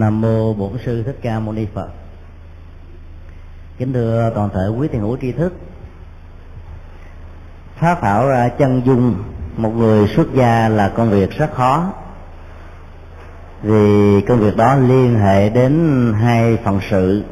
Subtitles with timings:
[0.00, 1.88] nam mô bổn sư thích ca mâu ni phật.
[3.78, 5.52] Kính thưa toàn thể quý thiền hữu tri thức
[7.76, 9.14] phát thảo ra chân dung
[9.56, 11.92] một người xuất gia là công việc rất khó.
[13.62, 17.24] Vì công việc đó liên hệ đến hai phần sự.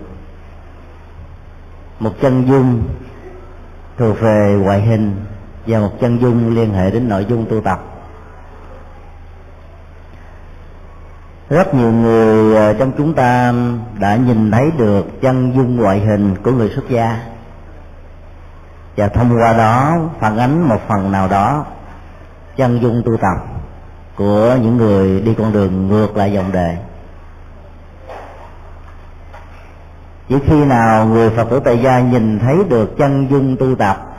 [2.01, 2.83] Một chân dung
[3.99, 5.17] thuộc về ngoại hình
[5.67, 7.96] và một chân dung liên hệ đến nội dung tu tập.
[11.51, 13.55] Rất nhiều người à, trong chúng ta
[13.99, 17.19] đã nhìn thấy được chân dung ngoại hình của người xuất gia.
[18.97, 21.65] Và thông qua đó, phản ánh một phần nào đó
[22.57, 23.47] chân dung tu tập
[24.17, 26.77] của những người đi con đường ngược lại dòng đời
[30.29, 34.17] chỉ khi nào người phật tử tại gia nhìn thấy được chân dung tu tập,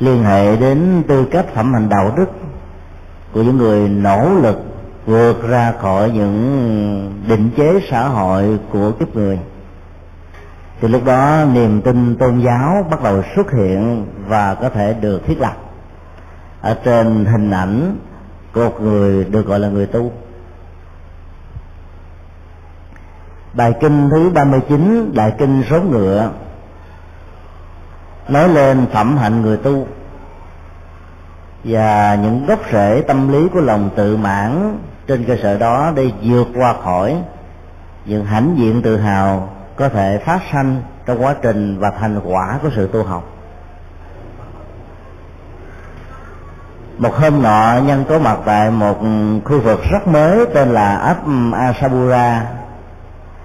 [0.00, 2.30] liên hệ đến tư cách phẩm hành đạo đức
[3.32, 4.67] của những người nỗ lực
[5.08, 9.38] vượt ra khỏi những định chế xã hội của kiếp người.
[10.80, 15.26] Thì lúc đó niềm tin tôn giáo bắt đầu xuất hiện và có thể được
[15.26, 15.56] thiết lập.
[16.60, 17.96] Ở trên hình ảnh
[18.54, 20.12] của một người được gọi là người tu.
[23.52, 26.30] Bài kinh thứ 39 đại kinh số ngựa,
[28.28, 29.86] nói lên phẩm hạnh người tu
[31.64, 34.78] và những gốc rễ tâm lý của lòng tự mãn
[35.08, 37.16] trên cơ sở đó để vượt qua khỏi.
[38.04, 42.58] Những hãnh diện tự hào có thể phát sanh trong quá trình và thành quả
[42.62, 43.24] của sự tu học.
[46.98, 48.98] Một hôm nọ, nhân có mặt tại một
[49.44, 51.16] khu vực rất mới tên là ấp
[51.52, 52.46] Asabura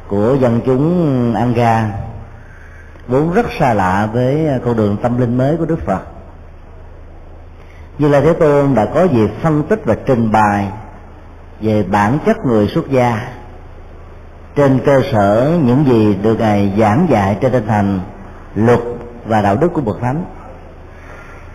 [0.08, 1.92] của dân chúng Anga,
[3.08, 6.02] vốn rất xa lạ với con đường tâm linh mới của Đức Phật.
[7.98, 10.68] Như là Thế Tôn đã có dịp phân tích và trình bày
[11.63, 13.28] về bản chất người xuất gia.
[14.56, 18.00] Trên cơ sở những gì được ngài giảng dạy trên tinh thần
[18.56, 18.79] luật
[19.25, 20.25] và đạo đức của bậc thánh,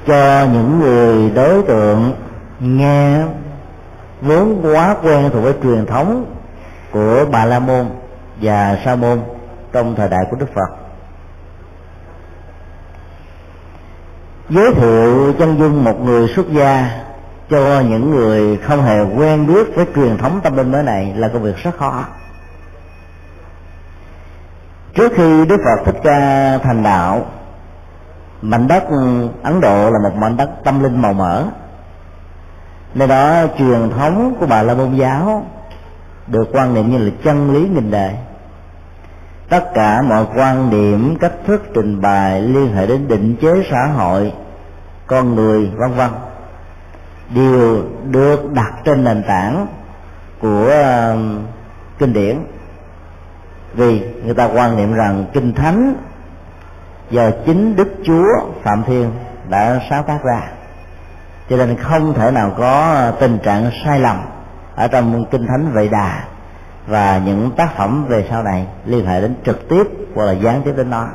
[0.06, 2.12] cho những người đối tượng
[2.60, 3.18] nghe
[4.20, 6.24] vốn quá quen thuộc với truyền thống
[6.92, 7.86] của bà la môn
[8.42, 9.20] và sa môn
[9.72, 10.76] trong thời đại của đức phật.
[14.50, 16.90] Giới thiệu chân dung một người xuất gia
[17.50, 21.28] cho những người không hề quen biết với truyền thống tâm linh mới này là
[21.28, 22.04] công việc rất khó.
[24.94, 27.26] Trước khi đức phật thích ca thành đạo,
[28.42, 28.84] mảnh đất
[29.42, 31.44] ấn độ là một mảnh đất tâm linh màu mỡ.
[32.94, 35.46] Nơi đó truyền thống của bà la môn giáo
[36.26, 38.14] được quan niệm như là chân lý nghìn đời.
[39.48, 43.86] Tất cả mọi quan điểm cách thức trình bày liên hệ đến định chế xã
[43.86, 44.32] hội,
[45.06, 46.10] con người, vân vân
[47.34, 49.66] đều được đặt trên nền tảng
[50.40, 50.70] của
[51.12, 51.46] um,
[51.98, 52.38] kinh điển.
[53.74, 55.94] Vì người ta quan niệm rằng kinh thánh
[57.10, 58.26] do chính đức chúa
[58.62, 59.10] phạm thiên
[59.48, 60.42] đã sáng tác ra.
[61.50, 64.16] Cho nên không thể nào có tình trạng sai lầm
[64.74, 66.24] ở trong kinh thánh vệ đà
[66.86, 69.82] và những tác phẩm về sau này liên hệ đến trực tiếp
[70.14, 71.08] hoặc là gián tiếp đến nó.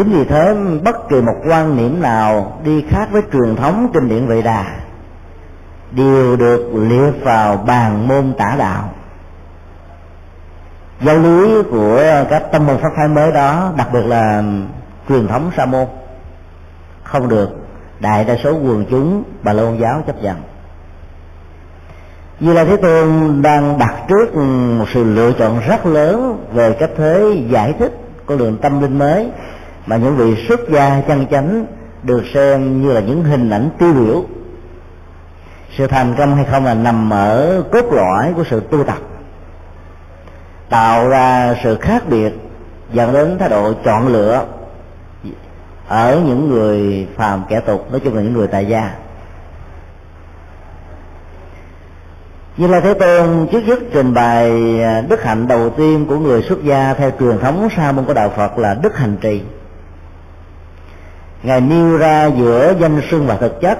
[0.00, 4.08] Chính vì thế, bất kỳ một quan niệm nào đi khác với truyền thống kinh
[4.08, 4.64] điển vệ đà
[5.90, 8.92] đều được liệt vào bàn môn tả đạo.
[11.00, 14.42] Giáo lý của các tâm môn pháp phái mới đó, đặc biệt là
[15.08, 15.86] truyền thống sa môn,
[17.02, 17.50] không được
[18.00, 20.36] đại đa số quần chúng bà la môn giáo chấp nhận.
[22.40, 24.34] Như là thế tôn đang đặt trước
[24.78, 27.92] một sự lựa chọn rất lớn về cách thế giải thích
[28.26, 29.30] con đường tâm linh mới
[29.90, 31.66] mà những vị xuất gia chân chánh
[32.02, 34.24] được xem như là những hình ảnh tiêu biểu.
[35.76, 38.98] Sự thành công hay không là nằm ở cốt lõi của sự tu tập.
[40.68, 42.32] Tạo ra sự khác biệt,
[42.92, 44.44] dẫn đến thái độ chọn lựa
[45.88, 48.94] ở những người phàm kẻ tục, nói chung là những người tại gia.
[52.56, 56.42] Như là thế tôn trước nhất trình bày à, đức hạnh đầu tiên của người
[56.42, 59.42] xuất gia theo truyền thống sa môn của đạo phật là đức hành trì
[61.42, 63.78] ngài nêu ra giữa danh sưng và thực chất.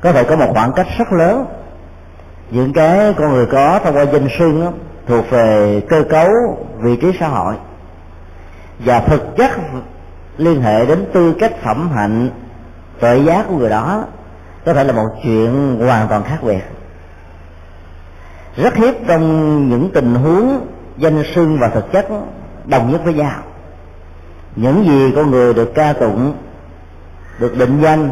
[0.00, 1.46] Có thể có một khoảng cách rất lớn.
[2.50, 4.72] Những cái con người có thông qua danh sưng
[5.06, 6.28] thuộc về cơ cấu,
[6.78, 7.54] vị trí xã hội.
[8.78, 9.50] Và thực chất
[10.36, 12.30] liên hệ đến tư cách phẩm hạnh
[13.00, 14.04] tội giác của người đó,
[14.66, 16.62] có thể là một chuyện hoàn toàn khác biệt.
[18.56, 20.66] Rất hiếm trong những tình huống
[20.96, 22.06] danh sưng và thực chất
[22.64, 23.40] đồng nhất với nhau
[24.56, 26.34] những gì con người được ca tụng,
[27.38, 28.10] được định danh,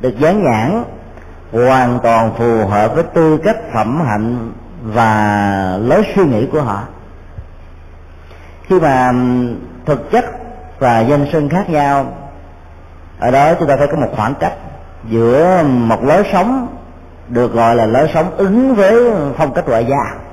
[0.00, 0.84] được dán nhãn,
[1.52, 4.52] hoàn toàn phù hợp với tư cách phẩm hạnh
[4.82, 6.82] và lối suy nghĩ của họ.
[8.62, 9.12] Khi mà
[9.86, 10.24] thực chất
[10.78, 12.12] và danh xưng khác nhau,
[13.18, 14.54] ở đó chúng ta phải có một khoảng cách
[15.08, 16.76] giữa một lối sống
[17.28, 20.26] được gọi là lối sống ứng với phong cách ngoại giao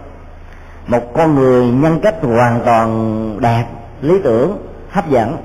[0.88, 3.66] một con người nhân cách hoàn toàn đẹp,
[4.02, 4.58] lý tưởng
[4.94, 5.38] hấp dẫn.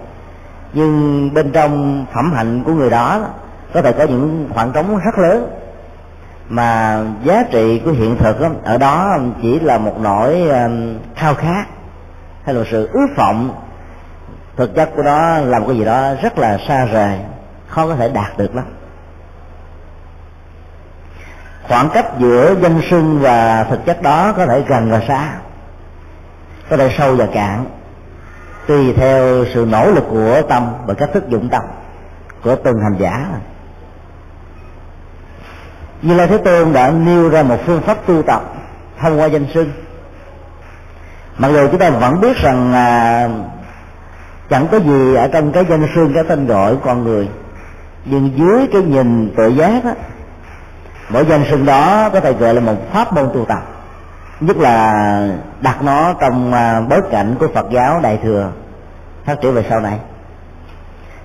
[0.73, 3.21] Nhưng bên trong phẩm hạnh của người đó
[3.75, 5.51] có thể có những khoảng trống rất lớn.
[6.49, 10.51] Mà giá trị của hiện thực đó, ở đó chỉ là một nỗi
[11.17, 11.65] khao khát
[12.45, 13.51] hay là sự ước vọng.
[14.57, 17.19] Thực chất của đó một cái gì đó rất là xa rời
[17.69, 18.65] khó có thể đạt được lắm.
[21.69, 25.33] Khoảng cách giữa danh sưng và thực chất đó có thể gần và xa
[26.71, 27.65] có thể sâu và cạn
[28.69, 31.63] tùy theo sự nỗ lực của tâm và cách thức dụng tâm
[32.43, 33.27] của từng hành giả.
[36.03, 38.43] Như lai thế tôn đã nêu ra một phương pháp tu tập
[38.99, 39.71] thông qua danh sưng
[41.39, 43.29] mặc dù chúng ta vẫn biết rằng à,
[44.51, 47.29] chẳng có gì ở trong cái danh sưng cái tên gọi của con người
[48.05, 49.95] nhưng dưới cái nhìn tự giác á
[51.09, 53.78] mỗi danh sưng đó có thể gọi là một pháp môn tu tập
[54.41, 55.29] nhất là
[55.61, 58.51] đặt nó trong à, bối cảnh của Phật giáo Đại thừa.
[59.25, 59.99] Phát triển về sau này.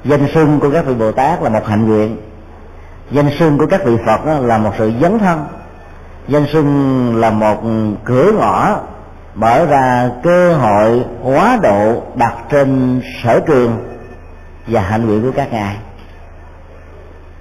[0.04, 2.18] Danh sưng của các vị Bồ Tát là một hạnh nguyện.
[3.12, 5.45] Danh sưng của các vị Phật là một sự dấn thân.
[6.27, 7.63] Danh sưng là một
[8.06, 8.80] cửa ngõ
[9.36, 13.77] mở ra cơ hội, hóa độ đặt trên sở trường
[14.68, 15.77] và hạnh nguyện của các ngài.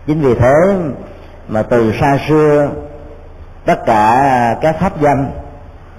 [0.06, 0.74] Chính vì thế
[1.48, 2.68] mà từ xa xưa,
[3.64, 5.30] tất cả các pháp danh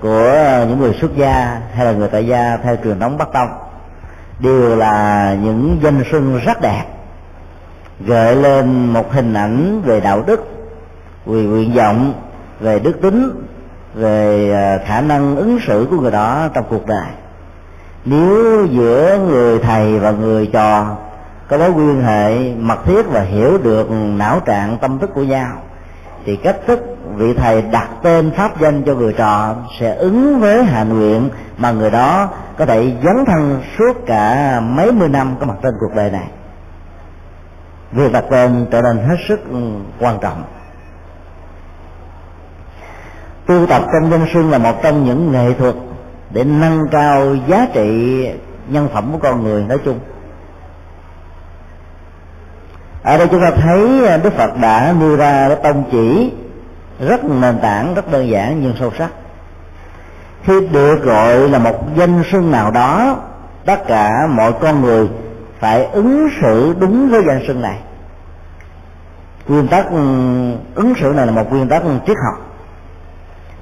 [0.03, 3.33] của à, những người xuất gia hay là người tại gia theo truyền thống bắc
[3.33, 3.49] tông
[4.39, 6.83] đều là những danh xuân rất đẹp,
[7.99, 10.47] gợi lên một hình ảnh về đạo đức,
[11.25, 12.13] về nguyện vọng,
[12.59, 13.45] về đức tính,
[13.93, 17.07] về à, khả năng ứng xử của người đó trong cuộc đời.
[18.05, 20.97] Nếu giữa người thầy và người trò
[21.47, 25.51] có mối quan hệ mật thiết và hiểu được não trạng tâm thức của nhau,
[26.25, 30.63] thì cách thức vị thầy đặt tên pháp danh cho người trọ sẽ ứng với
[30.63, 35.45] hạ nguyện mà người đó có thể dấn thân suốt cả mấy mươi năm có
[35.45, 36.27] mặt trên cuộc đời này.
[37.91, 39.57] Việc đặt tên trở nên hết sức ừ,
[39.99, 40.43] quan trọng.
[43.45, 45.75] Tu tập trong dân sương là một trong những nghệ thuật
[46.29, 48.27] để nâng cao giá trị
[48.67, 49.99] nhân phẩm của con người nói chung.
[53.03, 56.31] Ở đây chúng ta thấy đức phật đã nêu ra cái tông chỉ
[56.99, 59.09] rất nền tảng, rất đơn giản nhưng sâu sắc.
[60.43, 63.17] Khi được gọi là một danh xưng nào đó,
[63.65, 65.09] tất cả mọi con người
[65.59, 67.77] phải ứng xử đúng với danh xưng này.
[69.47, 69.97] Nguyên tắc ừ,
[70.75, 72.49] ứng xử này là một nguyên tắc triết học.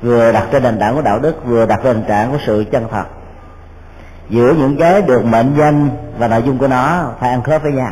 [0.01, 2.65] Vừa đặt trên nền tảng của đạo đức, vừa đặt trên nền tảng của sự
[2.71, 3.05] chân thật.
[4.29, 7.71] Giữa những cái được mệnh danh và nội dung của nó, phải ăn khớp với
[7.71, 7.91] nhau.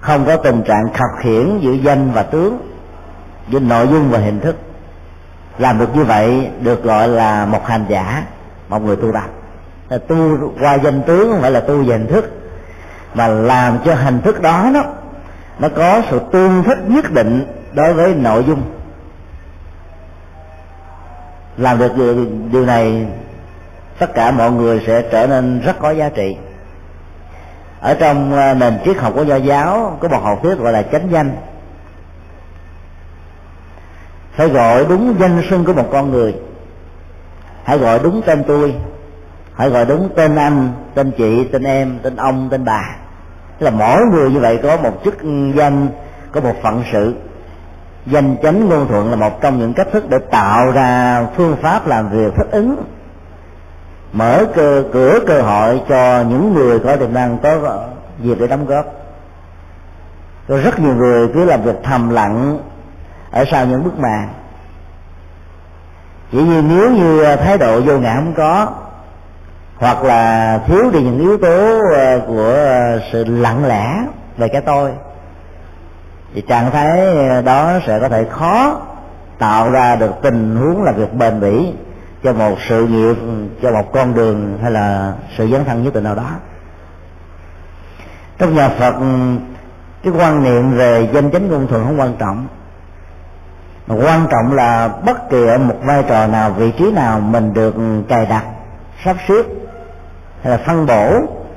[0.00, 2.71] Không có tình trạng khập khiển giữa danh và tướng
[3.48, 4.56] với nội dung và hình thức.
[5.58, 8.22] Làm được như vậy được gọi là một hành giả,
[8.68, 9.30] một người tu tập.
[10.08, 10.16] Tu
[10.60, 12.30] qua danh tướng, không phải là tu về hình thức.
[13.14, 14.82] Mà làm cho hình thức đó nó
[15.58, 18.62] nó có sự tương thích nhất định đối với nội dung.
[21.56, 21.92] Làm được
[22.52, 23.06] điều này,
[23.98, 26.36] tất cả mọi người sẽ trở nên rất có giá trị.
[27.80, 30.82] Ở trong à, nền triết học của do giáo có một học thuyết gọi là
[30.82, 31.36] chánh danh
[34.32, 36.34] phải gọi đúng danh xưng của một con người.
[37.64, 38.74] Hãy gọi đúng tên tôi.
[39.54, 42.96] Hãy gọi đúng tên anh, tên chị, tên em, tên ông, tên bà.
[43.58, 45.22] Tức là mỗi người như vậy có một chức
[45.54, 45.88] danh,
[46.32, 47.14] có một phận sự.
[48.06, 51.86] Danh chánh ngôn thuận là một trong những cách thức để tạo ra phương pháp
[51.86, 52.76] làm việc thích ứng.
[54.12, 57.78] Mở cơ, cửa cơ hội cho những người có tiềm năng có
[58.18, 58.86] việc để đóng góp.
[60.48, 62.58] Có rất nhiều người cứ làm việc thầm lặng
[63.32, 64.28] ở sau những bức màn.
[66.32, 68.72] Chỉ như nếu như à, thái độ vô ngã không có,
[69.76, 74.04] hoặc là thiếu đi những yếu tố à, của à, sự lặng lẽ
[74.36, 74.90] về cái tôi,
[76.34, 76.98] thì trạng thái
[77.42, 78.80] đó sẽ có thể khó
[79.38, 81.72] tạo ra được tình huống là việc bền bỉ
[82.22, 83.16] cho một sự nghiệp,
[83.62, 86.30] cho một con đường hay là sự dấn thân nhất định nào đó.
[88.38, 88.94] Trong nhà phật,
[90.02, 92.46] cái quan niệm về danh chánh ngôn thuận không quan trọng
[93.88, 97.74] quan trọng là bất kỳ ở một vai trò nào, vị trí nào mình được
[98.08, 98.44] cài đặt,
[99.04, 99.42] sắp xếp,
[100.42, 101.12] hay là phân bổ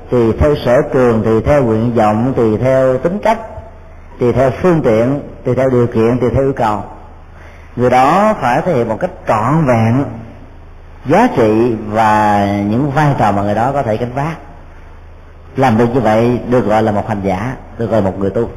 [0.09, 3.39] tùy theo sở trường tùy theo nguyện vọng tùy theo tính cách
[4.19, 6.83] tùy theo phương tiện tùy theo điều kiện tùy theo yêu cầu.
[7.75, 10.03] Người đó phải thể hiện một cách trọn vẹn
[11.05, 14.37] giá trị và những vai trò mà người đó có thể gánh vác.
[15.55, 18.29] Làm được như vậy được gọi là một hành giả, được gọi là một người
[18.29, 18.49] tu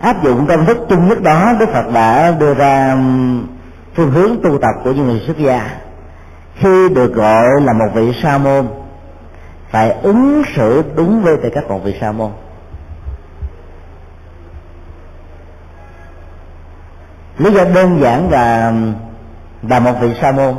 [0.00, 3.46] áp dụng công thức chung nhất đó, đức phật đã đưa ra um,
[3.94, 5.70] phương hướng tu tập của những người xuất gia.
[6.54, 8.68] Khi được gọi là một vị sa môn,
[9.70, 12.30] phải ứng xử đúng với tư cách một vị sa môn.
[17.38, 18.94] Lý do đơn giản là um,
[19.68, 20.54] là một vị sa môn.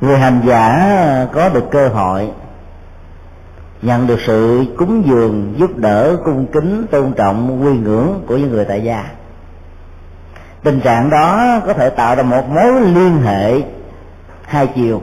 [0.00, 0.86] Người hành giả
[1.32, 2.30] có được cơ hội
[3.82, 8.50] nhận được sự cúng dường giúp đỡ, cung kính, tôn trọng, quy ngưỡng của những
[8.50, 9.04] người tại gia.
[10.62, 13.62] Tình trạng đó có thể tạo ra một mối liên hệ
[14.42, 15.02] hai chiều.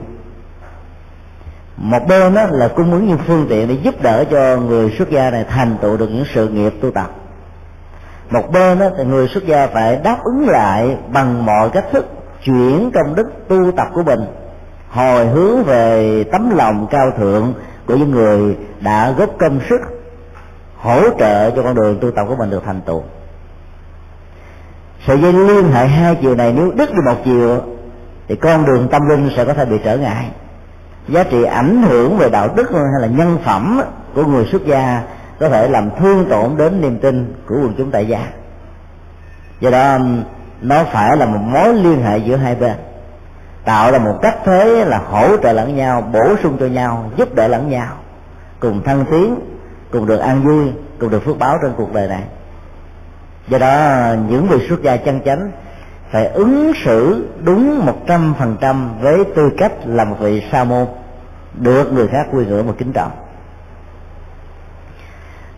[1.76, 5.10] Một bên đó là cung ứng những phương tiện để giúp đỡ cho người xuất
[5.10, 7.10] gia này thành tựu được những sự nghiệp tu tập.
[8.30, 12.06] Một bên đó thì người xuất gia phải đáp ứng lại bằng mọi cách thức
[12.44, 14.20] chuyển công đức tu tập của mình,
[14.90, 17.54] hồi hướng về tấm lòng cao thượng
[17.86, 19.80] của những người đã góp công sức
[20.76, 23.02] hỗ trợ cho con đường tu tập của mình được thành tựu.
[25.06, 27.60] Sợi dây liên hệ hai chiều này, nếu đứt đi một chiều,
[28.28, 30.30] thì con đường tâm linh sẽ có thể bị trở ngại.
[31.08, 33.80] Giá trị ảnh hưởng về đạo đức hay là nhân phẩm
[34.14, 35.02] của người xuất gia
[35.40, 38.26] có thể làm thương tổn đến niềm tin của quần chúng tại gia.
[39.60, 39.98] Do đó,
[40.60, 42.74] nó phải là một mối liên hệ giữa hai bên
[43.64, 47.34] tạo ra một cách thế là hỗ trợ lẫn nhau, bổ sung cho nhau, giúp
[47.34, 47.88] đỡ lẫn nhau,
[48.60, 49.36] cùng thăng tiến,
[49.90, 52.22] cùng được an vui, cùng được phước báo trên cuộc đời này.
[53.48, 55.50] Do đó, những vị xuất gia chân chánh
[56.10, 60.64] phải ứng xử đúng một trăm phần trăm với tư cách là một vị sa
[60.64, 60.86] môn,
[61.54, 63.10] được người khác quy ngưỡng và kính trọng.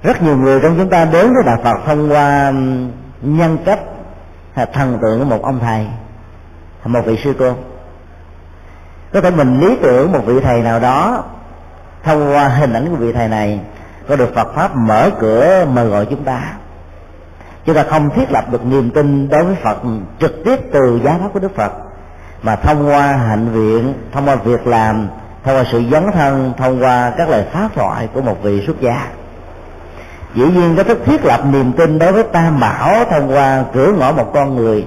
[0.02, 2.52] Rất nhiều người trong chúng ta đến với đạo Phật thông qua
[3.22, 3.80] nhân cách
[4.72, 5.86] thần tượng của một ông thầy,
[6.84, 7.54] một vị sư cô
[9.16, 11.24] có thể mình lý tưởng một vị thầy nào đó
[12.04, 13.60] thông qua hình ảnh của vị thầy này
[14.08, 16.40] có được Phật pháp mở cửa mời gọi chúng ta.
[17.64, 19.78] Chúng ta không thiết lập được niềm tin đối với Phật
[20.20, 21.72] trực tiếp từ giá pháp của Đức Phật,
[22.42, 25.08] mà thông qua hạnh viện, thông qua việc làm,
[25.44, 28.80] thông qua sự dấn thân, thông qua các lời pháp thoại của một vị xuất
[28.80, 29.06] gia.
[30.34, 33.92] Dĩ nhiên cái thức thiết lập niềm tin đối với tam bảo thông qua cửa
[33.98, 34.86] ngõ một con người,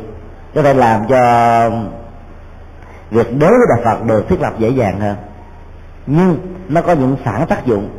[0.55, 1.19] có thể làm cho
[3.11, 5.15] việc đối với đạo phật được thiết lập dễ dàng hơn.
[6.05, 6.37] Nhưng
[6.69, 7.89] nó có những phản tác dụng,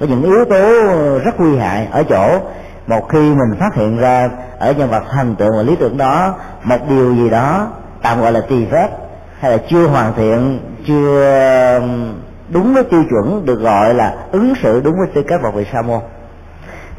[0.00, 0.70] có những yếu tố
[1.18, 2.38] rất nguy hại ở chỗ
[2.86, 6.34] một khi mình phát hiện ra ở nhân vật thần tượng và lý tưởng đó,
[6.64, 7.66] một điều gì đó
[8.02, 8.88] tạm gọi là tỳ phép
[9.40, 11.80] hay là chưa hoàn thiện, chưa
[12.48, 15.66] đúng với tiêu chuẩn được gọi là ứng xử đúng với tư cách một vị
[15.72, 16.00] sa môn.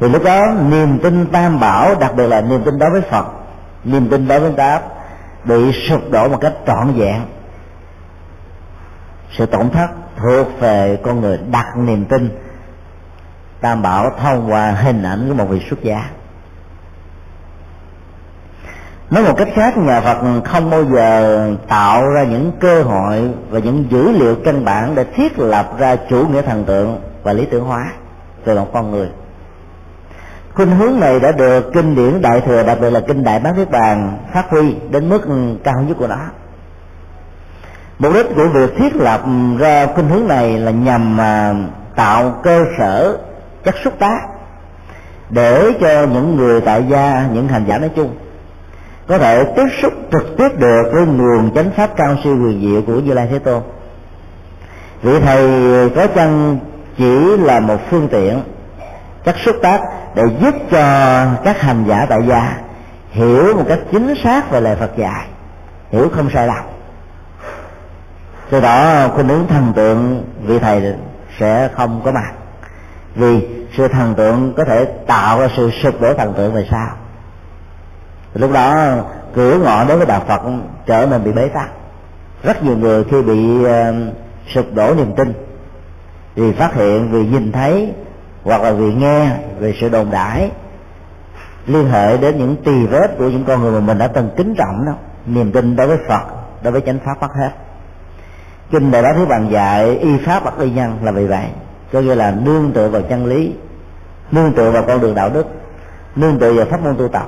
[0.00, 3.26] Thì lúc đó niềm tin tam bảo, đặc biệt là niềm tin đối với phật,
[3.84, 4.82] niềm tin đối với pháp,
[5.44, 7.20] bị sụp đổ một cách trọn vẹn
[9.38, 12.30] sự tổn thất thuộc về con người đặt niềm tin
[13.60, 16.10] tam bảo thông qua hình ảnh của một vị xuất gia.
[19.10, 23.58] Nói một cách khác, nhà phật không bao giờ tạo ra những cơ hội và
[23.58, 27.46] những dữ liệu căn bản để thiết lập ra chủ nghĩa thần tượng và lý
[27.50, 27.92] tưởng hóa
[28.44, 29.08] về một con người.
[30.54, 33.58] Khuynh hướng này đã được kinh điển đại thừa, đặc biệt là kinh đại bát
[33.58, 35.22] niết bàn, phát huy đến mức
[35.64, 36.20] cao nhất của nó
[38.02, 39.22] mục đích của việc thiết lập
[39.58, 41.54] ra khuynh hướng này là nhằm mà
[41.96, 43.18] tạo cơ sở
[43.64, 44.18] chất xúc tác
[45.30, 48.14] để cho những người tại gia, những hành giả nói chung,
[49.06, 52.82] có thể tiếp xúc trực tiếp được với nguồn chánh pháp cao siêu quyền diệu
[52.82, 53.62] của như lai thế tôn.
[55.02, 55.48] Vị thầy
[55.90, 56.58] có chăng
[56.98, 58.42] chỉ là một phương tiện
[59.24, 59.80] chất xúc tác
[60.14, 60.78] để giúp cho
[61.44, 62.56] các hành giả tại gia
[63.10, 65.26] hiểu một cách chính xác về lời Phật dạy,
[65.90, 66.71] hiểu không sai lầm
[68.52, 70.94] từ đó khuynh hướng thần tượng vị thầy
[71.38, 72.32] sẽ không có mặt.
[73.14, 76.88] Vì sự thần tượng có thể tạo ra sự sụp đổ thần tượng về sau.
[78.34, 78.94] Lúc đó
[79.34, 80.40] cửa ngõ đối với đạo phật
[80.86, 81.70] trở nên bị bế tắc.
[82.42, 83.68] Rất nhiều người khi bị uh,
[84.54, 85.32] sụp đổ niềm tin
[86.34, 87.92] vì phát hiện vì nhìn thấy
[88.44, 90.50] hoặc là vì nghe về sự đồn đãi
[91.66, 94.54] liên hệ đến những tỳ vết của những con người mà mình đã từng kính
[94.54, 94.92] trọng đó
[95.26, 96.22] niềm tin đối với phật
[96.62, 97.50] đối với chánh pháp mất hết
[98.72, 101.46] kinh đại bá thứ bằng dạy, y pháp hoặc y nhân là vì vậy.
[101.92, 103.52] Có nghĩa là nương tựa vào chân lý,
[104.30, 105.46] nương tựa vào con đường đạo đức,
[106.16, 107.26] nương tựa vào pháp môn tu tập,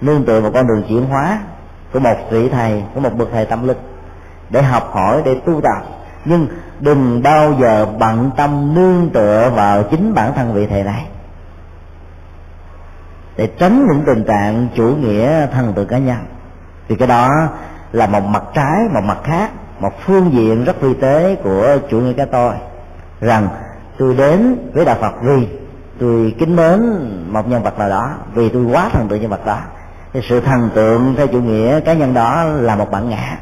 [0.00, 1.38] nương tựa vào con đường chuyển hóa
[1.92, 3.76] của một vị thầy, của một bậc thầy tâm linh
[4.50, 5.82] để học hỏi, để tu tập.
[6.24, 6.46] Nhưng
[6.80, 11.06] đừng bao giờ bận tâm nương tựa vào chính bản thân vị thầy này.
[13.36, 16.18] Để tránh những tình trạng chủ nghĩa thân tự cá nhân.
[16.88, 17.28] Thì cái đó
[17.92, 19.50] là một mặt trái, một mặt khác
[19.82, 22.54] một phương diện rất vi tế của chủ nghĩa cái tôi
[23.20, 23.48] rằng
[23.98, 25.48] tôi đến với đạo phật vì
[26.00, 26.80] tôi kính mến
[27.32, 29.58] một nhân vật nào đó, vì tôi quá thần tượng nhân vật đó.
[30.12, 33.38] Thì sự thần tượng theo chủ nghĩa cá nhân đó là một bản ngã.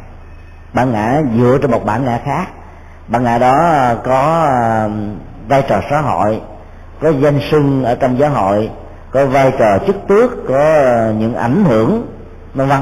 [0.73, 2.47] Bản ngã dựa trên một bản ngã khác.
[3.09, 4.49] Bản ngã đó có
[5.49, 6.41] vai trò xã hội,
[7.03, 8.71] có danh sưng ở trong giáo hội,
[9.11, 12.07] có vai trò chức tước, có ờ, những ảnh hưởng,
[12.55, 12.81] vân vân.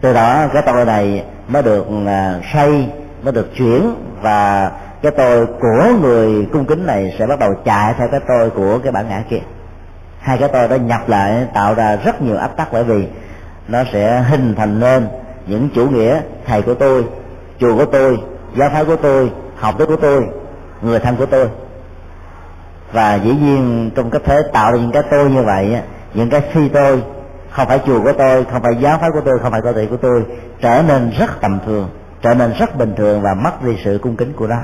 [0.00, 2.86] Từ đó cái tôi này mới được à, xây
[3.22, 4.70] mới được chuyển và
[5.02, 8.78] cái tôi của người cung kính này sẽ bắt đầu chạy theo cái tôi của
[8.78, 9.40] cái bản ngã kia.
[10.20, 13.06] Hai cái tôi đó nhập lại tạo ra rất nhiều áp tắc bởi vì
[13.68, 15.08] nó sẽ hình thành nên
[15.46, 17.04] những chủ nghĩa thầy của tôi,
[17.58, 18.18] chùa của tôi,
[18.56, 20.26] giáo phái của tôi, học thuyết của tôi,
[20.82, 21.48] người thân của tôi.
[22.92, 25.80] Và dĩ nhiên trong cái thế tạo ra những cái tôi như vậy
[26.14, 27.02] những cái phi tôi
[27.50, 29.86] không phải chùa của tôi, không phải giáo phái của tôi, không phải cơ thể
[29.86, 30.24] của tôi.
[30.60, 31.88] Trở nên rất tầm thường,
[32.22, 34.60] trở nên rất bình thường và mất đi sự cung kính của nó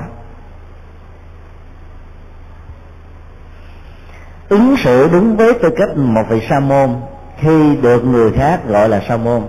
[4.49, 6.89] ứng xử đúng với tư cách một vị sa môn
[7.39, 9.41] khi được người khác gọi là sa môn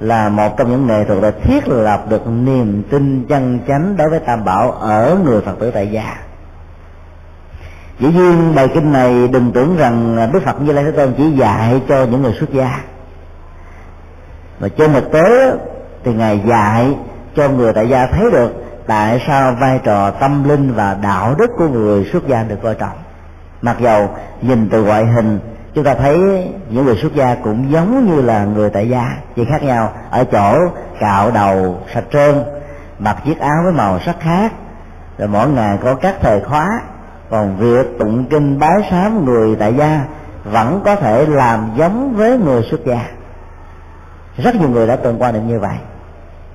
[0.00, 4.10] là một trong những nghệ thuật đã thiết lập được niềm tin chân chánh đối
[4.10, 6.21] với tam bảo ở người phật tử tại gia
[7.98, 11.30] dĩ nhiên, bài kinh này đừng tưởng rằng đức phật như lai thế tôn chỉ
[11.30, 12.80] dạy cho những người xuất gia.
[14.60, 15.52] Mà trên thực tế
[16.04, 16.94] thì ngài dạy
[17.36, 21.50] cho người tại gia thấy được tại sao vai trò tâm linh và đạo đức
[21.58, 22.96] của người xuất gia được coi trọng.
[23.62, 24.08] Mặc dầu
[24.42, 25.38] nhìn từ ngoại hình,
[25.74, 26.18] chúng ta thấy
[26.70, 30.24] những người xuất gia cũng giống như là người tại gia, chỉ khác nhau ở
[30.24, 30.58] chỗ
[31.00, 32.44] cạo đầu sạch trơn,
[32.98, 34.52] mặc chiếc áo với màu sắc khác,
[35.18, 36.68] rồi mỗi ngày có các thời khóa
[37.32, 40.04] còn việc tụng kinh bái sám người tại gia
[40.44, 43.08] vẫn có thể làm giống với người xuất gia.
[44.36, 45.76] Rất nhiều người đã từng quan niệm như vậy.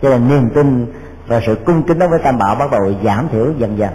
[0.02, 0.94] Cho nên niềm tin
[1.28, 3.90] và sự cung kính đối với tam bảo bắt đầu giảm thiểu dần dần.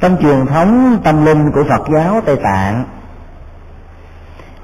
[0.00, 2.84] Trong truyền thống tâm linh của phật giáo tây tạng,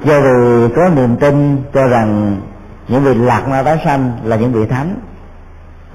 [0.05, 2.41] do vì có niềm tin cho rằng
[2.89, 4.97] những vị lạc ma tái sanh là những vị thánh,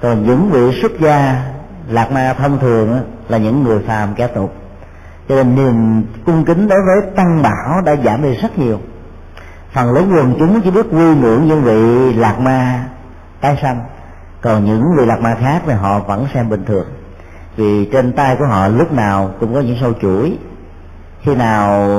[0.01, 1.51] còn những vị xuất gia
[1.87, 4.53] lạc ma thông thường là những người phàm kẻ tục.
[5.29, 8.79] Cho nên niềm cung kính đối với tăng bảo đã giảm đi rất nhiều.
[9.73, 12.85] Phần lớn quần chúng chỉ biết quy ngưỡng những vị lạc ma
[13.41, 13.81] tái sanh.
[14.41, 16.85] Còn những vị lạc ma khác thì họ vẫn xem bình thường.
[17.55, 20.37] Vì trên tay của họ lúc nào cũng có những sâu chuỗi.
[21.21, 21.89] Khi nào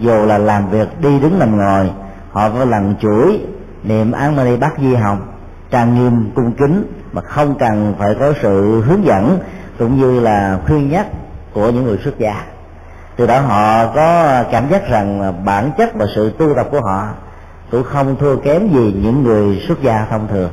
[0.00, 1.90] dù là làm việc đi đứng nằm ngồi,
[2.32, 3.40] họ có lần chuỗi
[3.82, 5.20] niệm án mani bát di hồng
[5.70, 9.38] trang nghiêm cung kính mà không cần phải có sự hướng dẫn
[9.78, 11.06] cũng như là khuyên nhắc
[11.52, 12.44] của những người xuất gia.
[13.16, 17.08] Từ đó họ có cảm giác rằng bản chất và sự tu tập của họ
[17.70, 20.50] cũng không thua kém gì những người xuất gia thông thường.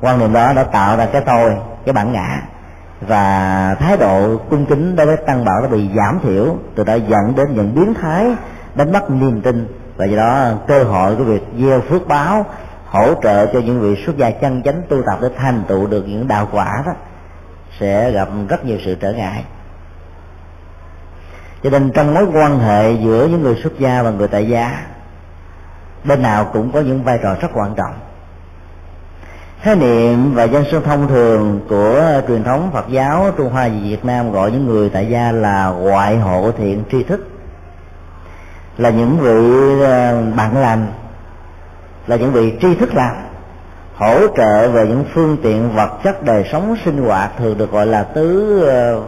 [0.00, 2.42] Quan niệm đó đã tạo ra cái tôi, cái bản ngã
[3.00, 6.94] và thái độ cung kính đối với tăng bảo đã bị giảm thiểu, từ đó
[6.94, 8.26] dẫn đến những biến thái,
[8.74, 12.46] đánh mất niềm tin và do đó cơ hội của việc gieo phước báo
[12.96, 16.08] hỗ trợ cho những vị xuất gia chân chánh tu tập để thành tựu được
[16.08, 16.92] những đạo quả đó,
[17.80, 19.44] sẽ gặp rất nhiều sự trở ngại.
[21.62, 24.86] Cho nên trong mối quan hệ giữa những người xuất gia và người tại gia,
[26.04, 27.94] bên nào cũng có những vai trò rất quan trọng.
[29.60, 33.74] Khái niệm và dân xưng thông thường của truyền thống Phật giáo Trung Hoa và
[33.82, 37.28] Việt Nam gọi những người tại gia là ngoại hộ thiện tri thức,
[38.78, 40.86] là những vị ờ, bạn lành
[42.06, 43.16] là những vị tri thức làm
[43.94, 47.86] hỗ trợ về những phương tiện vật chất đời sống sinh hoạt thường được gọi
[47.86, 49.02] là tứ ờ,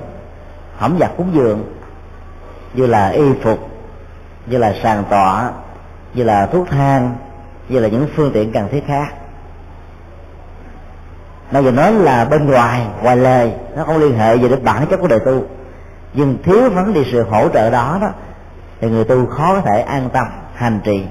[0.76, 1.72] hỏng vật cúng dường
[2.74, 3.58] như là y phục
[4.46, 5.50] như là sàn tọa
[6.14, 7.16] như là thuốc thang
[7.68, 9.14] như là những phương tiện cần thiết khác.
[11.50, 14.86] Nó giờ nói là bên ngoài ngoài lề nó không liên hệ gì đến bản
[14.86, 15.44] chất của đời tu.
[16.14, 18.08] Nhưng thiếu vấn đi sự hỗ trợ đó đó
[18.80, 21.04] thì người tu khó có thể an tâm hành trì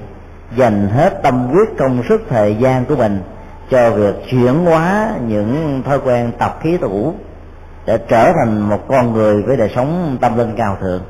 [0.56, 3.22] dành hết tâm quyết công sức thời gian của mình
[3.70, 7.14] cho việc chuyển hóa những thói quen tập khí tủ
[7.86, 11.02] để trở thành một con người với đời sống tâm linh cao thượng.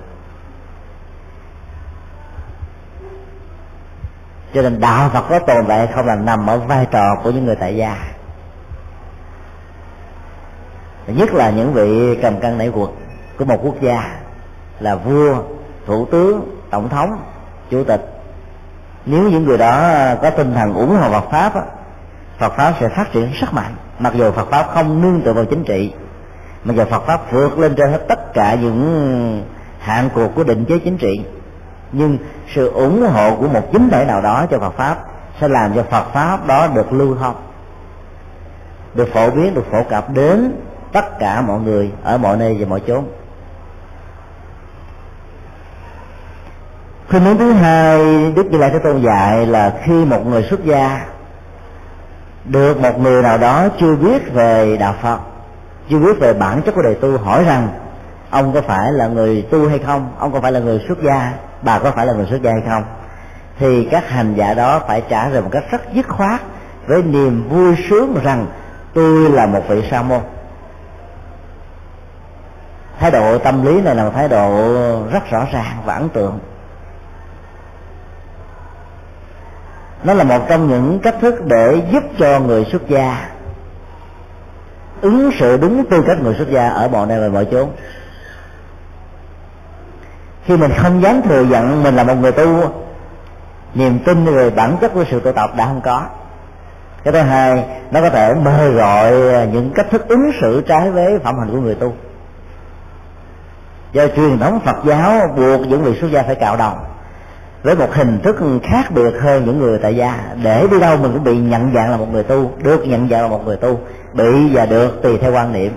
[4.55, 7.46] Cho nên đạo phật có tồn tại không là nằm ở vai trò của những
[7.46, 7.96] người tại gia.
[11.07, 12.90] Nhất là những vị cầm cân nảy quật
[13.38, 14.18] của một quốc gia
[14.81, 15.35] là vua,
[15.87, 17.22] thủ tướng, tổng thống,
[17.70, 18.17] chủ tịch
[19.11, 19.90] nếu những người đó
[20.23, 21.53] có tinh thần ủng hộ Phật pháp
[22.38, 23.75] Phật pháp sẽ phát triển rất mạnh.
[23.99, 25.92] Mặc dù Phật pháp không nương tựa vào chính trị
[26.64, 29.42] mà giờ Phật pháp vượt lên trên hết tất cả những
[29.79, 31.21] hạn cuộc của định chế chính trị,
[31.92, 32.18] nhưng
[32.55, 34.99] sự ủng hộ của một chính thể nào đó cho Phật pháp
[35.40, 37.35] sẽ làm cho Phật pháp đó được lưu thông,
[38.94, 40.53] được phổ biến, được phổ cập đến
[40.92, 43.05] tất cả mọi người ở mọi nơi và mọi chốn.
[47.11, 47.99] Khuyên hướng thứ hai
[48.33, 51.07] đức như lai thế tôn dạy là khi một người xuất gia,
[52.44, 55.18] được một người nào đó chưa biết về đạo phật,
[55.90, 57.68] chưa biết về bản chất của đời tu, hỏi rằng,
[58.31, 60.12] ông có phải là người tu hay không?
[60.18, 61.33] Ông có phải là người xuất gia?
[61.62, 62.85] Bà có phải là người xuất gia hay không?
[63.59, 66.40] Thì các hành giả đó phải trả lời một cách rất dứt khoát
[66.87, 68.47] với niềm vui sướng rằng,
[68.94, 70.21] tôi là một vị sa môn.
[73.01, 74.51] Thái độ tâm lý này là một thái độ
[75.12, 76.38] rất rõ ràng và ấn tượng.
[80.05, 83.29] Nó là một trong những cách thức để giúp cho người xuất gia
[85.01, 87.69] ứng xử đúng tư cách người xuất gia ở mọi nơi và mọi chốn.
[90.45, 92.63] Khi mình không dám thừa nhận mình là một người tu,
[93.75, 96.03] niềm tin về bản chất của sự tu tập đã không có.
[97.05, 99.13] Cái thứ hai, nó có thể mời gọi
[99.53, 101.93] những cách thức ứng xử trái với phẩm hành của người tu.
[103.93, 106.73] Do truyền thống phật giáo buộc những người xuất gia phải cạo đầu
[107.62, 110.21] với một hình thức khác biệt hơn những người tại gia.
[110.42, 113.23] Để đi đâu mình cũng bị nhận dạng là một người tu, được nhận dạng
[113.23, 113.81] là một người tu,
[114.12, 115.73] bị và được tùy theo quan niệm.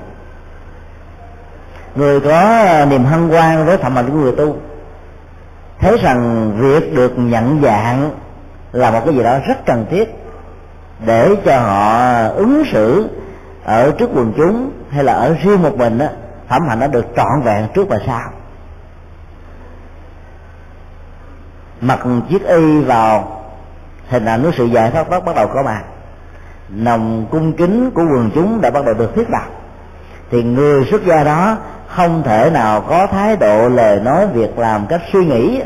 [1.95, 4.55] Người có niềm hân hoan với phẩm hạnh của người tu,
[5.79, 8.11] thấy rằng việc được nhận dạng
[8.71, 10.15] là một cái gì đó rất cần thiết
[11.05, 13.09] để cho họ ứng xử
[13.63, 16.09] ở trước quần chúng hay là ở riêng một mình á,
[16.49, 18.29] phẩm hạnh nó được trọn vẹn trước và sau.
[21.81, 23.41] Mặc chiếc y vào,
[24.09, 25.83] hình ảnh của sự giải thoát bắt bắt đầu có mặt.
[26.69, 29.45] Nồng cung kính của quần chúng đã bắt đầu được thiết lập.
[30.31, 34.87] Thì người xuất gia đó không thể nào có thái độ lời nói việc làm
[34.87, 35.61] cách suy nghĩ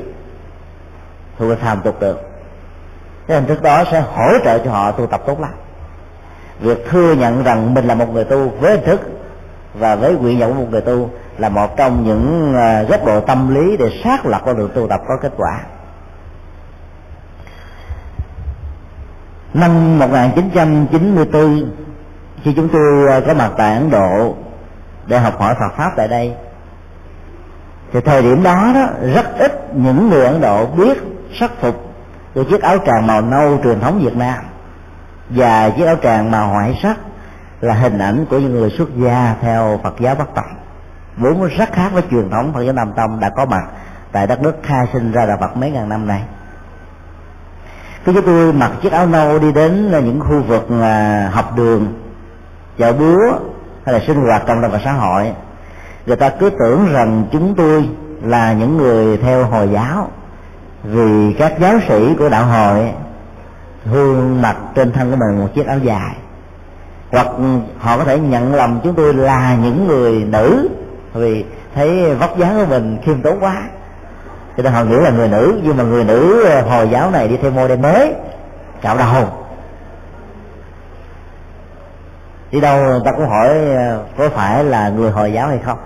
[1.37, 2.21] thuộc phàm tục được.
[3.27, 5.51] Cái hình thức đó sẽ hỗ trợ cho họ tu tập tốt lắm.
[6.59, 9.01] Việc thừa nhận rằng mình là một người tu với hình thức
[9.73, 13.19] và với nguyện vọng của một người tu là một trong những à, góc độ
[13.21, 15.59] tâm lý để xác lập con đường tu tập có kết quả.
[19.55, 21.71] Năm 1994
[22.43, 24.35] khi chúng tôi à, có mặt tại Ấn Độ
[25.07, 26.33] để học hỏi Phật pháp tại đây,
[27.93, 30.97] thì thời điểm đó đó, rất ít những người Ấn Độ biết
[31.39, 31.93] sắc phục
[32.33, 34.43] của chiếc áo tràng màu nâu truyền thống Việt Nam
[35.29, 36.97] và chiếc áo tràng màu hoại sắc
[37.61, 40.55] là hình ảnh của những người xuất gia theo Phật giáo Bắc Tông
[41.17, 43.63] vốn rất khác với truyền thống Phật giáo Nam Tông đã có mặt
[44.11, 46.21] tại đất nước khai sinh ra Đạo Phật mấy ngàn năm nay
[48.05, 51.93] khi chúng tôi mặc chiếc áo nâu đi đến những khu vực là học đường,
[52.77, 53.39] chợ búa
[53.85, 55.31] hay là sinh hoạt cộng đồng và xã hội.
[56.05, 57.89] Người ta cứ tưởng rằng chúng tôi
[58.21, 60.09] là những người theo hồi giáo,
[60.83, 62.91] vì các giáo sĩ của đạo hội
[63.85, 66.15] thường mặc trên thân của mình một chiếc áo dài.
[67.11, 67.27] Hoặc
[67.79, 70.69] họ có thể nhận lầm chúng tôi là những người nữ,
[71.13, 73.63] vì thấy vóc dáng của mình khiêm tốn quá
[74.57, 77.27] cho nên họ nghĩ là người nữ, nhưng mà người nữ ờ, hồi giáo này
[77.27, 78.13] đi theo mô đen mới
[78.81, 79.27] cạo đầu
[82.51, 85.77] đi đâu người ta cũng hỏi ờ, có phải là người hồi giáo hay không?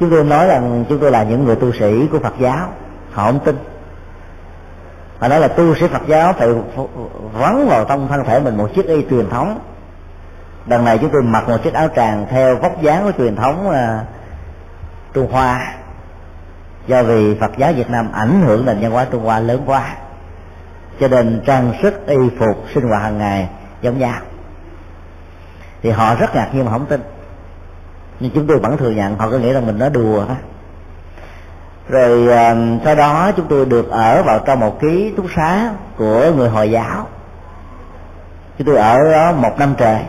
[0.00, 2.68] Chúng tôi nói rằng chúng tôi là những người tu sĩ của phật giáo,
[3.12, 3.56] họ không tin.
[5.18, 6.48] Họ nói là tu sĩ phật giáo phải
[7.32, 9.60] vắng vào trong thân thể mình một chiếc y truyền thống.
[10.66, 13.70] Đằng này chúng tôi mặc một chiếc áo tràng theo vóc dáng của truyền thống
[13.70, 13.98] ờ,
[15.14, 15.74] trung hoa.
[16.86, 19.94] Do vì phật giáo việt nam ảnh hưởng nền văn hóa trung hoa lớn quá,
[21.00, 23.48] cho nên trang sức y phục sinh hoạt hàng ngày
[23.82, 24.20] giống nhau.
[25.82, 27.02] Thì họ rất ngạc nhiên mà không tin.
[28.20, 30.34] Nhưng chúng tôi vẫn thừa nhận, họ cứ nghĩ rằng mình nói đùa đó
[31.88, 36.32] rồi ờ, sau đó chúng tôi được ở vào trong một ký túc xá của
[36.36, 37.06] người hồi giáo.
[38.58, 40.00] Chúng tôi ở đó một năm trời.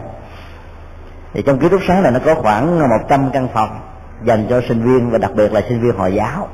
[1.33, 3.79] Thì trong ký túc xá này nó có khoảng 100 căn phòng
[4.23, 6.47] dành cho sinh viên và đặc biệt là sinh viên hồi giáo.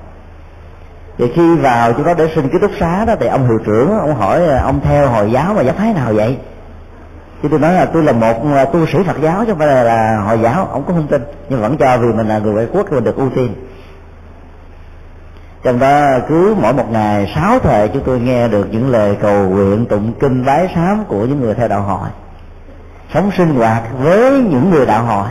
[1.17, 3.99] Thì khi vào chúng nó để xin ký túc xá đó thì ông hiệu trưởng
[3.99, 6.37] ông hỏi ông theo hồi giáo mà giáo phái nào vậy?
[7.43, 9.67] Chứ tôi nói là tôi là một à, tu sĩ phật giáo chứ không phải
[9.67, 12.53] là, là hồi giáo ông cũng không tin nhưng vẫn cho vì mình là người
[12.53, 13.55] ngoại quốc mình được ưu tiên.
[15.63, 19.49] Trong đó cứ mỗi một ngày sáu thời chúng tôi nghe được những lời cầu
[19.49, 22.09] nguyện tụng kinh bái sám của những người theo đạo hội.
[23.13, 25.27] Sống sinh hoạt với những người đạo hội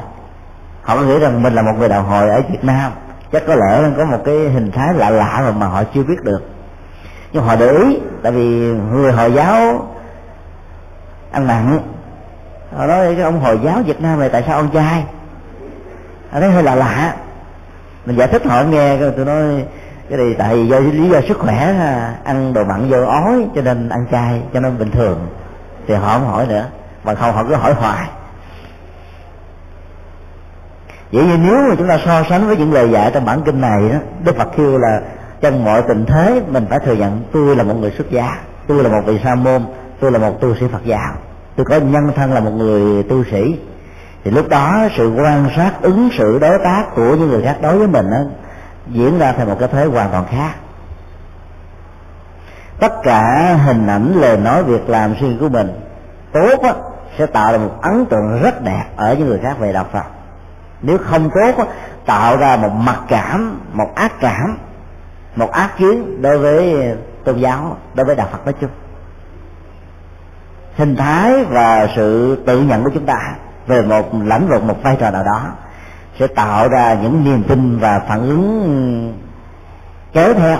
[0.90, 2.92] họ có nghĩ rằng mình là một người đạo hồi ở việt nam.
[3.32, 6.22] Chắc có lẽ có một cái hình thái lạ lạ mà, mà họ chưa biết
[6.22, 6.42] được.
[7.32, 8.46] Nhưng họ để ý tại vì
[8.92, 9.86] người hồi giáo
[11.32, 11.78] ăn mặn
[12.76, 15.04] họ nói cái ông hồi giáo việt nam này tại sao ăn chay
[16.30, 17.14] họ thấy hơi lạ lạ.
[18.06, 19.64] Mình giải thích họ nghe tôi nói
[20.08, 21.74] cái này tại do lý do sức khỏe
[22.24, 25.26] ăn đồ mặn vô ói cho nên ăn chay cho nên bình thường.
[25.86, 26.64] Thì họ không hỏi nữa.
[27.04, 28.08] Mà không họ cứ hỏi hoài
[31.12, 33.60] vậy như nếu mà chúng ta so sánh với những lời dạy trong bản kinh
[33.60, 35.00] này đó đức phật kêu là
[35.40, 38.82] trong mọi tình thế mình phải thừa nhận tôi là một người xuất gia tôi
[38.82, 39.62] là một vị sa môn
[40.00, 41.12] tôi là một tu sĩ phật giáo.
[41.56, 43.58] Tôi có nhân thân là một người tu sĩ.
[44.24, 47.78] Thì lúc đó sự quan sát ứng xử đối tác của những người khác đối
[47.78, 48.18] với mình đó,
[48.88, 50.54] diễn ra theo một cái thế hoàn toàn khác.
[52.80, 55.80] Tất cả hình ảnh lời nói việc làm suy của mình
[56.32, 56.74] tốt á,
[57.18, 60.04] sẽ tạo ra một ấn tượng rất đẹp ở những người khác về đạo phật
[60.82, 61.64] nếu không tốt
[62.06, 64.58] tạo ra một mặc cảm, một ác cảm,
[65.36, 68.70] một ác kiến đối với tôn giáo, đối với đạo phật nói chung.
[70.76, 73.34] Hình thái và sự tự nhận của chúng ta
[73.66, 75.46] về một lãnh vực, một vai trò nào đó
[76.18, 79.14] sẽ tạo ra những niềm tin và phản ứng
[80.12, 80.58] kéo theo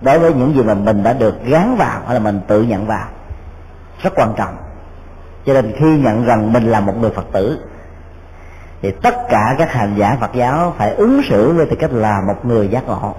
[0.00, 2.86] đối với những gì mà mình đã được gán vào hay là mình tự nhận
[2.86, 3.06] vào.
[4.02, 4.56] Rất quan trọng.
[5.46, 7.58] Cho nên khi nhận rằng mình là một người phật tử
[8.82, 12.20] thì tất cả các hành giả phật giáo phải ứng xử với tư cách là
[12.26, 13.14] một người giác ngộ,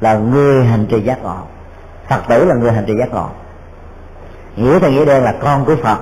[0.00, 1.36] là người hành trì giác ngộ.
[2.08, 3.28] Phật tử là người hành trì giác ngộ.
[4.56, 5.98] Nghĩa theo nghĩa đen là con của phật.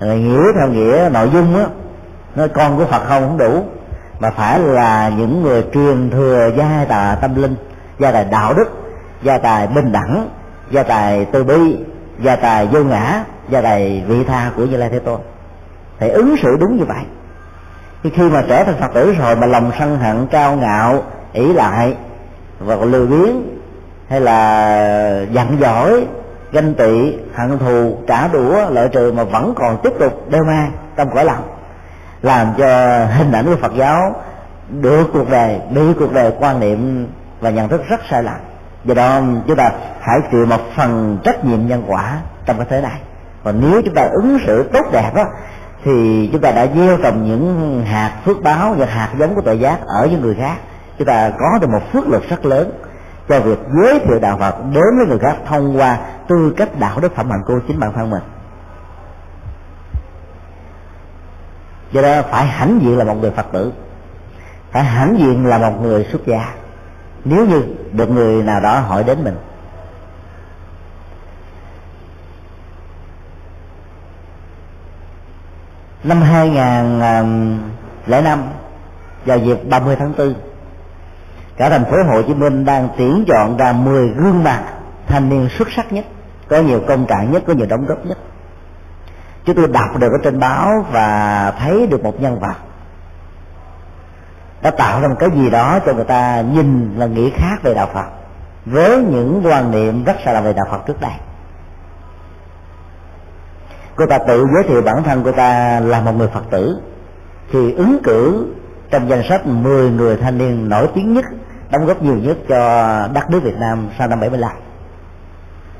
[0.00, 1.66] Rồi nghĩa theo nghĩa nội dung á,
[2.34, 3.64] nói con của phật không không đủ,
[4.20, 7.56] mà phải là những người truyền thừa gia tài tâm linh,
[7.98, 8.70] gia tài đạo đức,
[9.22, 10.28] gia tài bình đẳng,
[10.70, 11.78] gia tài từ bi,
[12.20, 15.20] gia tài vô ngã, gia tài vị tha của như lai thế tôn.
[15.98, 17.04] Thì ứng xử đúng như vậy
[18.02, 21.52] thì khi mà trở thành phật tử rồi mà lòng sân hận, cao ngạo, ỷ
[21.52, 21.94] lại,
[22.58, 23.58] và lười biếng,
[24.08, 26.06] hay là giận dỗi,
[26.52, 30.72] ganh tị, hận thù, trả đũa lợi trừ mà vẫn còn tiếp tục đeo mang
[30.96, 31.42] trong cõi lòng,
[32.22, 32.66] làm cho
[33.04, 34.14] hình ảnh của phật giáo
[34.68, 37.08] được cuộc đời, bị cuộc đời quan niệm
[37.40, 38.34] và nhận thức rất sai lầm.
[38.84, 42.80] Do đó, chúng ta hãy chịu một phần trách nhiệm nhân quả trong cái thế
[42.80, 43.00] này.
[43.42, 45.24] Và nếu chúng ta ứng xử tốt đẹp đó
[45.84, 49.58] thì chúng ta đã gieo trồng những hạt phước báo và hạt giống của tội
[49.58, 50.56] giác ở những người khác.
[50.98, 52.70] Chúng ta có được một phước lực rất lớn
[53.28, 57.00] cho việc giới thiệu đạo Phật đến với người khác thông qua tư cách đạo
[57.00, 58.22] đức phẩm hạnh của chính bản thân mình.
[61.92, 63.72] Do đó phải hãnh diện là một người phật tử.
[64.70, 66.54] Phải hãnh diện là một người xuất gia.
[67.24, 69.36] Nếu như được người nào đó hỏi đến mình
[76.04, 78.36] năm 2005 à,
[79.24, 80.34] vào dịp 30 tháng 4
[81.56, 84.62] cả thành phố Hồ Chí Minh đang tuyển chọn ra 10 gương mặt
[85.06, 86.04] thanh niên xuất sắc nhất,
[86.48, 88.18] có nhiều công trạng nhất, có nhiều đóng góp nhất.
[89.44, 92.56] Chúng tôi đọc được ở trên báo và thấy được một nhân vật
[94.62, 97.74] đã tạo ra một cái gì đó cho người ta nhìn và nghĩ khác về
[97.74, 98.06] đạo Phật,
[98.64, 101.12] với những quan niệm rất xa lạ về đạo Phật trước đây
[103.96, 106.76] cô ta tự giới thiệu bản thân cô ta là một người Phật tử.
[107.52, 108.46] Thì ứng cử
[108.90, 111.24] trong danh sách 10 người thanh niên nổi tiếng nhất,
[111.70, 112.58] đóng góp nhiều nhất cho
[113.14, 114.50] đất nước Việt Nam sau năm 75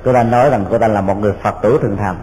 [0.05, 2.17] cô ta nói rằng cô ta là một người Phật tử thường thành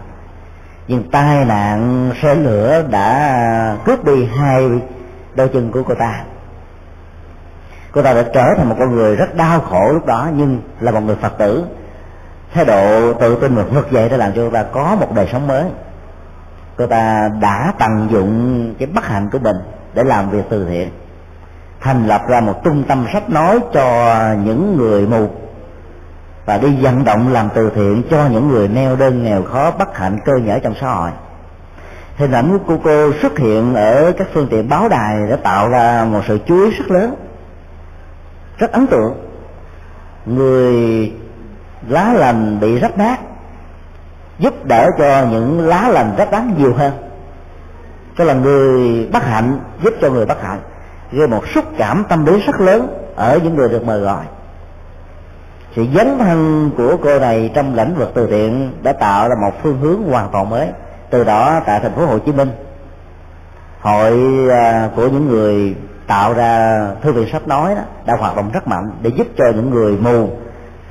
[0.90, 4.80] nhưng tai nạn xe lửa đã cướp đi hai
[5.34, 6.24] đôi chân của cô ta.
[7.92, 10.90] Cô ta đã trở thành một con người rất đau khổ lúc đó, nhưng là
[10.90, 11.64] một người phật tử
[12.54, 15.28] thái độ tự tin và vực dậy đã làm cho cô ta có một đời
[15.32, 15.64] sống mới.
[16.76, 19.56] Cô ta đã tận dụng cái bất hạnh của mình
[19.94, 20.90] để làm việc từ thiện,
[21.80, 25.28] thành lập ra một trung tâm sách nói cho những người mù
[26.46, 29.96] và đi vận động làm từ thiện cho những người neo đơn, nghèo khó, bất
[29.98, 31.10] hạnh, cơ nhở trong xã hội.
[32.16, 36.04] Hình ảnh của cô xuất hiện ở các phương tiện báo đài đã tạo ra
[36.04, 37.14] một sự chú ý rất lớn,
[38.58, 39.14] rất ấn tượng.
[40.26, 41.12] Người
[41.88, 43.20] lá lành bị rách nát,
[44.38, 46.92] giúp đỡ cho những lá lành rách nát nhiều hơn.
[48.18, 50.58] Cho là người bất hạnh giúp cho người bất hạnh.
[51.12, 54.24] Gây một xúc cảm tâm lý rất lớn ở những người được mời gọi.
[55.76, 59.52] Sự dấn thân của cô này trong lĩnh vực từ thiện đã tạo ra một
[59.62, 60.68] phương hướng hoàn toàn mới.
[61.10, 62.50] Từ đó tại thành phố Hồ Chí Minh,
[63.80, 68.50] hội à, của những người tạo ra thư viện sách nói đó, đã hoạt động
[68.52, 70.28] rất mạnh để giúp cho những người mù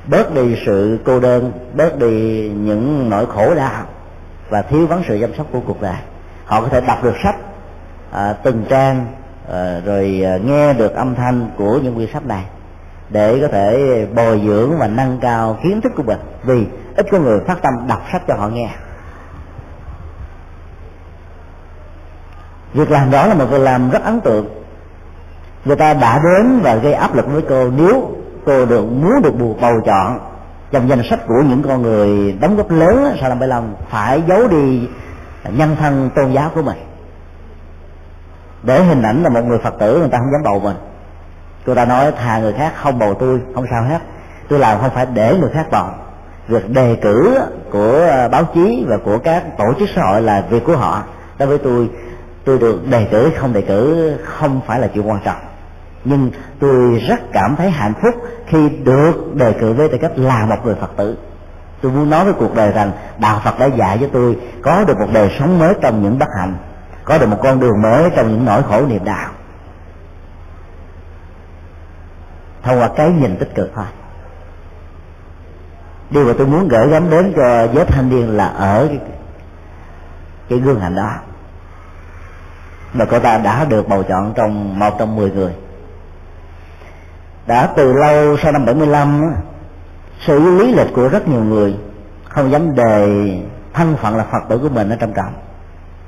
[0.06, 3.84] bớt đi sự cô đơn bớt đi những nỗi khổ đau
[4.48, 5.96] và thiếu vắng sự chăm sóc của cuộc đời.
[6.44, 7.36] Họ có thể đọc được sách
[8.10, 9.06] à, từng trang
[9.52, 12.44] à, rồi à, nghe được âm thanh của những quyển sách này
[13.08, 16.18] để có thể bồi dưỡng và nâng cao kiến thức của mình.
[16.44, 18.68] Vì ít có người phát tâm đọc sách cho họ nghe.
[22.74, 24.48] Việc làm đó là một việc làm rất ấn tượng.
[25.64, 28.19] Người ta đã đến và gây áp lực với cô nếu
[28.50, 30.18] cô được muốn được bù bầu chọn.
[30.70, 34.22] Trong danh sách của những con người đóng góp lớn sao làm bảy lòng phải
[34.28, 34.88] giấu đi
[35.48, 36.78] nhân thân tôn giáo của mình.
[38.62, 40.76] Để hình ảnh là một người phật tử, người ta không dám bầu mình.
[41.66, 43.98] Cô ta nói, thà người khác không bầu tôi, không sao hết.
[44.48, 45.86] Tôi làm không phải để người khác bầu.
[46.48, 47.38] Việc đề cử
[47.72, 51.02] của báo chí và của các tổ chức xã hội là việc của họ.
[51.38, 51.90] Đối với tôi
[52.44, 55.49] tôi được đề cử, không đề cử không phải là chuyện quan trọng
[56.04, 58.14] nhưng tôi rất cảm thấy hạnh phúc
[58.46, 61.16] khi được đề cử với tư cách là một người phật tử.
[61.82, 64.98] Tôi muốn nói với cuộc đời rằng đạo phật đã dạy cho tôi có được
[64.98, 66.54] một đời sống mới trong những bất hạnh
[67.04, 69.30] có được một con đường mới trong những nỗi khổ niềm đạo.
[72.62, 73.84] Thông qua cái nhìn tích cực thôi.
[76.10, 78.98] Điều mà tôi muốn gửi gắm đến cho giới thanh niên là ở cái,
[80.48, 81.10] cái gương hạnh đó.
[82.92, 85.52] Mà cô ta đã được bầu chọn trong một trong mười người
[87.50, 89.34] đã từ lâu, sau năm 75
[90.26, 91.76] sự lý lịch của rất nhiều người
[92.28, 93.06] không dám đề
[93.74, 95.32] thân phận là phật tử của mình ở trong trọng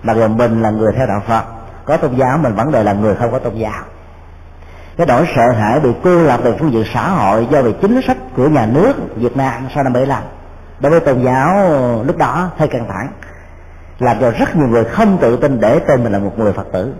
[0.03, 1.45] mà gần mình là người theo đạo phật,
[1.85, 3.83] có tôn giáo, mình vẫn đề là người không có tôn giáo.
[4.97, 8.01] Cái nỗi sợ hãi bị cô lập về phương diện xã hội do về chính
[8.07, 10.23] sách của nhà nước Việt Nam sau năm 75
[10.81, 11.71] đối với tôn giáo
[12.07, 13.09] lúc đó hơi căng thẳng,
[13.99, 16.67] làm cho rất nhiều người không tự tin để tên mình là một người Phật
[16.73, 16.93] tử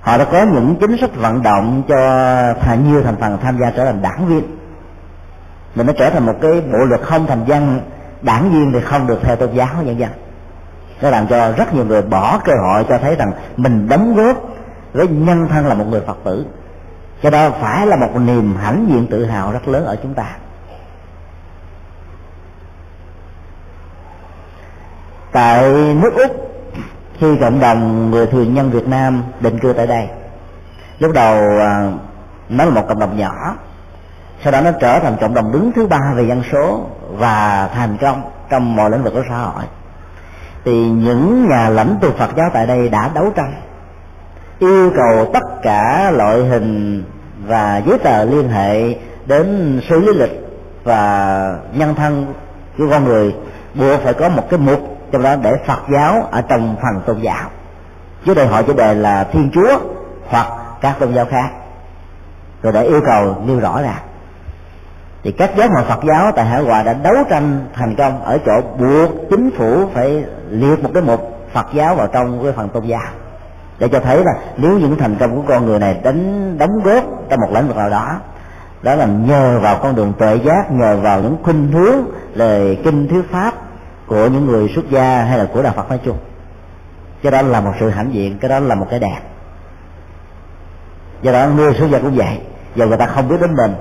[0.00, 1.96] họ đã có những chính sách vận động cho
[2.60, 4.42] thành, nhiều thành phần tham gia trở thành đảng viên.
[5.74, 7.80] Mình nó trở thành một cái bộ luật không thành văn.
[8.22, 10.10] Đảng viên thì không được theo tôn giáo nhân dân
[11.02, 14.36] nó làm cho rất nhiều người bỏ cơ hội cho thấy rằng mình đóng góp
[14.92, 16.46] với nhân thân là một người phật tử.
[17.22, 20.26] Cho đó phải là một niềm hãnh diện tự hào rất lớn ở chúng ta.
[25.32, 26.49] Tại nước úc
[27.20, 30.08] khi cộng đồng người thường nhân việt nam định cư tại đây,
[30.98, 31.92] lúc đầu à,
[32.48, 33.56] nó là một cộng đồng nhỏ,
[34.44, 37.96] sau đó nó trở thành cộng đồng đứng thứ ba về dân số và thành
[38.00, 39.64] công trong mọi lĩnh vực của xã hội.
[40.64, 43.52] Thì những nhà lãnh tụ Phật giáo tại đây đã đấu tranh,
[44.58, 47.04] yêu cầu tất cả loại hình
[47.46, 48.94] và giấy tờ liên hệ
[49.26, 50.40] đến số lý lịch
[50.84, 52.34] và nhân thân
[52.78, 53.34] của con người
[53.74, 57.20] buộc phải có một cái mục trong đó để Phật giáo ở trong phần tôn
[57.20, 57.50] giáo.
[58.26, 59.78] Chứ đề họ chủ đề là Thiên Chúa
[60.28, 60.46] hoặc
[60.80, 61.50] các tôn giáo khác.
[62.62, 64.10] Rồi để yêu cầu nêu rõ ràng
[65.24, 68.38] thì các giáo hội Phật giáo tại hải ngoại đã đấu tranh thành công ở
[68.46, 72.68] chỗ buộc chính phủ phải liệt một cái mục Phật giáo vào trong cái phần
[72.68, 73.08] tôn giáo.
[73.78, 77.04] Để cho thấy là nếu những thành công của con người này đánh, đóng góp
[77.30, 78.16] trong một lĩnh vực nào đó
[78.82, 81.96] đó là nhờ vào con đường tuệ giác, nhờ vào những khuynh hướng
[82.34, 83.54] lời kinh, thuyết, pháp
[84.10, 86.18] của những người xuất gia hay là của đạo Phật nói chung.
[87.22, 89.20] Cái đó là một sự hãnh diện, cái đó là một cái đẹp.
[91.22, 92.40] Do đó người xuất gia cũng vậy.
[92.74, 93.74] Giờ người ta không biết đến mình.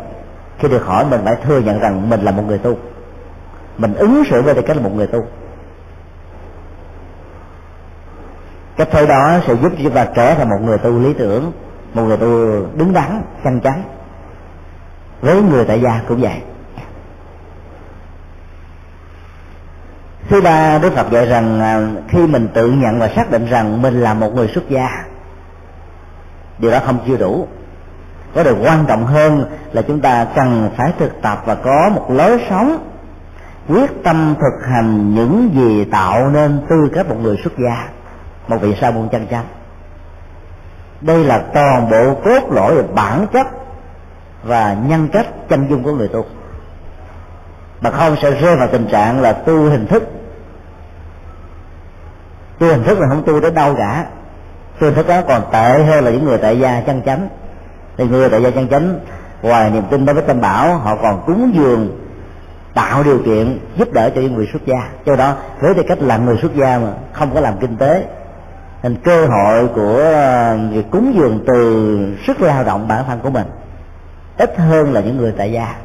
[0.60, 2.78] Khi được hỏi mình phải thừa nhận rằng mình là một người tu.
[3.78, 5.26] Mình ứng xử với tư cách là một người tu.
[8.78, 11.52] Cách thôi đó sẽ giúp cho chúng ta trở thành một người tu lý tưởng,
[11.94, 12.28] một người tu
[12.78, 13.84] đứng đắn, chân chắn
[15.22, 16.42] với người tại gia cũng vậy.
[20.30, 23.82] Thứ ba, đức phật dạy rằng à, khi mình tự nhận và xác định rằng
[23.82, 25.06] mình là một người xuất gia,
[26.60, 27.48] điều đó không chưa đủ.
[28.36, 32.06] Có điều quan trọng hơn là chúng ta cần phải thực tập và có một
[32.10, 32.78] lối sống
[33.68, 37.88] quyết tâm thực hành những gì tạo nên tư cách một người xuất gia.
[38.48, 39.46] Một vị sa môn chân chánh
[41.02, 43.48] đây là toàn bộ cốt lõi bản chất
[44.44, 46.26] và nhân cách chân dung của người tu.
[47.82, 50.04] Mà không sẽ rơi vào tình trạng là tu hình thức
[52.60, 54.06] tu hình thức là không tu đến đâu cả
[54.80, 57.28] tu hình thức đó còn tệ hơn là những người tại gia chân chánh.
[57.98, 59.00] Thì người tại gia chân chánh,
[59.42, 62.00] ngoài niềm tin đối với tâm bảo, họ còn cúng dường,
[62.74, 64.90] tạo điều kiện giúp đỡ cho những người xuất gia.
[65.06, 68.06] Cho đó với tư cách là người xuất gia mà không có làm kinh tế.
[68.84, 71.98] Nên cơ hội của ờ, việc cúng dường từ
[72.28, 73.48] sức lao động bản thân của mình
[74.38, 75.76] ít hơn là những người tại gia.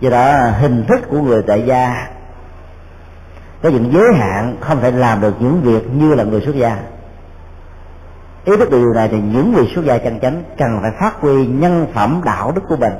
[0.00, 2.08] Do đó, hình thức của người tại gia
[3.64, 6.78] có những giới hạn không thể làm được những việc như là người xuất gia.
[8.44, 11.46] Ý thức điều này thì những người xuất gia chân chánh cần phải phát huy
[11.46, 12.92] nhân phẩm đạo đức của mình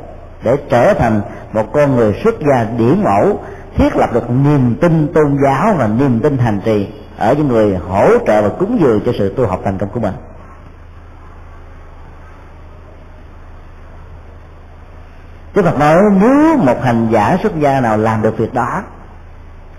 [0.42, 1.20] để trở thành
[1.52, 3.40] một con người xuất gia điển mẫu,
[3.76, 6.88] thiết lập được niềm tin tôn giáo và niềm tin hành trì
[7.18, 10.00] ở những người hỗ trợ và cúng dường cho sự tu học thành công của
[10.00, 10.14] mình.
[15.54, 18.82] Đức Phật nói, nếu một hành giả xuất gia nào làm được việc đó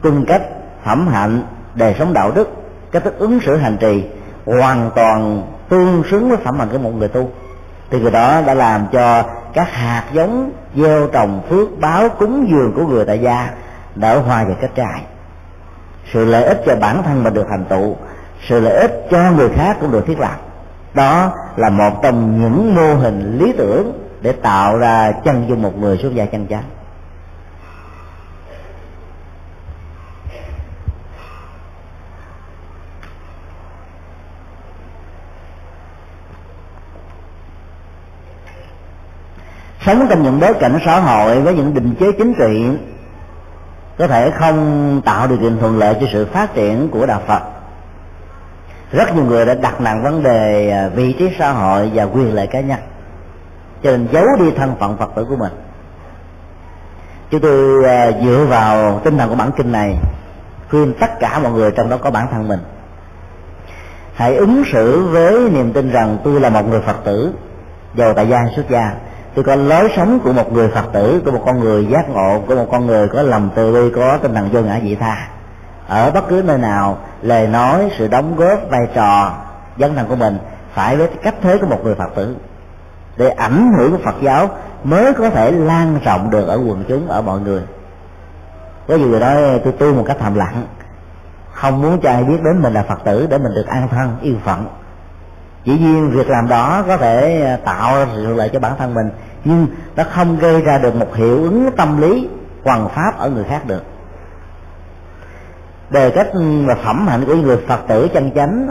[0.01, 0.41] cung cách
[0.85, 1.41] phẩm hạnh,
[1.75, 2.49] đời sống đạo đức
[2.91, 4.03] cách thức ứng xử hành trì,
[4.45, 7.29] hoàn toàn tương xứng với phẩm hạnh của một người tu.
[7.89, 9.23] Thì người đó đã làm cho
[9.53, 13.49] các hạt giống gieo trồng phước báo cúng dường của người tại gia
[13.95, 15.01] nở hoa và kết trái.
[16.13, 17.95] Sự lợi ích cho bản thân mà được thành tựu
[18.47, 20.35] sự lợi ích cho người khác cũng được thiết lập.
[20.93, 25.77] Đó là một trong những mô hình lý tưởng để tạo ra chân dung một
[25.77, 26.63] người xuất gia chân chánh.
[39.85, 42.77] Sống trong những bối cảnh xã hội với những định chế chính trị,
[43.97, 47.41] có thể không tạo điều kiện thuận lợi cho sự phát triển của đạo Phật.
[48.91, 52.35] Rất nhiều người đã đặt nặng vấn đề à, vị trí xã hội và quyền
[52.35, 52.79] lợi cá nhân,
[53.83, 55.53] cho nên giấu đi thân phận phật tử của mình.
[57.31, 59.95] Chúng tôi à, dựa vào tinh thần của bản kinh này,
[60.69, 62.59] khuyên tất cả mọi người trong đó có bản thân mình,
[64.15, 67.33] hãy ứng xử với niềm tin rằng tôi là một người phật tử,
[67.95, 68.91] giàu tại gia xuất gia
[69.35, 72.43] tôi có lối sống của một người phật tử, của một con người giác ngộ,
[72.47, 75.27] của một con người có lòng từ bi, có tinh thần vô ngã vị tha.
[75.87, 79.33] Ở bất cứ nơi nào, lời nói, sự đóng góp, vai trò,
[79.77, 80.37] dân thần của mình
[80.73, 82.35] phải với cách thế của một người phật tử.
[83.17, 84.49] Để ảnh hưởng của phật giáo
[84.83, 87.61] mới có thể lan rộng được ở quần chúng, ở mọi người.
[88.87, 90.67] Có gì người nói, tôi tu một cách thầm lặng,
[91.53, 94.17] không muốn cho ai biết đến mình là phật tử, để mình được an thân,
[94.21, 94.67] yên phận
[95.65, 98.93] dĩ nhiên việc làm đó có thể à, tạo ra sự lợi cho bản thân
[98.93, 99.09] mình,
[99.45, 102.27] nhưng nó không gây ra được một hiệu ứng tâm lý
[102.63, 103.83] hoàn pháp ở người khác được.
[105.89, 108.69] Đề cách ừ, và phẩm hạnh của người phật tử chân chánh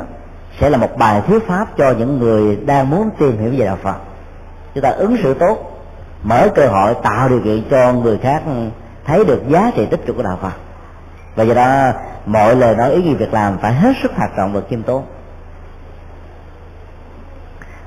[0.61, 3.79] sẽ là một bài thuyết pháp cho những người đang muốn tìm hiểu về đạo
[3.83, 3.97] phật.
[4.75, 5.81] Chúng ta ứng xử tốt,
[6.23, 8.53] mở cơ hội, tạo điều kiện cho người khác ừ,
[9.07, 10.53] thấy được giá trị tích cực của đạo phật.
[11.37, 11.93] Và do đó,
[12.27, 15.05] mọi lời nói ý nghĩa việc làm phải hết sức hoạt động và khiêm tốn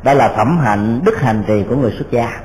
[0.03, 2.39] đó là phẩm hạnh đức hành trì của người xuất gia.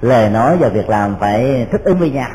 [0.00, 2.30] Lời nói và việc làm phải thích ứng với nhau.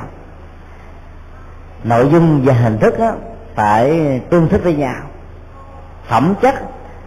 [1.84, 3.12] Nội dung và hình thức á,
[3.56, 4.96] phải tương thích với nhau.
[6.08, 6.56] Phẩm chất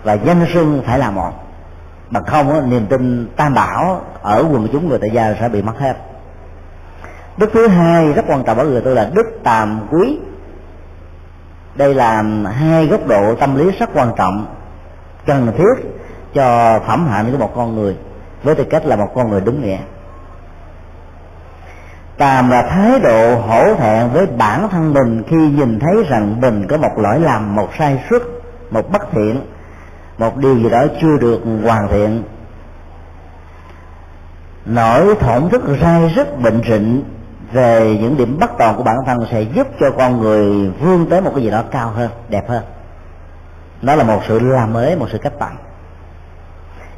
[0.03, 1.33] và danh sưng phải là một.
[2.11, 5.79] Bằng không niềm tin tam bảo ở quần chúng người tại gia sẽ bị mất
[5.79, 5.97] hết.
[7.37, 10.19] Đức thứ hai rất quan trọng ở người tôi là đức tàm quý.
[11.75, 12.23] Đây là
[12.61, 14.47] hai góc độ tâm lý rất quan trọng
[15.27, 15.89] cần thiết
[16.37, 17.97] cho phẩm hạnh của một con người,
[18.43, 19.79] với tư cách là một con người đúng nghĩa.
[22.19, 26.67] Tàm là thái độ hổ thẹn với bản thân mình khi nhìn thấy rằng mình
[26.69, 28.23] có một lỗi lầm, một sai suất
[28.71, 29.41] một bất thiện,
[30.19, 32.23] một điều gì đó chưa được hoàn thiện.
[34.67, 37.03] Nỗi thổn thức rai rất bệnh rịnh
[37.53, 41.21] về những điểm bất toàn của bản thân sẽ giúp cho con người vươn tới
[41.21, 42.63] một cái gì đó cao hơn, đẹp hơn.
[43.83, 45.57] Đó là một sự làm mới một sự cách tặng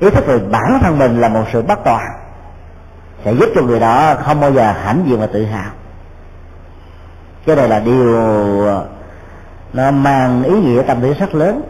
[0.00, 2.06] ý thức về bản thân mình là một sự bất toàn,
[3.24, 5.70] sẽ giúp cho người đó không bao giờ hãnh diện và tự hào.
[7.46, 8.16] Cái này là điều
[8.66, 8.86] ờ,
[9.72, 11.62] nó mang ý nghĩa tâm lý rất lớn.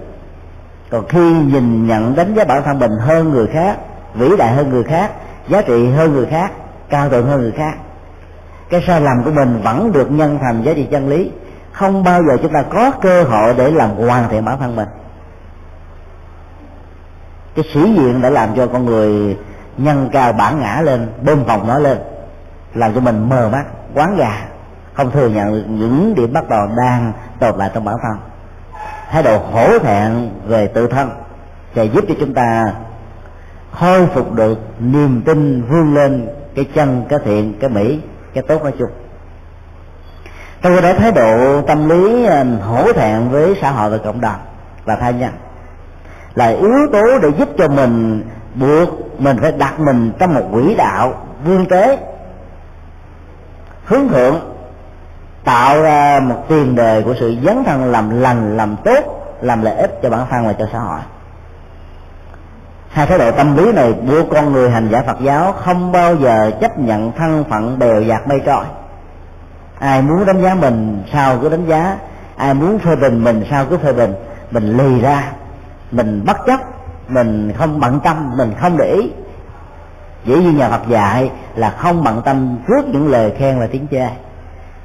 [0.91, 3.77] Còn khi nhìn nhận đánh giá bản thân mình hơn người khác,
[4.15, 5.11] vĩ đại hơn người khác,
[5.49, 6.53] giá trị hơn người khác,
[6.89, 7.75] cao thượng hơn người khác,
[8.71, 11.31] cái sai lầm của mình vẫn được nhân thành giá trị chân lý.
[11.73, 14.89] Không bao giờ chúng ta có cơ hội để làm hoàn thiện bản thân mình
[17.59, 19.37] cái sĩ diện đã làm cho con người
[19.79, 21.99] nhân cao bản ngã lên, bơm phòng nó lên,
[22.75, 24.47] làm cho mình mờ mắt, quán gà,
[24.95, 28.19] không thừa nhận được những điểm bắt đầu đang tồn tại trong bản thân.
[29.11, 31.11] Thái độ hổ thẹn về tự thân
[31.75, 32.73] sẽ giúp cho chúng ta
[33.73, 38.01] khôi phục được niềm tin vươn lên cái chân, cái thiện, cái mỹ,
[38.35, 38.91] cái tốt nói chung.
[40.63, 44.21] Trong khi đó thái độ tâm lý à, hổ thẹn với xã hội và cộng
[44.21, 44.41] đồng
[44.87, 45.31] là thay nhân
[46.35, 48.25] là yếu tố để giúp cho mình
[48.55, 51.15] buộc mình phải đặt mình trong một quỹ đạo
[51.45, 51.99] vương tế.
[53.85, 54.41] Hướng thượng
[55.45, 59.75] tạo ra một tiền đề của sự dấn thân làm lành, làm tốt, làm lợi
[59.77, 61.01] ích cho bản thân và cho xã hội.
[62.89, 66.17] Hai thái độ tâm lý này buộc con người hành giả Phật giáo không bao
[66.17, 68.65] giờ chấp nhận thân phận bèo dạt mây trôi.
[69.79, 71.97] Ai muốn đánh giá mình sao cứ đánh giá,
[72.37, 74.15] ai muốn phê bình mình sao cứ phê bình,
[74.51, 75.33] mình lì ra
[75.91, 76.61] mình bất chấp
[77.09, 79.11] mình không bận tâm mình không để ý.
[80.25, 83.87] Dĩ như nhà Phật dạy là không bận tâm trước những lời khen và tiếng
[83.91, 84.09] chê.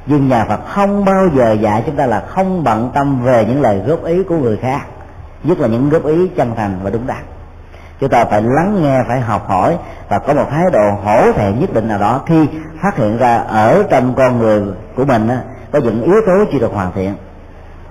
[0.05, 3.61] Nhưng nhà Phật không bao giờ dạy chúng ta là không bận tâm về những
[3.61, 4.81] lời góp ý của người khác
[5.43, 7.23] nhất là những góp ý chân thành và đúng đắn.
[7.99, 9.77] Chúng ta phải lắng nghe phải học hỏi
[10.09, 12.47] và có một thái độ hổ thẹn nhất định nào đó khi
[12.81, 14.63] phát hiện ra ở trong con người
[14.95, 15.41] của mình á,
[15.71, 17.15] có những yếu tố chưa được hoàn thiện.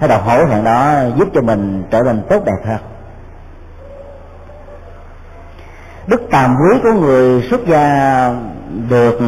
[0.00, 2.78] Thái độ hổ thẹn đó giúp cho mình trở nên tốt đẹp hơn.
[6.06, 8.28] Đức tàm quý của người xuất gia
[8.88, 9.18] được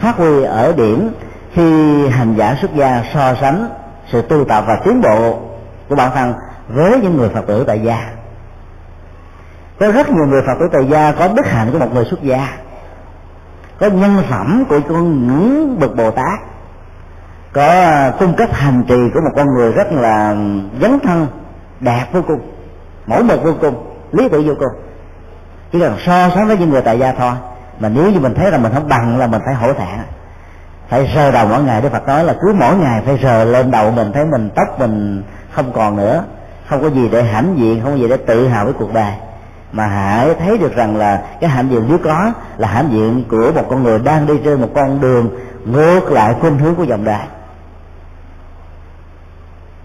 [0.00, 1.10] phát huy ở điểm
[1.52, 3.68] khi hành giả xuất gia so sánh
[4.12, 5.38] sự tu tập và tiến bộ
[5.88, 6.34] của bản thân
[6.68, 8.10] với những người phật tử tại gia.
[9.80, 12.22] Có rất nhiều người phật tử tại gia có đức hạnh của một người xuất
[12.22, 12.48] gia,
[13.80, 16.40] có nhân phẩm của con những bậc bồ tát,
[17.52, 20.36] có cung cấp hành trì của một con người rất là
[20.80, 21.26] dấn thân,
[21.80, 22.40] đẹp vô cùng,
[23.06, 23.74] mẫu mực vô cùng,
[24.12, 24.80] lý tưởng vô cùng
[25.74, 27.32] chỉ cần so sánh với những người tại gia thôi.
[27.78, 29.98] Mà nếu như mình thấy là mình không bằng là mình phải hổ thẹn.
[30.88, 31.82] Phải rờ đầu mỗi ngày.
[31.82, 34.80] Đức phật nói là cứ mỗi ngày phải rờ lên đầu mình, thấy mình tóc
[34.80, 36.24] mình không còn nữa.
[36.68, 39.12] Không có gì để hãnh diện, không có gì để tự hào với cuộc đời.
[39.72, 43.52] Mà hãy thấy được rằng là cái hãnh diện nếu có là hãnh diện của
[43.54, 45.28] một con người đang đi trên một con đường
[45.64, 47.26] ngược lại khuynh hướng của dòng đời.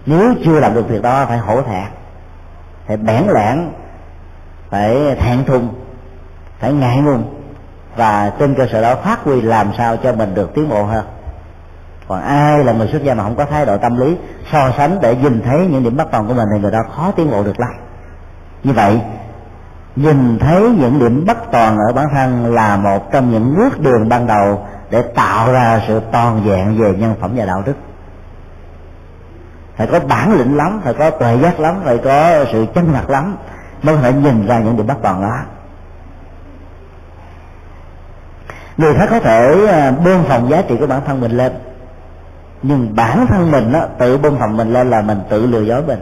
[0.06, 1.84] Nếu chưa làm được việc đó, phải hổ thẹn.
[2.86, 3.68] Phải bẽn lẽn
[4.70, 5.68] phải thẹn thùng,
[6.60, 7.24] phải ngại ngùng,
[7.96, 11.04] và trên cơ sở đó phát huy làm sao cho mình được tiến bộ hơn.
[12.08, 14.16] Còn ai là người xuất gia mà không có thái độ tâm lý,
[14.52, 17.10] so sánh để nhìn thấy những điểm bất toàn của mình thì người đó khó
[17.10, 17.70] tiến bộ được lắm.
[18.64, 19.00] Như vậy,
[19.96, 24.08] nhìn thấy những điểm bất toàn ở bản thân là một trong những bước đường
[24.08, 27.74] ban đầu để tạo ra sự toàn vẹn về nhân phẩm và đạo đức.
[29.76, 33.10] Phải có bản lĩnh lắm, phải có tuệ giác lắm, phải có sự chân thật
[33.10, 33.36] lắm
[33.82, 35.38] mới có thể nhìn ra những điểm bất toàn đó.
[38.76, 41.52] Người khác có thể à, bơm phòng giá trị của bản thân mình lên.
[42.62, 45.82] Nhưng bản thân mình đó, tự bơm phòng mình lên là mình tự lừa dối
[45.82, 46.00] mình.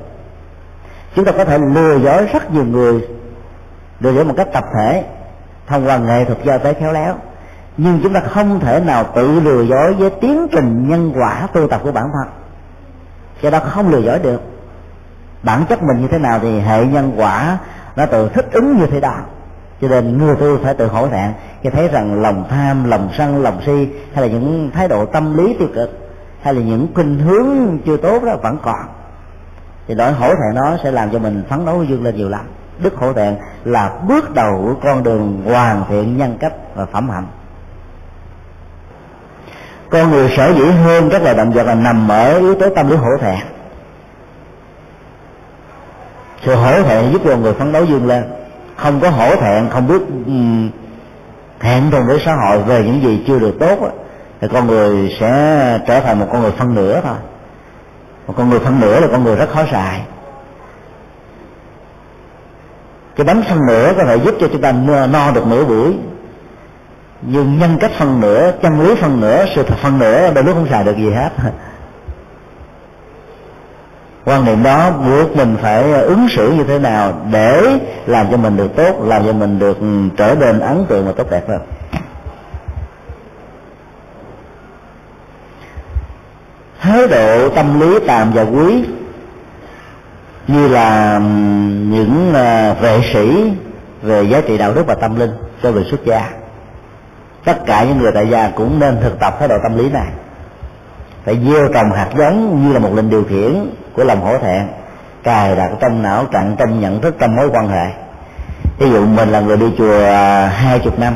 [1.17, 3.09] Chúng ta có thể lừa dối rất nhiều người
[4.01, 5.05] lừa dối một cách tập thể
[5.67, 7.15] thông qua nghệ thuật giao tế khéo léo.
[7.77, 11.69] Nhưng chúng ta không thể nào tự lừa dối với tiến trình nhân quả tu
[11.69, 12.33] tập của bản thân.
[13.43, 14.41] Cho đó không lừa dối được
[15.43, 17.59] bản chất mình như thế nào thì hệ nhân quả
[17.97, 19.15] nó tự thích ứng như thế đó.
[19.81, 21.33] Cho nên người tu phải tự khổ thẹn
[21.63, 25.37] khi thấy rằng lòng tham, lòng sân, lòng si, hay là những thái độ tâm
[25.37, 26.11] lý tiêu cực,
[26.43, 28.87] hay là những khuynh hướng chưa tốt đó vẫn còn.
[29.89, 32.47] Thì nỗi hổ thẹn nó sẽ làm cho mình phấn đấu dương lên nhiều lắm.
[32.79, 37.11] Đức hổ thẹn là bước đầu của con đường hoàn thiện nhân cách và phẩm
[37.11, 37.27] hạnh.
[39.91, 42.91] Con người sở dĩ hơn các loài động vật là nằm ở yếu tố tâm
[42.91, 43.39] lý hổ thẹn
[46.45, 48.25] sự hổ thẹn giúp cho người phấn đấu dương lên.
[48.77, 50.71] Không có hổ thẹn không biết um,
[51.61, 53.79] thẹn thùng với xã hội về những gì chưa được tốt
[54.41, 57.17] thì con người sẽ trở thành một con người phân nửa thôi.
[58.27, 60.03] Một con người phân nửa là con người rất khó xài.
[63.17, 64.73] Cái bánh phân nửa có thể giúp cho chúng ta
[65.13, 65.95] no được nửa buổi.
[67.23, 70.55] Nhưng nhân cách phân nửa chân lý phân nửa sự thật phân nửa đôi lúc
[70.55, 71.31] không xài được gì hết.
[74.29, 78.57] quan niệm đó buộc mình phải ứng xử như thế nào để làm cho mình
[78.57, 81.61] được tốt, làm cho mình được ừ, trở nên ấn tượng và tốt đẹp hơn.
[86.81, 88.85] Thái độ tâm lý tàm và quý,
[90.49, 91.21] như là ừ,
[91.91, 93.53] những ờ, vệ sĩ
[94.03, 96.31] về giá trị đạo đức và tâm linh cho người xuất gia.
[97.45, 100.09] Tất cả những người tại gia cũng nên thực tập thái độ tâm lý này.
[101.25, 104.67] Phải gieo trồng hạt giống như là một linh điều khiển của lòng hổ thẹn,
[105.23, 107.87] cài đặt trong não, trạng trong nhận thức trong mối quan hệ.
[108.79, 111.15] Ví dụ mình là người đi chùa à, hai chục năm,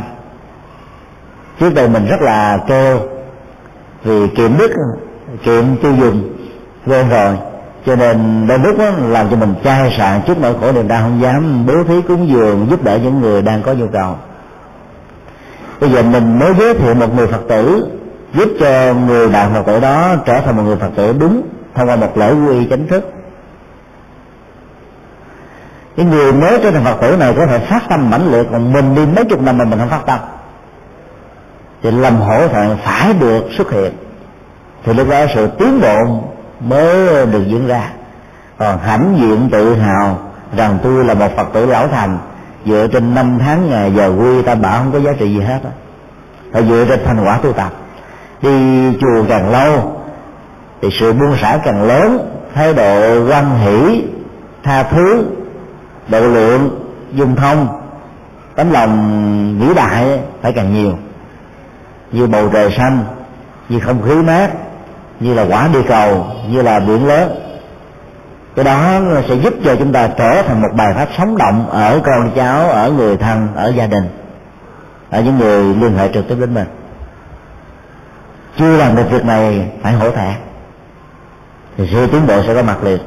[1.61, 2.99] trước đây mình rất là kêu
[4.05, 4.70] vì kiệm đức,
[5.45, 6.22] kiệm tiêu dùng
[6.87, 7.37] quên rồi
[7.87, 11.03] cho nên đôi lúc đó làm cho mình chai sạn trước nỗi khổ niềm đau,
[11.03, 14.14] không dám bố thí cúng dường giúp đỡ những người đang có nhu cầu.
[15.80, 17.87] Bây giờ mình mới giới thiệu một người phật tử,
[18.35, 21.43] giúp cho người đạo phật tử đó trở thành một người phật tử đúng
[21.75, 23.12] thông qua một lễ quy chính thức.
[25.97, 28.73] Cái người mới trở thành phật tử này có thể phát tâm mãnh liệt, còn
[28.73, 30.18] mình đi mấy chục năm mà mình không phát tâm.
[31.83, 33.93] Thì lầm hổ thẹn phải được xuất hiện.
[34.85, 36.23] Thì lúc đó sự tiến bộ
[36.61, 37.91] mới được diễn ra.
[38.59, 40.18] Còn hãnh diện tự hào
[40.57, 42.18] rằng tôi là một phật tử lão thành,
[42.66, 45.61] dựa trên năm tháng ngày giờ quy, ta bảo không có giá trị gì hết
[45.64, 45.70] á.
[46.53, 47.73] Phải dựa trên thành quả tu tập.
[48.43, 50.01] Đi chùa càng lâu
[50.83, 54.05] thì sự buông xả càng lớn, thái độ quan hỷ,
[54.62, 55.24] tha thứ,
[56.09, 56.70] độ lượng,
[57.12, 57.68] dung thông,
[58.57, 60.93] tấm lòng vĩ đại phải càng nhiều.
[62.12, 63.05] Như bầu trời xanh,
[63.68, 64.51] như không khí mát,
[65.20, 67.35] như là quả địa cầu, như là biển lớn.
[68.57, 72.01] Cái đó sẽ giúp cho chúng ta trở thành một bài pháp sống động ở
[72.05, 74.05] con cháu, ở người thân, ở gia đình,
[75.11, 76.66] ở những người liên hệ trực tiếp đến mình.
[78.59, 80.35] Chưa làm được việc này, phải hổ thẹn
[81.77, 82.99] thì sự tiến bộ sẽ có mặt liền.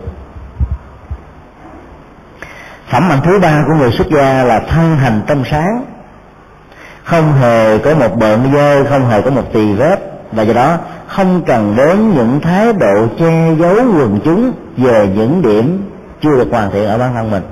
[2.89, 5.86] Phẩm hạnh thứ ba của người xuất gia là thân hành trong sáng.
[7.03, 9.99] Không hề có một bợn dơ, không hề có một tỳ vết.
[10.32, 15.41] Và do đó, không cần đến những thái độ che giấu quần chúng về những
[15.41, 15.91] điểm
[16.22, 17.43] chưa được hoàn thiện ở bản thân mình.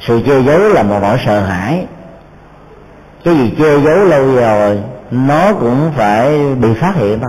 [0.00, 1.86] Sự che giấu là một nỗi sợ hãi.
[3.24, 4.80] Cái gì che giấu lâu rồi
[5.10, 7.28] nó cũng phải bị phát hiện đó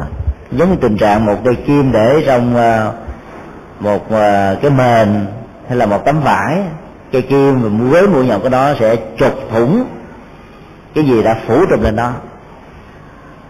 [0.51, 2.93] giống như tình trạng một cây kim để trong ờ,
[3.79, 5.25] một ờ, cái mền
[5.67, 6.61] hay là một tấm vải
[7.11, 9.85] cây kim và với mũi nhọn của nó sẽ trục thủng
[10.95, 12.11] cái gì đã phủ trùm lên đó.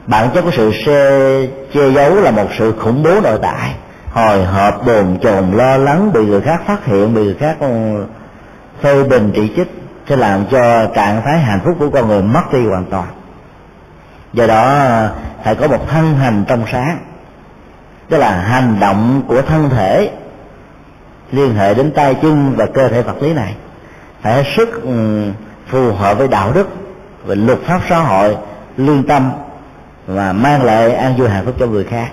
[0.08, 1.42] Bản chất của sự che,
[1.74, 3.76] che giấu là một sự khủng bố nội tại
[4.12, 7.70] hồi hộp bồn chồn lo lắng bị người khác phát hiện bị người khác ờ,
[8.82, 9.68] phê bình chỉ trích
[10.10, 13.08] sẽ làm cho trạng thái hạnh phúc của con người mất đi hoàn toàn.
[14.34, 14.88] Do đó
[15.44, 16.98] phải có một thân hành trong sáng.
[18.10, 20.12] Tức là hành động của thân thể
[21.32, 23.56] liên hệ đến tay chân và cơ thể vật lý này.
[24.22, 25.24] Phải hết sức ừ,
[25.68, 26.68] phù hợp với đạo đức
[27.26, 28.38] và luật pháp xã hội
[28.78, 29.32] lương tâm
[30.08, 32.10] và mang lại an vui hạnh phúc cho người khác.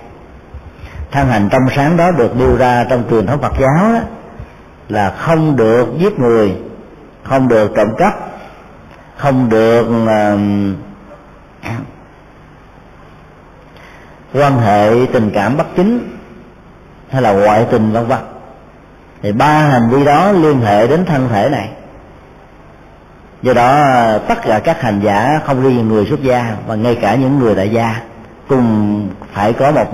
[1.11, 4.01] Thân hành trong sáng đó được đưa ra trong truyền thống Phật giáo đó,
[4.89, 6.57] là không được giết người
[7.25, 8.15] không được trộm cắp
[9.17, 10.41] không được uh,
[14.35, 16.17] quan hệ tình cảm bất chính
[17.11, 18.19] hay là ngoại tình vân vân.
[19.23, 21.69] Thì ba hành vi đó liên hệ đến thân thể này.
[23.43, 23.85] Do đó,
[24.29, 27.55] tất cả các hành giả không riêng người xuất gia và ngay cả những người
[27.55, 28.01] đại gia
[28.49, 29.91] cùng phải có một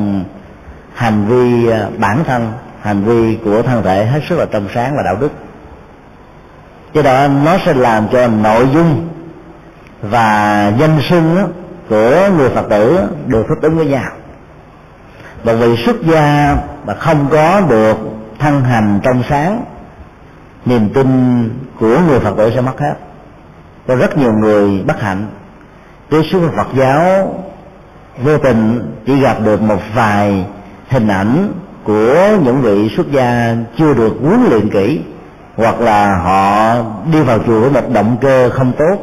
[0.95, 2.53] hành vi à, bản thân,
[2.83, 5.33] hành vi của thân thể hết sức là trong sáng và đạo đức.
[6.93, 9.09] Do đó, nó sẽ làm cho nội dung
[10.03, 11.53] và danh xưng
[11.89, 14.11] của người phật tử được thích ứng với nhau
[15.45, 17.97] một vị xuất gia mà không có được
[18.38, 19.64] thân hành trong sáng,
[20.66, 21.09] niềm tin
[21.80, 22.95] của người phật tử sẽ mất hết.
[23.86, 25.26] Có rất nhiều người bất hạnh.
[26.11, 27.34] Tiếp xúc phật giáo
[28.22, 30.47] vô tình chỉ gặp được một vài
[30.88, 31.53] hình ảnh
[31.84, 35.01] của những vị xuất gia chưa được huấn luyện kỹ,
[35.57, 36.74] hoặc là họ
[37.12, 38.97] đi vào chùa với một động cơ không tốt.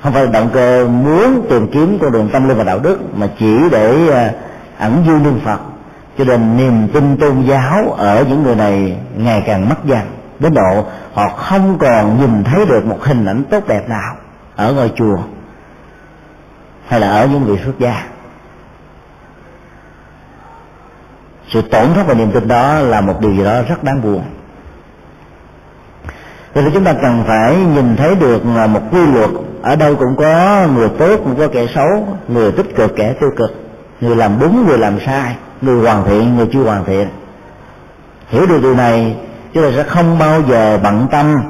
[0.00, 3.28] Không phải động cơ muốn tìm kiếm con đường tâm linh và đạo đức, mà
[3.38, 4.32] chỉ để à,
[4.80, 5.60] ẩn du lương phật.
[6.18, 10.00] Cho nên niềm tin tôn giáo ở những người này ngày càng mất dần,
[10.38, 14.16] đến độ họ không còn nhìn thấy được một hình ảnh tốt đẹp nào
[14.56, 15.18] ở ngôi chùa
[16.88, 18.04] hay là ở những vị xuất gia.
[21.48, 24.22] Sự tổn thất và niềm tin đó là một điều gì đó rất đáng buồn.
[26.54, 29.30] Cho nên chúng ta cần phải nhìn thấy được một quy luật
[29.62, 33.30] ở đâu cũng có người tốt cũng có kẻ xấu, người tích cực, kẻ tiêu
[33.36, 33.69] cực
[34.00, 35.36] người làm đúng, người làm sai.
[35.62, 37.08] Người hoàn thiện, người chưa hoàn thiện.
[38.28, 39.16] Hiểu được điều này,
[39.52, 41.42] chúng ta sẽ không bao giờ bận tâm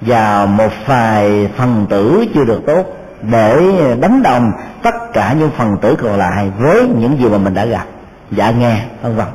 [0.00, 2.84] vào một vài phần tử chưa được tốt
[3.22, 7.54] để đánh đồng tất cả những phần tử còn lại với những gì mà mình
[7.54, 7.84] đã gặp
[8.30, 9.26] dạ nghe, vân vân.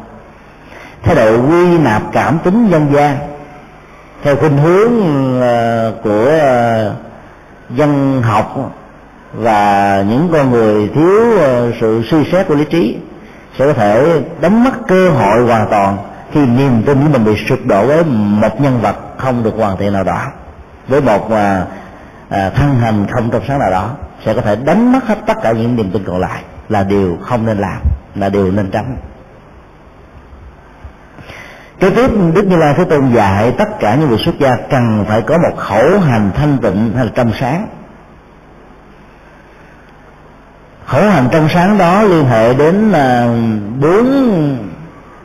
[1.03, 3.17] Thái độ quy nạp cảm tính dân gian,
[4.23, 4.91] theo khuynh hướng
[5.41, 6.93] ờ, của ờ,
[7.69, 8.73] dân học
[9.33, 12.97] và những con người thiếu ờ, sự suy xét của lý trí
[13.59, 15.97] sẽ có thể đánh mất cơ hội hoàn toàn
[16.31, 19.77] khi niềm tin của mình bị sụp đổ với một nhân vật không được hoàn
[19.77, 20.21] thiện nào đó
[20.87, 21.65] với một à,
[22.29, 23.89] à, thân hành không trong sáng nào đó
[24.25, 27.17] sẽ có thể đánh mất hết tất cả những niềm tin còn lại là điều
[27.21, 27.81] không nên làm
[28.15, 28.97] là điều nên tránh.
[31.79, 35.05] Kế tiếp đức như lai thế tôn dạy tất cả những người xuất gia cần
[35.07, 37.67] phải có một khẩu hành thanh tịnh hay là trong sáng
[40.87, 43.27] khẩu hành trong sáng đó liên hệ đến à,
[43.81, 44.07] bốn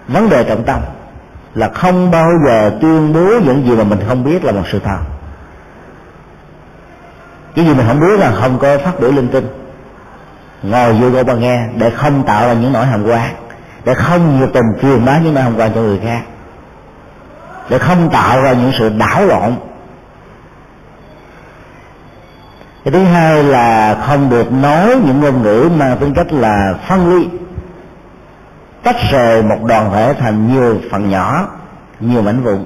[0.08, 0.80] vấn đề trọng tâm
[1.54, 4.80] là không bao giờ tuyên bố những gì mà mình không biết là một sự
[4.84, 4.98] thật.
[7.54, 9.46] Cái gì mình không biết là không có phát biểu linh tinh.
[10.62, 13.34] Ngồi vô ngồi mà nghe để không tạo ra những nỗi hàm quan,
[13.84, 16.22] để không nhiệt tình truyền bá những nỗi hàm quan cho người khác,
[17.68, 19.54] để không tạo ra những sự đảo lộn
[22.84, 27.14] cái thứ hai là không được nói những ngôn ngữ mang tính cách là phân
[27.14, 27.28] ly.
[28.82, 31.48] Tách rời một đoàn thể thành nhiều phần nhỏ,
[32.00, 32.64] nhiều mảnh vụn.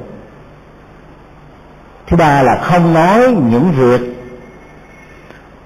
[2.06, 4.00] Thứ ba là không nói những việc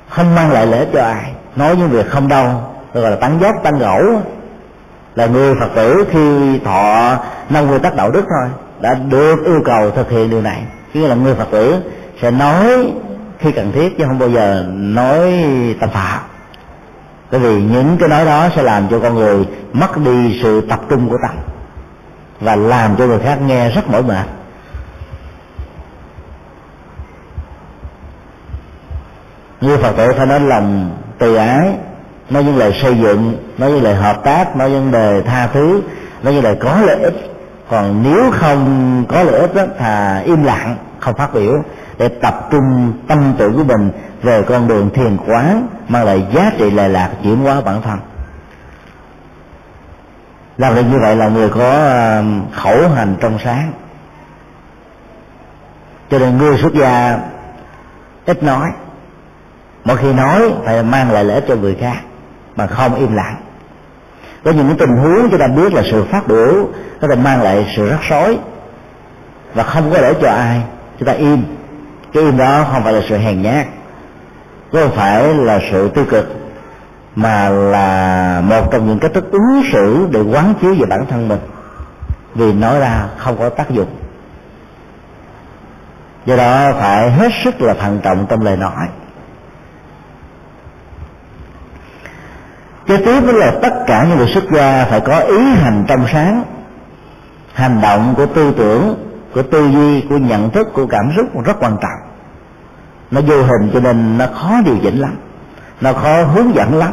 [0.09, 1.33] không mang lại lợi cho ai.
[1.57, 2.49] Nói những việc không đâu,
[2.95, 4.21] gọi là tán dốc tán gỗ
[5.15, 7.17] là người phật tử khi thọ
[7.51, 8.49] năm nguyên tắc đạo đức thôi,
[8.81, 10.63] đã được yêu cầu thực hiện điều này.
[10.95, 11.77] Nghĩa là người phật tử
[12.23, 12.93] sẽ nói
[13.39, 15.45] khi cần thiết chứ không bao giờ nói
[15.81, 16.21] tâm phạm.
[17.31, 20.81] Bởi vì những cái nói đó sẽ làm cho con người mất đi sự tập
[20.89, 21.37] trung của tâm
[22.41, 24.27] và làm cho người khác nghe rất mỏi mệt.
[29.61, 31.75] Như phật tử phải nói lòng từ ái
[32.31, 35.83] nói những lời xây dựng nói những lời hợp tác nói những lời tha thứ
[36.23, 37.15] nói những lời có lợi ích.
[37.71, 41.53] Còn nếu không có lợi ích đó, thà im lặng không phát biểu
[41.99, 43.91] để tập trung tâm tưởng của mình
[44.23, 47.99] về con đường thiền quán mang lại giá trị lệ lạc chuyển hóa bản thân.
[50.59, 51.71] Làm được như vậy là người có
[52.17, 53.73] um, khẩu hành trong sáng.
[56.11, 57.19] Cho nên người xuất gia
[58.27, 58.71] ít nói.
[59.85, 61.97] Mỗi khi nói phải mang lại lợi ích cho người khác,
[62.57, 63.37] mà không im lặng.
[64.45, 66.69] Có những tình huống chúng ta biết là sự phát biểu,
[67.01, 68.39] có thể mang lại sự rắc rối,
[69.55, 70.63] và không có để cho ai,
[70.99, 71.45] chúng ta im
[72.17, 73.67] cái đó không phải là sự hèn nhát.
[74.73, 76.37] Không phải là sự tiêu cực,
[77.17, 81.29] mà là một trong những cách thức ứng xử để quán chiếu về bản thân
[81.29, 81.41] mình.
[82.35, 83.97] Vì nói ra không có tác dụng.
[86.27, 88.89] Do đó phải hết sức là thận trọng trong lời nói.
[92.87, 96.43] Kế tiếp là tất cả những người xuất gia phải có ý hành trong sáng.
[97.55, 98.95] Hành động của tư tưởng,
[99.35, 102.06] của tư duy, của nhận thức, của cảm xúc rất quan trọng
[103.11, 105.17] nó vô hình cho nên nó khó điều chỉnh lắm.
[105.81, 106.93] Nó khó hướng dẫn lắm.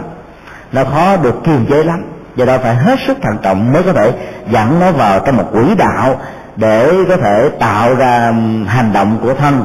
[0.72, 2.04] Nó khó được kiềm chế lắm.
[2.36, 4.14] Do đó phải hết sức thận trọng mới có thể
[4.52, 6.22] dẫn nó vào trong một quỹ đạo
[6.56, 8.34] để có thể tạo ra
[8.68, 9.64] hành động của thân.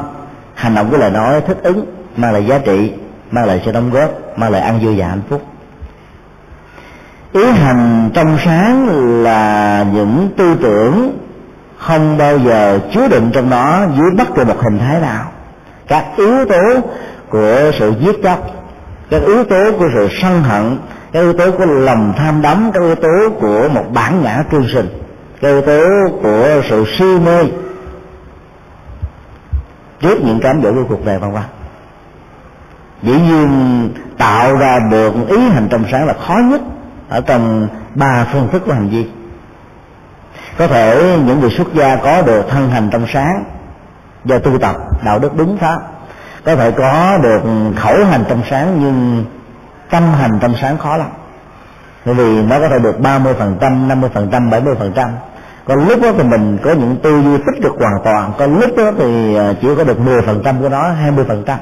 [0.55, 1.87] Hành động của lời nói thích ứng,
[2.17, 2.93] mang lại giá trị,
[3.31, 5.43] mang lại sự đóng góp, mang lại ăn vui và hạnh phúc.
[7.33, 8.87] Ý hành trong sáng
[9.23, 11.19] là những tư tưởng
[11.79, 15.25] không bao giờ chứa đựng trong đó dưới bất kỳ một hình thái nào
[15.89, 16.81] các yếu tố
[17.29, 18.51] của sự giết chóc,
[19.11, 20.79] các yếu tố của sự sân hận,
[21.13, 24.67] các yếu tố của lòng tham đắm, các yếu tố của một bản ngã trương
[24.73, 24.89] sinh,
[25.41, 25.83] các yếu tố
[26.23, 27.45] của sự si mê.
[30.01, 31.43] Trước những cám dỗ của cuộc đời vân vân
[33.03, 36.61] dĩ nhiên tạo ra được ý hành trong sáng là khó nhất
[37.09, 39.07] ở trong ba phương thức của hành vi.
[40.59, 43.45] Có thể những người xuất gia có được thân hành trong sáng
[44.29, 45.79] do tu tập đạo đức đúng pháp.
[46.45, 47.41] Có thể có được
[47.77, 49.25] khẩu hành trong sáng nhưng
[49.91, 51.09] tâm hành trong sáng khó lắm.
[52.05, 55.11] Bởi vì nó có thể được 30 phần trăm, 50 phần trăm, 70 phần trăm.
[55.65, 58.71] Còn lúc đó thì mình có những tư duy tích cực hoàn toàn còn lúc
[58.77, 61.59] đó thì à, chỉ có được 10 phần trăm của nó 20 phần trăm.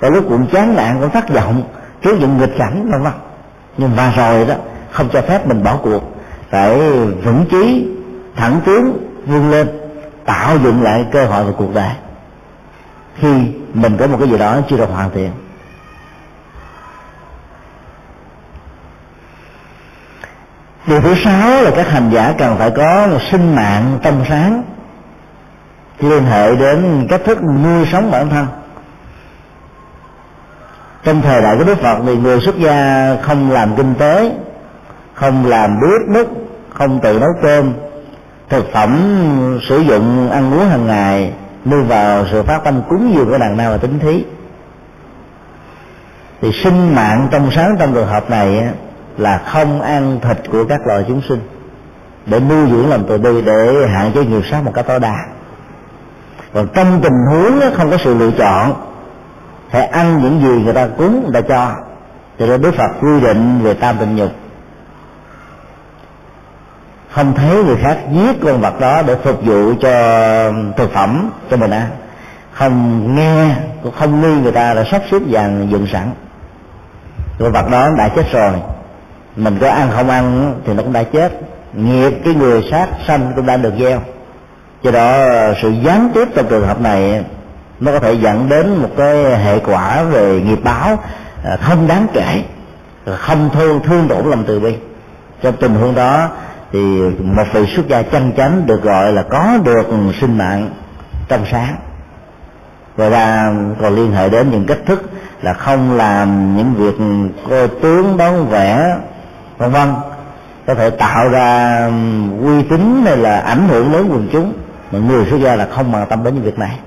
[0.00, 1.62] Có lúc cũng chán nản cũng thất vọng
[2.02, 3.12] trước những nghịch cảnh vân vân.
[3.78, 4.54] Nhưng mà rồi đó
[4.90, 6.02] không cho phép mình bỏ cuộc.
[6.50, 6.78] Phải
[7.24, 7.88] vững chí
[8.36, 8.92] thẳng tiến
[9.26, 9.68] vươn lên
[10.24, 11.90] tạo dựng lại cơ hội về cuộc đời
[13.14, 15.30] khi mình có một cái gì đó chưa được hoàn thiện.
[20.86, 24.62] Điều thứ sáu là các hành giả cần phải có một sinh mạng tâm sáng,
[25.98, 28.46] liên hệ đến cách thức nuôi sống bản thân.
[31.04, 34.32] Trong thời đại của đức phật thì người xuất gia không làm kinh tế,
[35.14, 36.28] không làm bếp núc
[36.70, 37.72] không tự nấu cơm,
[38.48, 38.98] thực phẩm
[39.68, 41.32] sử dụng, ăn uống hàng ngày
[41.64, 44.24] nương vào sự phát tâm cúng dường của đàn nam và tính thí.
[46.40, 48.68] Thì sinh mạng trong sáng trong trường hợp này
[49.18, 51.40] là không ăn thịt của các loài chúng sinh.
[52.26, 55.16] Để nuôi dưỡng lòng từ bi, để hạn chế nghiệp sát một cách tối đa.
[56.54, 58.72] Còn trong tình huống không có sự lựa chọn,
[59.70, 61.74] phải ăn những gì người ta cúng, người ta cho.
[62.38, 64.30] Cho nên đức phật quy định về tam tình nhục
[67.14, 69.90] không thấy người khác giết con vật đó để phục vụ cho
[70.76, 71.90] thực phẩm cho mình ăn
[72.54, 76.10] không nghe, cũng không nghi người ta đã sắp xếp vàng dựng sẵn.
[77.38, 78.52] Con vật đó đã chết rồi.
[79.36, 81.32] Mình có ăn không ăn thì nó cũng đã chết.
[81.72, 84.00] Nghiệp cái người sát sanh cũng đã được gieo.
[84.82, 85.24] Do đó,
[85.62, 87.24] sự gián tiếp trong trường hợp này
[87.80, 90.98] nó có thể dẫn đến một cái hệ quả về nghiệp báo
[91.44, 92.42] à, không đáng kể,
[93.16, 94.76] không thương thương tổn lòng từ bi.
[95.42, 96.28] Trong tình huống đó
[96.72, 96.78] thì
[97.20, 99.86] một vị xuất gia chân chánh được gọi là có được
[100.20, 100.70] sinh mạng
[101.28, 101.76] trong sáng.
[102.96, 105.10] Và ra còn liên hệ đến những cách thức
[105.42, 107.04] là không làm những việc
[107.48, 108.96] cô tướng đón vẽ,
[109.58, 109.94] vân vân.
[110.66, 111.80] Có thể tạo ra
[112.42, 114.52] uy tín hay là ảnh hưởng lớn quần chúng.
[114.92, 116.78] Mà người xuất gia là không bằng tâm đến những việc này.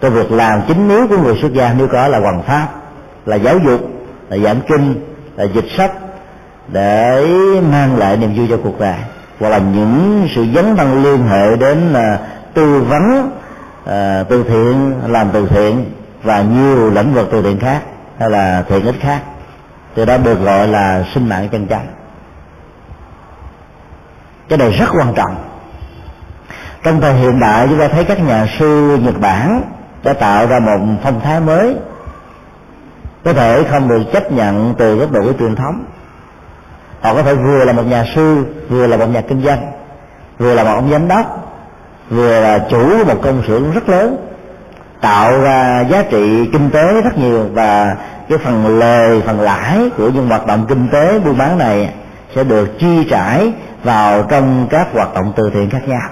[0.00, 2.68] Cái việc làm chính yếu của người xuất gia nếu có là hoàng pháp,
[3.26, 3.80] là giáo dục,
[4.28, 4.94] là giảng kinh,
[5.36, 5.92] là dịch sách
[6.68, 7.26] để
[7.72, 8.98] mang lại niềm vui cho cuộc đời.
[9.40, 12.20] Hoặc là những sự dấn thân liên hệ đến uh,
[12.54, 13.30] tư vấn
[13.84, 15.90] uh, từ thiện làm từ thiện
[16.22, 17.80] và nhiều lĩnh vực từ thiện khác
[18.18, 19.22] hay là thiện ích khác.
[19.94, 21.86] Từ đó được gọi là sinh mạng chân chánh
[24.48, 25.36] cái này rất quan trọng.
[26.82, 29.62] Trong thời hiện đại chúng ta thấy các nhà sư nhật bản
[30.02, 31.76] đã tạo ra một phong thái mới.
[33.24, 35.84] Có thể không được chấp nhận từ góc độ của truyền thống
[37.00, 39.72] họ có thể vừa là một nhà sư, vừa là một nhà kinh doanh,
[40.38, 41.52] vừa là một ông giám đốc,
[42.10, 44.16] vừa là chủ một công xưởng rất lớn,
[45.00, 47.96] tạo ra giá trị kinh tế rất nhiều và
[48.28, 51.94] cái phần lời, phần lãi của những hoạt động kinh tế buôn bán này
[52.34, 53.52] sẽ được chi trải
[53.84, 56.08] vào trong các hoạt động từ thiện khác nhau.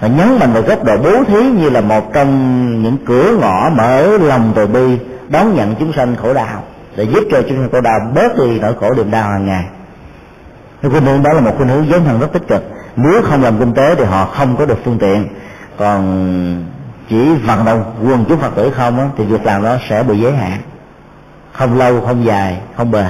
[0.00, 3.70] Và nhấn mạnh vào góc độ bố thí như là một trong những cửa ngõ
[3.70, 4.98] mở lòng từ bi,
[5.28, 6.62] đón nhận chúng sanh khổ đau
[6.98, 9.64] để giúp cho chúng ta khổ đau bớt đi nỗi khổ niềm đau hàng ngày.
[10.82, 12.62] Cái khuynh hướng đó là một khuynh hướng dấn thân rất tích cực.
[12.96, 15.28] Nếu không làm kinh tế thì họ không có được phương tiện.
[15.76, 16.64] Còn
[17.08, 20.18] chỉ vận động quân chúng phật tử không á, thì việc làm đó sẽ bị
[20.18, 20.58] giới hạn.
[21.52, 23.06] Không lâu không dài không bền.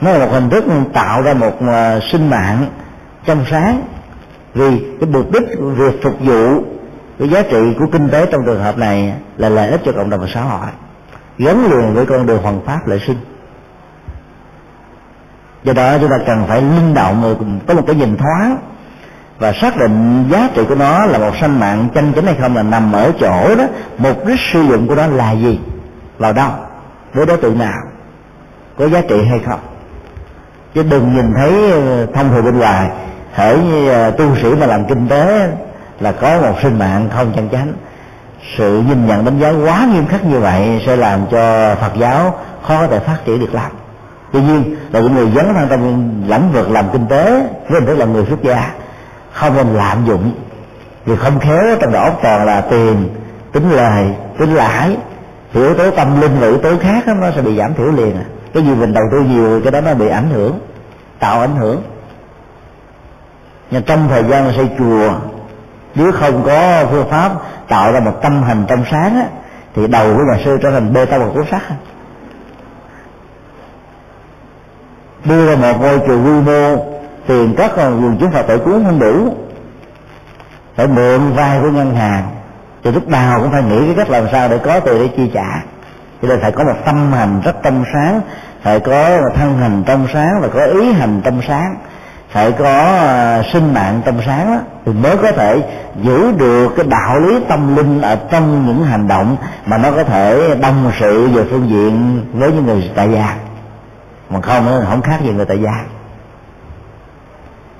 [0.00, 2.66] Nó là một hình thức tạo ra một à, sinh mạng
[3.26, 3.82] trong sáng.
[4.54, 6.62] Vì cái mục đích việc phục vụ
[7.18, 10.10] cái giá trị của kinh tế trong trường hợp này là lợi ích cho cộng
[10.10, 10.68] đồng và xã hội
[11.38, 13.16] gắn liền với con đường hoàn pháp lợi sinh.
[15.64, 18.58] Do đó chúng ta cần phải linh động có một cái nhìn thoáng
[19.38, 22.56] và xác định giá trị của nó là một sanh mạng chân chính hay không
[22.56, 23.64] là nằm ở chỗ đó.
[23.98, 25.60] Mục đích sử dụng của nó là gì?
[26.18, 26.50] Vào đâu?
[27.14, 27.78] Với đối tượng nào?
[28.78, 29.60] Có giá trị hay không?
[30.74, 32.90] Chứ đừng nhìn thấy ờ, thông thường bên ngoài
[33.34, 35.48] thể như ờ, tu sĩ mà làm kinh tế
[36.00, 37.72] là có một sinh mạng không chân chánh
[38.56, 42.34] sự nhìn nhận đánh giá quá nghiêm khắc như vậy sẽ làm cho phật giáo
[42.62, 43.70] khó có thể phát triển được lắm.
[44.32, 47.30] Tuy nhiên là những người dấn thân trong lĩnh vực làm kinh tế
[47.68, 48.70] với hình thức là người xuất gia
[49.32, 50.34] không nên lạm dụng.
[51.04, 53.08] Vì không khéo trong đầu óc toàn là tiền
[53.52, 54.06] tính lời
[54.38, 54.96] tính lãi.
[55.52, 57.92] Thì yếu tố tâm linh và yếu tố khác đó, nó sẽ bị giảm thiểu
[57.92, 58.16] liền.
[58.16, 58.24] À
[58.54, 60.58] cái gì mình đầu tư nhiều cái đó nó bị ảnh hưởng
[61.18, 61.82] tạo ảnh hưởng.
[63.70, 65.14] Nhưng trong thời gian xây chùa
[65.94, 67.32] nếu không có phương pháp
[67.72, 69.26] tạo ra một tâm hành trong sáng á,
[69.74, 71.62] thì đầu của nhà sư trở thành bê tông và cuốn sắt
[75.24, 76.84] đưa ra một ngôi chùa quy mô
[77.26, 79.34] tiền cất quần chúng phật tử cuốn không đủ
[80.76, 82.22] phải mượn vay của ngân hàng.
[82.84, 85.30] Thì lúc nào cũng phải nghĩ cái cách làm sao để có tiền để chi
[85.34, 85.62] trả.
[86.22, 88.20] Cho nên phải có một tâm hành rất trong sáng
[88.62, 91.76] phải có thân hành trong sáng và có ý hành trong sáng
[92.32, 95.62] phải có à, sinh mạng trong sáng đó, thì mới có thể
[96.02, 100.04] giữ được cái đạo lý tâm linh ở trong những hành động mà nó có
[100.04, 103.36] thể đồng sự về phương diện với những người tại gia.
[104.30, 105.84] Mà không không khác gì người tại gia.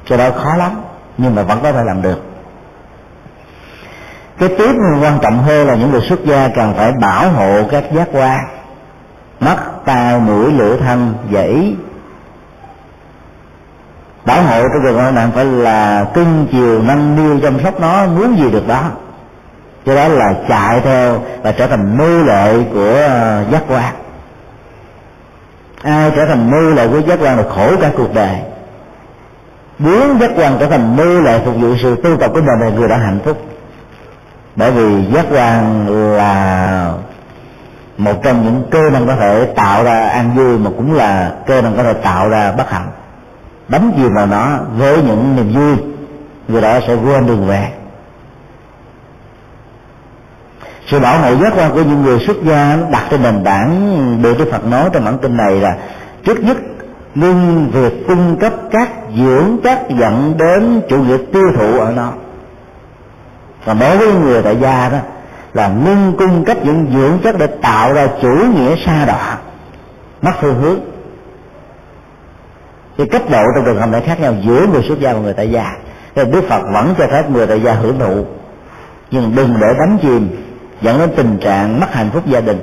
[0.05, 0.71] Cho đó khó lắm
[1.19, 2.23] nhưng mà vẫn có thể làm được.
[4.39, 4.73] Cái tiếp
[5.03, 8.41] quan trọng hơn là những người xuất gia cần phải bảo hộ các giác quan.
[9.41, 11.75] Mắt tai mũi lưỡi thân dãy
[14.25, 18.07] bảo hộ trong trường hợp nạn phải là cưng chiều nâng niu chăm sóc nó,
[18.07, 18.83] muốn gì được đó.
[19.87, 23.95] Cho đó là chạy theo và trở thành nô lệ của ờ, giác quan.
[25.83, 28.37] Ai trở thành nô lệ của giác quan là khổ cả cuộc đời.
[29.79, 32.69] Muốn giác quan trở thành nô lệ phục vụ sự tu tập của mình là
[32.69, 33.43] người đã hạnh phúc.
[34.57, 36.93] Bởi vì giác quan là
[37.99, 41.63] một trong những cơ năng có thể tạo ra an vui, mà cũng là cơ
[41.63, 42.89] năng có thể tạo ra bất hạnh
[43.69, 45.77] đắm chìm vào nó với những niềm vui
[46.49, 47.73] người đó sẽ quên đường về.
[50.87, 54.39] Sự bảo hộ giác quan của những người xuất gia đặt trên nền tảng được
[54.39, 55.77] Đức Phật nói trong bản kinh này là,
[56.25, 56.57] trước nhất
[57.15, 58.89] ngưng việc cung cấp các
[59.19, 62.13] dưỡng chất dẫn đến chủ nghĩa tiêu thụ ở nó
[63.67, 64.99] còn đối với người tại gia đó,
[65.53, 69.39] là ngưng cung cấp những dưỡng chất để tạo ra chủ nghĩa sa đọa,
[70.23, 70.81] mất phương hướng
[72.99, 75.33] thì cấp độ trong trường hợp này khác nhau giữa người xuất gia và người
[75.33, 75.77] tại gia.
[76.15, 78.25] Thì đức phật vẫn cho phép người tại gia hưởng thụ.
[79.11, 80.29] Nhưng đừng để đắm chìm
[80.81, 82.61] dẫn đến tình trạng mất hạnh phúc gia đình.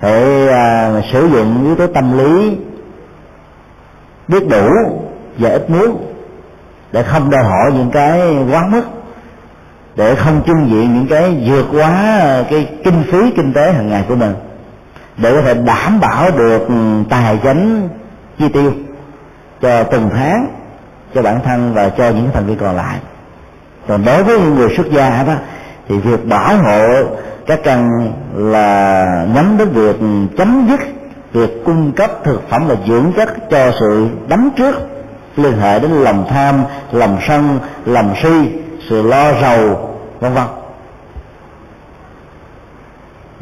[0.00, 2.56] Phải à, sử dụng yếu tố tâm lý
[4.28, 4.68] biết đủ
[5.38, 6.14] và ít muốn
[6.92, 8.82] để không đòi hỏi những cái quá mức
[9.96, 14.04] để không chung diện những cái vượt quá cái kinh phí kinh tế hàng ngày
[14.08, 14.34] của mình
[15.16, 16.68] để có thể đảm bảo được
[17.10, 17.88] tài chính
[18.42, 18.72] chi tiêu
[19.60, 20.46] cho từng tháng
[21.14, 22.98] cho bản thân và cho những thành viên còn lại.
[23.88, 25.34] Còn đối với những người xuất gia đó,
[25.88, 27.04] thì việc bảo hộ
[27.46, 29.96] các căn là nhắm đến việc
[30.38, 30.80] chấm dứt
[31.32, 34.74] việc cung cấp thực phẩm và dưỡng chất cho sự đắm trước,
[35.36, 38.52] liên hệ đến lòng tham, lòng sân, lòng si,
[38.88, 39.90] sự lo rầu,
[40.20, 40.61] vân vân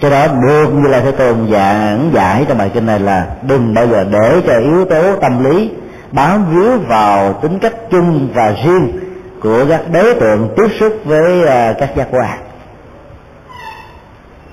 [0.01, 3.75] cho đó được như là thế tôn giảng giải trong bài kinh này là đừng
[3.75, 5.71] bao giờ để cho yếu tố tâm lý
[6.13, 9.01] bám víu vào tính cách chung và riêng
[9.43, 12.39] của các đối tượng tiếp xúc với à, các giác quan.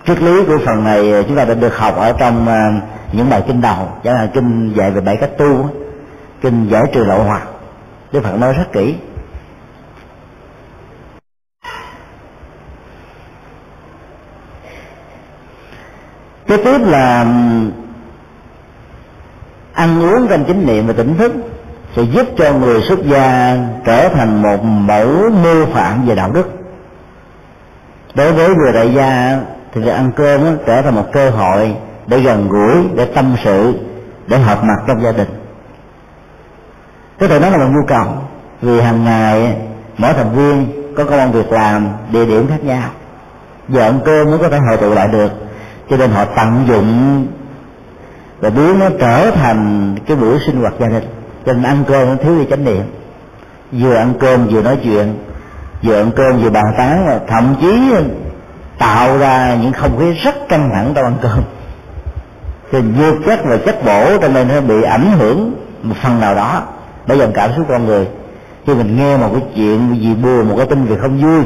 [0.06, 2.74] Triết lý của phần này chúng ta đã được học ở trong à,
[3.12, 5.70] những bài kinh đầu, chẳng hạn kinh dạy về bảy cách tu,
[6.42, 7.48] kinh giải trừ lậu hoặc.
[8.12, 8.96] Đức phật nói rất kỹ.
[16.48, 17.26] Cái tiếp là
[19.74, 21.34] ăn uống trong chính niệm và tỉnh thức
[21.96, 26.50] sẽ giúp cho người xuất gia trở thành một mẫu mô phạm về đạo đức.
[28.16, 29.40] Đối với người đại gia
[29.74, 31.76] thì việc ăn cơm đó, trở thành một cơ hội
[32.08, 33.74] để gần gũi để tâm sự
[34.28, 35.30] để hợp mặt trong gia đình.
[37.20, 38.06] Có thể nói là một nhu cầu
[38.62, 39.58] vì hàng ngày
[39.98, 42.90] mỗi thành viên có công an việc làm địa điểm khác nhau.
[43.70, 45.32] Giờ ăn cơm mới có thể hội tụ lại được
[45.90, 47.28] cho nên họ tận dụng
[48.40, 51.04] và biến nó trở thành cái buổi sinh hoạt gia đình.
[51.46, 52.84] Cho nên ăn cơm nó thiếu đi chánh niệm.
[53.72, 55.14] Vừa ăn cơm vừa nói chuyện,
[55.84, 57.94] vừa ăn cơm vừa bàn tán, thậm chí
[58.78, 61.42] tạo ra những không khí rất căng thẳng trong ăn cơm.
[62.72, 66.36] Thì vô chất và chất bổ, cho nên nó bị ảnh hưởng một phần nào
[66.36, 66.62] đó.
[67.08, 68.08] Bởi dòng cảm xúc con người.
[68.66, 71.44] Khi mình nghe một cái chuyện gì buồn, một cái tin việc không vui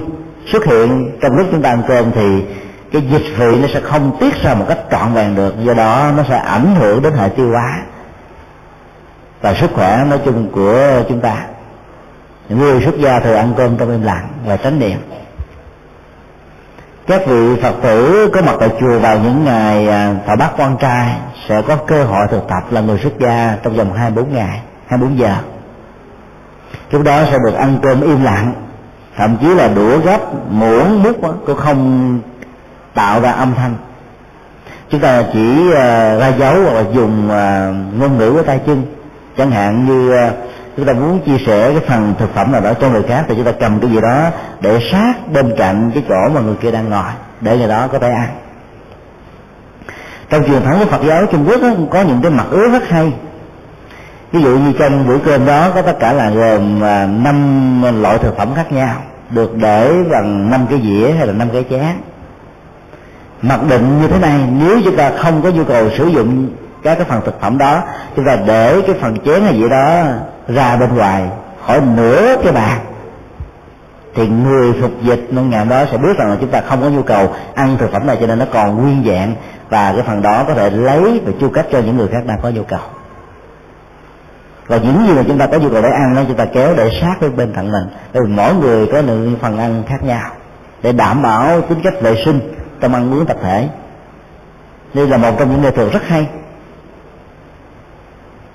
[0.51, 2.43] xuất hiện trong lúc chúng ta ăn cơm thì
[2.91, 6.11] cái dịch vị nó sẽ không tiết ra một cách trọn vẹn được, do đó
[6.17, 7.81] nó sẽ ảnh hưởng đến hệ tiêu hóa
[9.41, 11.45] và sức khỏe nói chung của chúng ta.
[12.49, 14.97] Người xuất gia thường ăn cơm trong im lặng và tránh niệm.
[17.07, 20.77] Các vị phật tử có mặt tại chùa vào những ngày à, thọ bát quan
[20.77, 21.15] trai
[21.49, 25.19] sẽ có cơ hội thực tập là người xuất gia trong vòng 24 ngày 24
[25.19, 25.35] giờ.
[26.91, 28.53] Lúc đó sẽ được ăn cơm im lặng,
[29.17, 30.19] thậm chí là đũa gấp
[30.49, 32.19] muỗng múc cũng không
[32.93, 33.75] tạo ra âm thanh.
[34.91, 38.83] Chúng ta chỉ ờ, ra dấu hoặc là dùng ờ, ngôn ngữ của tay chân
[39.37, 40.31] chẳng hạn như ờ,
[40.77, 43.35] chúng ta muốn chia sẻ cái phần thực phẩm nào đó cho người khác thì
[43.35, 44.29] chúng ta cầm cái gì đó
[44.61, 47.11] để sát bên cạnh cái chỗ mà người kia đang ngồi
[47.41, 48.27] để người đó có thể ăn.
[50.29, 52.89] Trong truyền thống của Phật giáo Trung Quốc đó, có những cái mặt ứa rất
[52.89, 53.13] hay.
[54.31, 56.79] Ví dụ như trong bữa cơm đó có tất cả là gồm
[57.23, 58.95] năm loại thực phẩm khác nhau
[59.29, 62.10] được để bằng năm cái dĩa hay là năm cái chén
[63.41, 66.47] mặc định như thế này, nếu chúng ta không có nhu cầu sử dụng
[66.83, 67.83] các cái phần thực phẩm đó,
[68.15, 70.03] chúng ta để cái phần chén hay gì đó
[70.47, 71.23] ra bên ngoài,
[71.65, 72.79] khỏi nửa cái bàn,
[74.15, 76.89] thì người phục dịch nông nhà đó sẽ biết rằng là chúng ta không có
[76.89, 79.35] nhu cầu ăn thực phẩm này, cho nên nó còn nguyên dạng,
[79.69, 82.39] và cái phần đó có thể lấy và chu cấp cho những người khác đang
[82.41, 82.79] có nhu cầu.
[84.67, 86.73] Và những gì mà chúng ta có nhu cầu để ăn đó, chúng ta kéo
[86.77, 87.83] để sát với bên cạnh mình.
[88.13, 90.29] Bởi vì mỗi người có lượng phần ăn khác nhau.
[90.83, 92.39] Để đảm bảo tính cách vệ sinh
[92.81, 93.69] trong ăn uống tập thể.
[94.93, 96.27] Đây là một trong những nghệ thuật rất hay.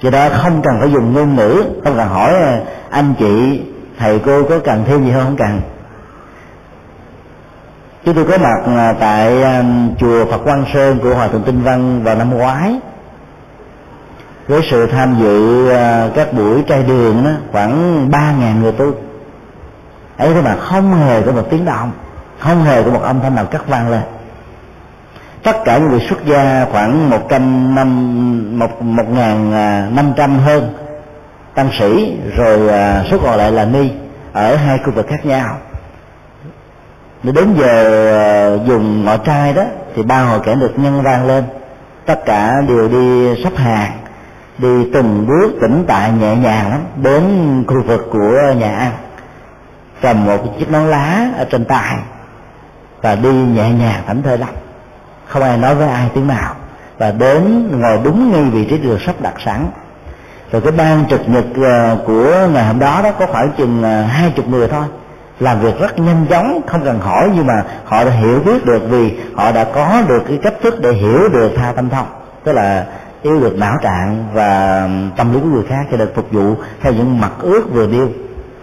[0.01, 2.61] Do đó không cần phải dùng ngôn ngữ không cần hỏi à,
[2.91, 3.62] anh chị
[3.99, 5.24] thầy cô có cần thêm gì không?
[5.24, 5.61] Không cần.
[8.05, 9.64] Chúng tôi có mặt à, tại à,
[9.99, 12.81] chùa Phật Quang Sơn của Hòa Thượng Tinh Văn vào năm ngoái.
[14.49, 15.68] Với sự tham dự
[16.14, 18.93] các buổi trai đường đó, khoảng ba ngàn người tu.
[20.16, 21.93] Ấy thế mà không hề có một tiếng động
[22.39, 24.03] không hề có một âm thanh nào cắt vang lên
[25.47, 30.12] tất cả những người xuất gia khoảng một trăm năm, một một ngàn à, năm
[30.16, 30.74] trăm hơn
[31.55, 33.90] tăng sĩ, rồi à, số còn lại là ni,
[34.32, 35.57] ở hai khu vực khác nhau.
[37.22, 37.72] Nếu đến giờ
[38.18, 39.62] à, dùng ngọ trai đó,
[39.94, 41.44] thì ba hồi kẻ được nhân vang lên.
[42.07, 43.92] Tất cả đều đi sắp hàng,
[44.59, 47.24] đi từng bước tĩnh tại nhẹ nhàng lắm, đến
[47.66, 48.92] khu vực của nhà ăn.
[50.03, 51.97] Cầm một chiếc nón lá ở trên tay,
[53.03, 54.49] và đi nhẹ nhàng thảnh thơi lắm
[55.27, 56.55] không ai nói với ai tiếng nào.
[56.99, 59.66] Và đến ngồi đúng ngay vị trí được sắp đặt sẵn.
[60.53, 64.03] Rồi cái ban trực nhật ờ, của ngày hôm đó đó có khoảng chừng ờ,
[64.03, 64.85] hai chục người thôi.
[65.41, 68.83] Làm việc rất nhanh chóng, không cần hỏi nhưng mà họ đã hiểu biết được
[68.89, 72.07] vì họ đã có được cái cách thức để hiểu được tha tâm thông.
[72.45, 72.87] Tức là
[73.22, 76.93] yêu được não trạng và tâm lý của người khác cho nên phục vụ theo
[76.93, 78.09] những mặt ước vừa điêu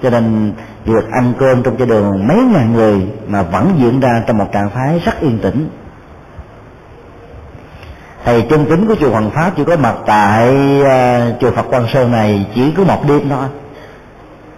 [0.03, 0.53] cho nên
[0.85, 4.51] việc ăn cơm trong cái đường mấy ngàn người mà vẫn diễn ra trong một
[4.51, 5.69] trạng thái rất yên tĩnh
[8.25, 11.87] thầy chân chính của chùa Hoàng Pháp chỉ có mặt tại uh, chùa Phật Quang
[11.93, 13.45] Sơn này chỉ có một đêm thôi.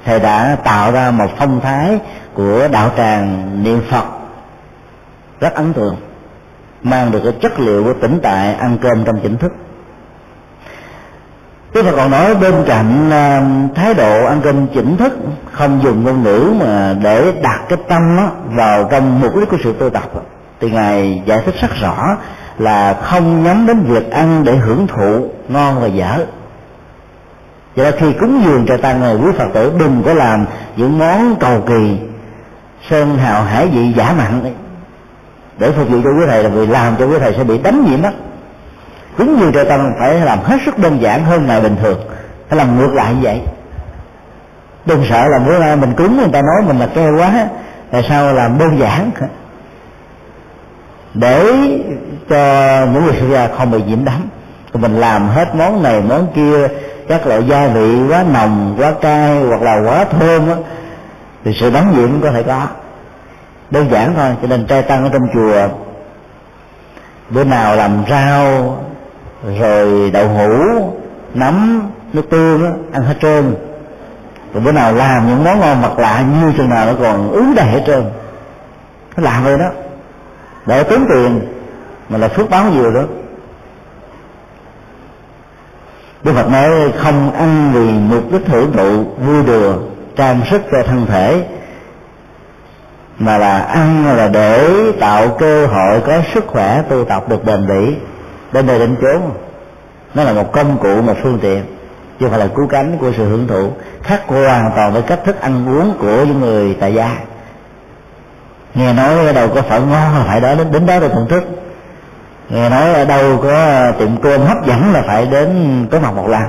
[0.05, 1.99] Thầy đã tạo ra một phong thái
[2.33, 4.05] của đạo tràng niệm Phật
[5.39, 5.95] rất ấn tượng
[6.83, 9.53] mang được cái chất liệu của tỉnh tại ăn cơm trong tỉnh thức.
[11.73, 15.17] Đức Phật còn nói bên cạnh uh, thái độ ăn cơm chỉnh thức
[15.51, 19.57] không dùng ngôn ngữ mà để đặt cái tâm đó vào trong mục đích của
[19.63, 20.09] sự tu tập.
[20.61, 22.17] Thì ngài giải thích rất rõ
[22.57, 26.25] là không nhắm đến việc ăn để hưởng thụ ngon và dở.
[27.75, 30.45] Do đó khi cúng dường cho tăng này quý phật tử, đừng có làm
[30.75, 31.97] những món cầu kỳ,
[32.89, 34.53] sơn hào hải vị giả mặn đấy
[35.59, 37.85] để phục vụ cho quý thầy là vì làm cho quý thầy sẽ bị đánh
[37.89, 38.11] nhiễm mất
[39.17, 41.99] cúng dường cho tăng phải làm hết sức đơn giản hơn ngày bình thường,
[42.49, 43.41] phải làm ngược lại như vậy.
[44.85, 47.47] Đừng sợ là bữa nay mình cúng người ta nói mình là keo quá,
[47.91, 49.11] tại sao làm đơn giản?
[51.15, 51.45] Để
[52.29, 54.21] cho những người xuất gia không bị nhiễm đắng
[54.73, 56.67] mình làm hết món này món kia
[57.07, 60.55] các loại gia vị quá nồng quá cay hoặc là quá thơm á
[61.43, 62.67] thì sự đắng nhiễm có thể có.
[63.71, 65.67] Đơn giản thôi cho nên trai tăng ở trong chùa
[67.29, 68.77] bữa nào làm rau
[69.59, 70.53] rồi đậu hũ
[71.33, 71.81] nấm
[72.13, 73.55] nước tương đó, ăn hết trơn.
[74.53, 77.45] Rồi bữa nào làm những món ngon mặt lạ như chừng nào nó còn ứ
[77.55, 78.03] đầy hết trơn.
[79.17, 79.69] Nó làm rồi đó
[80.65, 81.41] để tốn tiền,
[82.09, 83.01] mà là phước báo nhiều đó.
[86.23, 89.73] Đức Phật nói, không ăn vì mục đích hưởng thụ vui đùa,
[90.15, 91.43] trang sức cho thân thể,
[93.19, 97.67] mà là ăn là để tạo cơ hội có sức khỏe tu tập được bền
[97.67, 97.95] bỉ.
[98.51, 99.21] Đến nơi đến chốn.
[100.13, 101.63] Nó là một công cụ, một phương tiện,
[102.19, 103.71] chứ không phải là cứu cánh của sự hưởng thụ.
[104.03, 107.17] Khác hoàn toàn với cách thức ăn uống của những người tại gia
[108.75, 111.27] nghe nói ở đâu có phở ngon là phải đó đến, đến đó để thưởng
[111.29, 111.43] thức.
[112.49, 116.27] Nghe nói ở đâu có tiệm cơm hấp dẫn là phải đến có mặt một
[116.27, 116.43] lần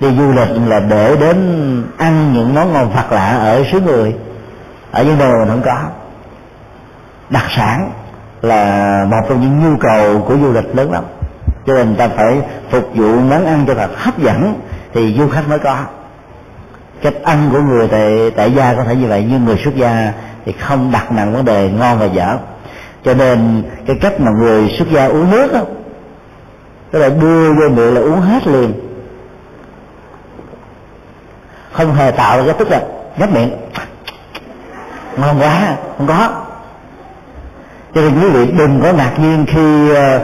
[0.00, 1.38] đi du lịch là để đến
[1.98, 4.16] ăn những món ngon phật lạ ở xứ người.
[4.90, 5.78] Ở những nơi mình không có.
[7.30, 7.90] Đặc sản
[8.42, 11.04] là một trong những nhu cầu của du lịch lớn lắm.
[11.66, 12.40] Cho nên ta phải
[12.70, 14.54] phục vụ món ăn cho thật hấp dẫn
[14.94, 15.76] thì du khách mới có.
[17.02, 20.12] Cách ăn của người tại tại gia có thể như vậy nhưng người xuất gia
[20.48, 22.36] thì không đặt nặng vấn đề ngon và dở.
[23.04, 25.60] Cho nên cái cách mà người xuất gia uống nước đó
[26.90, 28.72] tức là đưa vô miệng là uống hết liền.
[31.72, 32.82] Không hề tạo ra cái tức là
[33.18, 33.50] nhấp miệng.
[35.16, 36.30] Ngon quá, không có.
[37.94, 40.20] Cho nên quý vị đừng có ngạc nhiên khi ờ,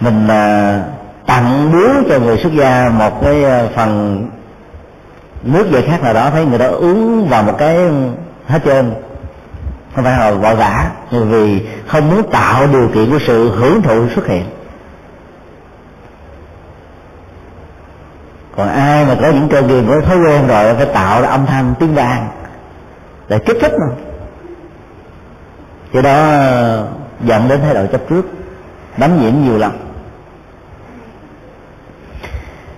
[0.00, 0.80] mình ờ,
[1.26, 4.22] tặng biếu cho người xuất gia một cái ờ, phần
[5.42, 7.76] nước về khác nào đó, thấy người đó uống vào một cái
[8.46, 9.05] hết trơn
[9.96, 14.08] không phải là vội vã vì không muốn tạo điều kiện của sự hưởng thụ
[14.14, 14.44] xuất hiện.
[18.56, 21.46] Còn ai mà có những cơ nghiệp có thói quen rồi, phải tạo ra âm
[21.46, 22.28] thanh, tiếng vang,
[23.28, 23.86] để kích thích mà
[25.92, 26.16] cái đó
[27.20, 28.22] dẫn đến thái độ chấp trước,
[28.96, 29.72] đắm nhiễm nhiều lắm.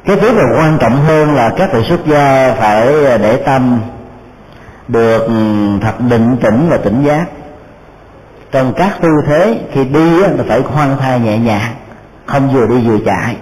[0.05, 2.87] Cái thứ còn quan trọng hơn là các vị xuất gia phải
[3.19, 3.81] để tâm
[4.89, 5.33] được ừ,
[5.81, 7.27] thật định tĩnh và tỉnh giác.
[8.53, 11.75] Trong các tư thế, khi đi là phải khoan thai nhẹ nhàng,
[12.27, 13.37] không vừa đi vừa chạy,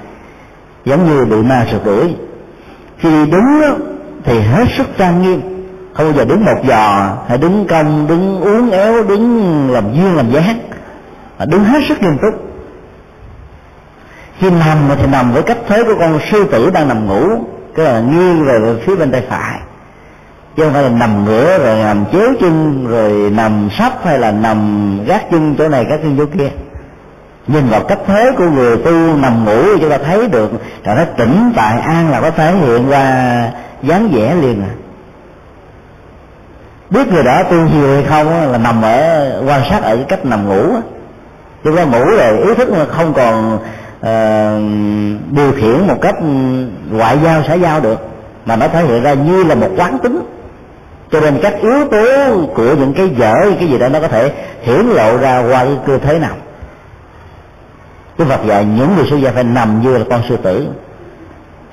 [0.84, 2.14] giống như bị ma sượt đuổi.
[2.98, 3.60] Khi đi đứng
[4.24, 5.40] thì hết sức trang nghiêm.
[5.94, 10.16] Không bao giờ đứng một giò, hay đứng cong, đứng uốn éo, đứng làm duyên,
[10.16, 10.56] làm giác
[11.38, 12.34] mà đứng hết sức nghiêm túc.
[14.38, 17.28] Khi nằm thì nằm với cách thế của con sư tử đang nằm ngủ,
[17.74, 19.60] cái là nghiêng về phía bên tay phải
[20.56, 24.32] chứ không phải là nằm ngửa rồi nằm chéo chân rồi nằm sắp hay là
[24.32, 26.48] nằm gác chân chỗ này gác chân chỗ kia.
[27.46, 30.50] Nhìn vào cách thế của người tu nằm ngủ thì chúng ta thấy được
[30.84, 33.50] là nó tỉnh tại an là có thể hiện qua
[33.82, 34.72] dáng vẻ liền à.
[36.90, 40.24] Biết người đó tu nhiều hay không là nằm ở quan sát ở cái cách
[40.24, 40.64] nằm ngủ
[41.64, 46.16] chúng ta ngủ rồi ý thức không còn uh, điều khiển một cách
[46.90, 47.98] ngoại giao xã giao được.
[48.46, 50.35] Mà nó thể hiện ra như là một quán tính
[51.10, 54.32] cho nên các yếu tố của những cái dở cái gì đó nó có thể
[54.62, 56.34] hiển lộ ra qua cái cơ thế nào.
[58.18, 60.66] Cái Phật dạy những người xuất gia phải nằm như là con sư tử.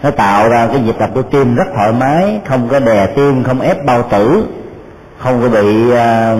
[0.04, 3.44] Nó tạo ra cái nhịp đập của tim rất thoải mái không có đè tim
[3.44, 4.46] không ép bao tử
[5.18, 6.40] không có bị uh,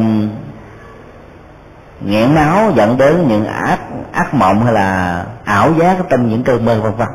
[2.06, 3.80] nghẹn máu dẫn đến những ác
[4.12, 7.08] ác mộng hay là ảo giác trong những cơn mơ vân vân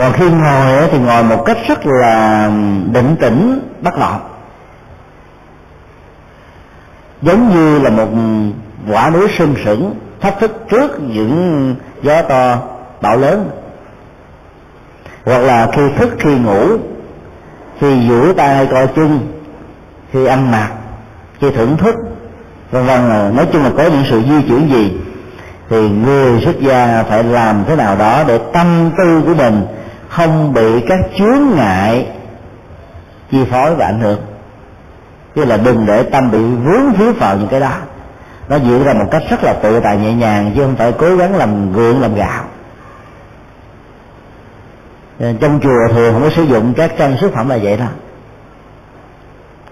[0.00, 2.46] còn khi ngồi thì ngồi một cách rất là
[2.92, 4.20] định tĩnh, bất loạn
[7.22, 8.08] giống như là một
[8.92, 12.58] quả núi sưng sững, thách thức trước những gió to,
[13.00, 13.50] bão lớn.
[15.24, 16.66] Hoặc là khi thức khi ngủ,
[17.80, 19.20] khi duỗi tay coi chân
[20.12, 20.70] khi ăn mặc,
[21.40, 21.94] khi thưởng thức,
[22.70, 23.34] vân vân.
[23.36, 24.92] Nói chung là có những sự di chuyển gì,
[25.70, 29.66] thì người xuất gia phải làm thế nào đó để tâm tư của mình
[30.10, 32.06] không bị các chướng ngại
[33.30, 34.20] chi phối và ảnh hưởng.
[35.34, 37.72] Tức là đừng để tâm bị vướng víu vào những cái đó.
[38.48, 41.16] Nó diễn ra một cách rất là tự tại, nhẹ nhàng, chứ không phải cố
[41.16, 42.44] gắng làm gượng, làm gạo.
[45.40, 47.86] Trong chùa thường không có sử dụng các trang sức phẩm là vậy đó.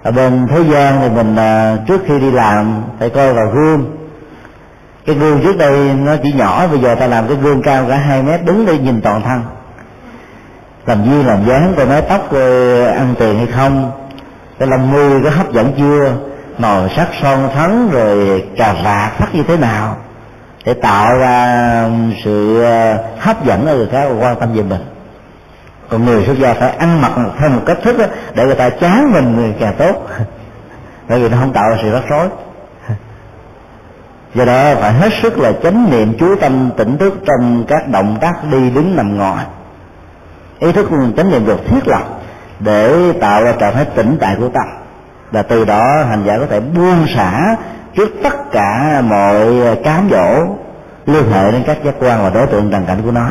[0.02, 3.96] Ở bên thế gian thì mình à, trước khi đi làm phải coi vào gương.
[5.06, 7.96] Cái gương trước đây nó chỉ nhỏ, bây giờ ta làm cái gương cao cả
[7.96, 9.42] hai mét, đứng để nhìn toàn thân
[10.88, 12.32] làm duyên làm dáng tôi nói tóc
[12.96, 13.92] ăn tiền hay không?
[14.58, 16.12] Cái lông mi có hấp dẫn chưa?
[16.58, 19.96] Màu sắc son phấn rồi cà vạt sắc như thế nào?
[20.64, 21.84] Để tạo ra
[22.24, 24.84] sự ờ, hấp dẫn ở người khác quan tâm về mình.
[25.88, 28.04] Còn người xuất gia phải ăn mặc theo một cách thức đó,
[28.34, 30.06] để người ta chán mình người càng tốt.
[31.08, 32.28] Bởi vì nó không tạo ra sự rắc rối.
[34.34, 38.18] Do đó phải hết sức là chánh niệm chú tâm tỉnh thức trong các động
[38.20, 39.38] tác đi đứng nằm ngồi
[40.60, 42.02] ý thức chánh niệm được thiết lập
[42.60, 44.66] để tạo ra trạng thái tỉnh tại của tâm
[45.30, 47.56] và từ đó hành giả có thể buông xả
[47.96, 49.46] trước tất cả mọi
[49.84, 50.56] cám dỗ
[51.06, 53.28] liên hệ đến các giác quan và đối tượng trần cảnh của nó.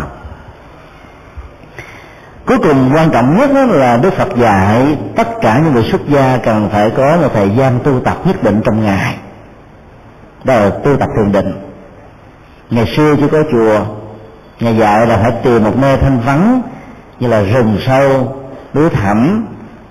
[2.45, 6.37] Cuối cùng, quan trọng nhất là đức phật dạy tất cả những người xuất gia
[6.37, 9.15] cần phải có một thời gian tu tập nhất định trong ngày.
[10.43, 11.53] Đó là tu tập thiền định.
[12.69, 13.79] Ngày xưa chưa có chùa
[14.59, 16.61] nhà dạy là phải tìm một nơi thanh vắng
[17.19, 18.38] như là rừng sâu
[18.73, 19.45] núi thẳm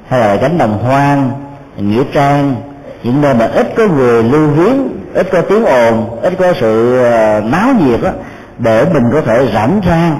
[0.09, 1.31] hay là cánh đồng hoang
[1.77, 2.55] nghĩa trang
[3.03, 7.03] những nơi mà ít có người lưu viếng ít có tiếng ồn ít có sự
[7.05, 8.11] ờ, náo nhiệt đó,
[8.59, 10.11] để mình có thể rảnh ra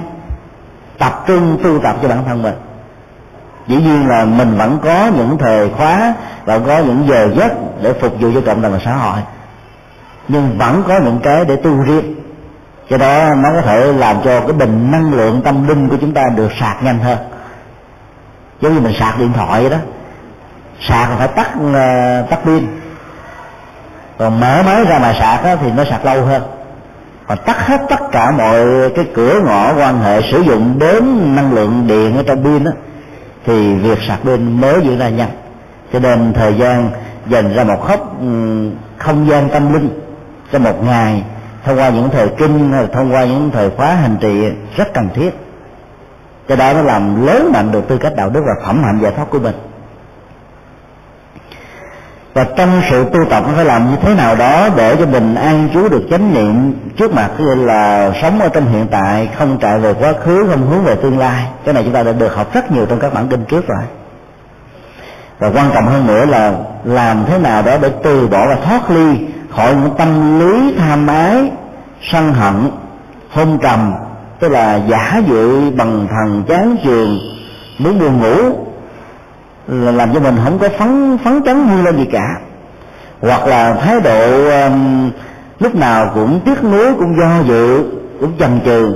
[0.99, 2.53] tập trung tu tập cho bản thân mình.
[3.67, 6.13] Dĩ nhiên là mình vẫn có những thời khóa
[6.45, 7.51] và có những giờ giấc
[7.81, 9.19] để phục vụ cho cộng đồng và xã hội
[10.27, 12.15] nhưng vẫn có những cái để tu riêng
[12.89, 16.13] cho đó nó có thể làm cho cái bình năng lượng tâm linh của chúng
[16.13, 17.17] ta được sạc nhanh hơn.
[18.61, 19.77] Giống như mình sạc điện thoại vậy đó.
[20.87, 22.67] Sạc phải tắt ờ, tắt pin.
[24.17, 26.41] Còn mở máy ra mà sạc đó, thì nó sạc lâu hơn.
[27.27, 28.65] Còn tắt hết tất cả mọi
[28.95, 32.71] cái cửa ngõ quan hệ sử dụng đến năng lượng điện ở trong pin đó,
[33.45, 35.29] thì việc sạc pin mới diễn ra nhanh.
[35.93, 36.89] Cho nên thời gian
[37.27, 37.99] dành ra một khóc
[38.97, 39.99] không gian tâm linh
[40.51, 41.23] cho một ngày
[41.67, 45.09] thông qua những thời kinh hay thông qua những thời khóa hành trì, rất cần
[45.13, 45.29] thiết.
[46.49, 49.11] Cho đó nó làm lớn mạnh được tư cách đạo đức và phẩm hạnh giải
[49.15, 49.55] thoát của mình.
[52.33, 55.35] Và trong sự tu tập nó phải làm như thế nào đó để cho mình
[55.35, 59.79] an trú được chánh niệm trước mặt là sống ở trong hiện tại, không chạy
[59.79, 61.45] về quá khứ, không hướng về tương lai.
[61.65, 63.83] Cái này chúng ta đã được học rất nhiều trong các bản kinh trước rồi.
[65.39, 66.53] Và quan trọng hơn nữa là
[66.83, 69.27] làm thế nào đó để từ bỏ và thoát ly
[69.57, 71.51] khỏi những tâm lý tham ái
[72.01, 72.53] sân hận
[73.29, 73.93] hôn trầm
[74.39, 77.19] tức là giả dự bằng thần chán trường
[77.79, 78.67] muốn buồn ngủ
[79.67, 82.39] là làm cho mình không có phấn phấn chấn vui lên gì cả.
[83.21, 85.11] Hoặc là thái độ um,
[85.59, 87.83] lúc nào cũng tiếc nuối cũng do dự
[88.19, 88.95] cũng chần chừ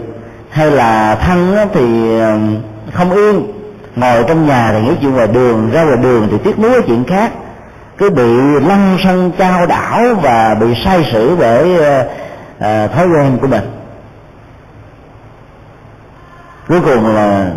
[0.50, 2.58] hay là thân thì um,
[2.94, 3.52] không yên
[3.96, 7.04] ngồi trong nhà thì nghĩ chuyện ngoài đường ra ngoài đường thì tiếc nuối chuyện
[7.04, 7.32] khác
[7.98, 13.48] cứ bị lăng xăng trao đảo và bị sai sử bởi uh, thói quen của
[13.48, 13.72] mình.
[16.68, 17.52] Cuối cùng là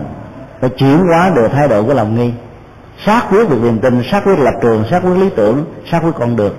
[0.61, 2.33] phải chuyển hóa được thái độ của lòng nghi.
[3.07, 6.13] Xác quyết được niềm tin xác quyết lập trường xác quyết lý tưởng xác quyết
[6.19, 6.55] con đường.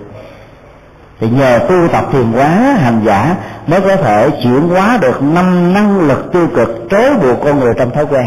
[1.19, 2.47] Thì nhờ tu tập thiền hóa
[2.79, 3.35] hành giả
[3.67, 7.73] mới có thể chuyển hóa được năm năng lực tiêu cực trói buộc con người
[7.77, 8.25] trong thói quen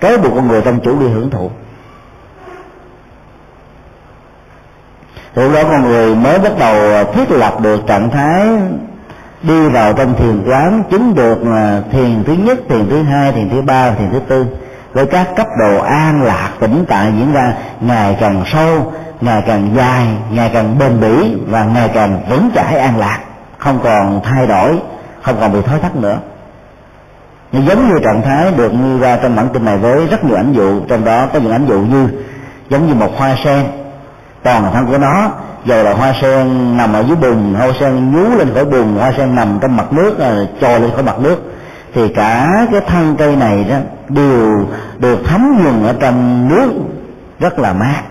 [0.00, 1.50] trói buộc con người trong chủ đi hưởng thụ.
[5.34, 8.46] Lúc đó con người mới bắt đầu à, thiết lập được trạng thái
[9.42, 11.38] đi vào trong thiền quán, chứng được
[11.92, 14.46] thiền thứ nhất, thiền thứ hai, thiền thứ ba, thiền thứ tư.
[14.92, 19.70] Với các cấp độ an lạc tĩnh tại diễn ra, ngày càng sâu, ngày càng
[19.76, 23.18] dài, ngày càng bền bỉ và ngày càng vững chãi an lạc.
[23.58, 24.78] Không còn thay đổi,
[25.22, 26.18] không còn bị thối thắt nữa.
[27.52, 30.36] Nhưng giống như trạng thái được nêu ra trong bản tin này với rất nhiều
[30.36, 32.08] ảnh dụ, trong đó có những ảnh dụ như
[32.70, 33.64] giống như một hoa sen
[34.44, 35.30] toàn thân của nó.
[35.66, 39.12] Rồi là hoa sen nằm ở dưới bùn hoa sen nhú lên khỏi bùn hoa
[39.16, 41.54] sen nằm trong mặt nước à, trồi lên khỏi mặt nước
[41.94, 43.76] thì cả cái thân cây này đó
[44.08, 44.66] đều
[44.98, 46.72] được thấm nhuần ở trong nước
[47.40, 48.02] rất là mát.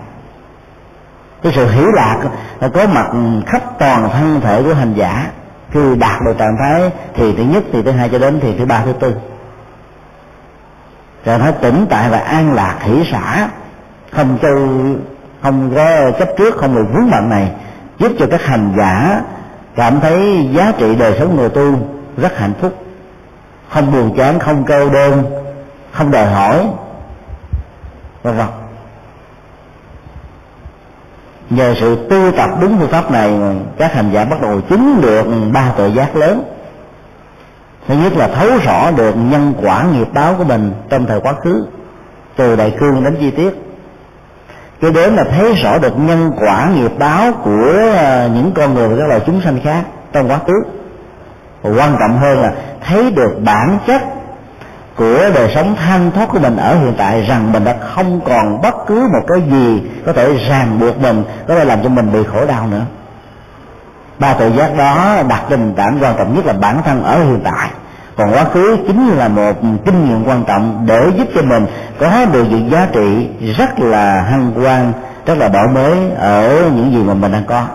[1.42, 2.16] Cái sự hiểu lạc
[2.60, 3.06] là có mặt
[3.46, 5.26] khắp toàn thân thể của hành giả.
[5.70, 8.64] Khi đạt được trạng thái thì thứ nhất thì thứ hai cho đến thì thứ
[8.64, 9.14] ba thứ tư.
[11.24, 13.48] Trạng thái tĩnh tại và an lạc hỷ xả
[14.12, 14.68] không châu
[15.44, 17.50] không có chấp trước, không bị vướng bận này,
[17.98, 19.22] giúp cho các hành giả
[19.76, 21.78] cảm thấy giá trị đời sống người tu
[22.16, 22.84] rất hạnh phúc.
[23.68, 25.24] Không buồn chán, không câu đơn,
[25.92, 26.66] không đòi hỏi,
[28.22, 28.46] vân vân.
[31.50, 33.38] Nhờ sự tu tập đúng phương pháp này,
[33.78, 36.44] các hành giả bắt đầu chứng được ba tội giác lớn.
[37.88, 41.32] Thứ nhất là thấu rõ được nhân quả nghiệp báo của mình trong thời quá
[41.32, 41.66] khứ,
[42.36, 43.63] từ đại cương đến chi tiết
[44.84, 48.88] cái đến là thấy rõ được nhân quả, nghiệp báo của ờ, những con người
[48.88, 49.82] và các loài chúng sanh khác
[50.12, 50.52] trong quá khứ.
[51.62, 52.52] Và quan trọng hơn là
[52.86, 54.02] thấy được bản chất
[54.96, 58.62] của đời sống thanh thoát của mình ở hiện tại rằng mình đã không còn
[58.62, 62.12] bất cứ một cái gì có thể ràng buộc mình, có thể làm cho mình
[62.12, 62.82] bị khổ đau nữa.
[64.18, 67.40] Ba tự giác đó đặt trên tảng quan trọng nhất là bản thân ở hiện
[67.44, 67.68] tại
[68.16, 69.52] còn quá khứ chính là một
[69.84, 71.66] kinh nghiệm quan trọng để giúp cho mình
[71.98, 74.92] có được những giá trị rất là hăng quan,
[75.26, 77.66] rất là đổi mới ở những gì mà mình đang có.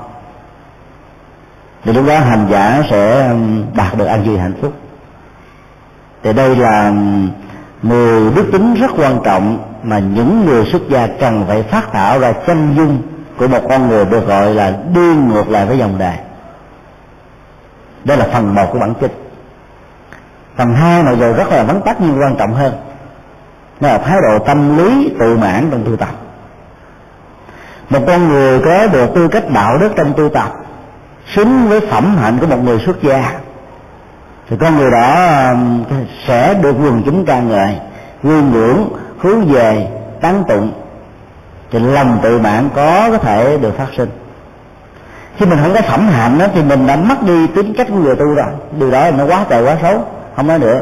[1.84, 4.74] Thì lúc đó hành giả sẽ um, đạt được an vui hạnh phúc.
[6.24, 7.30] Thì đây là um,
[7.82, 12.20] mười đức tính rất quan trọng mà những người xuất gia cần phải phát thảo
[12.20, 13.02] ra chân dung
[13.38, 16.16] của một con người được gọi là đi ngược lại với dòng đời.
[18.03, 19.11] Đây là phần một của bản kinh
[20.60, 22.73] phần hai này rồi rất là vắn tắt nhưng quan trọng hơn.
[23.80, 26.10] Đó là thái độ tâm lý, tự mãn trong tu tập.
[27.90, 30.56] Một con người có được tư cách đạo đức trong tu tập,
[31.36, 33.34] xứng với phẩm hạnh của một người xuất gia,
[34.49, 35.84] thì con người đó um,
[36.27, 37.76] sẽ được quần chúng ca ngợi
[38.23, 39.88] vui ngưỡng, hướng về,
[40.22, 40.72] tán tụng.
[41.72, 44.10] Thì lòng tự mãn có có thể được phát sinh.
[45.38, 47.99] Khi mình không có phẩm hạnh đó thì mình đã mất đi tính cách của
[47.99, 48.45] người tu rồi.
[48.80, 50.07] Điều đó nó quá tệ quá xấu
[50.40, 50.82] không nói nữa.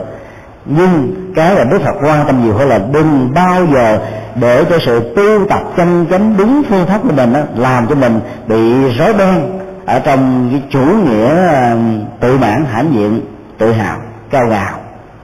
[0.66, 4.00] Nhưng cái là đức phật quan tâm nhiều hơn là đừng bao giờ
[4.36, 7.96] để cho sự tu tập chân chánh đúng phương pháp của mình đó, làm cho
[7.96, 11.36] mình bị rối beng ở trong cái chủ nghĩa
[12.20, 13.22] tự mãn hãnh diện
[13.58, 13.98] tự hào
[14.30, 14.80] cao ngạo.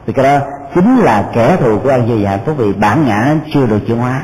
[0.07, 0.45] Thì cái đó
[0.76, 3.97] chính là kẻ thù của anh gì hạnh phúc vì bản ngã chưa được chuyển
[3.97, 4.22] hóa.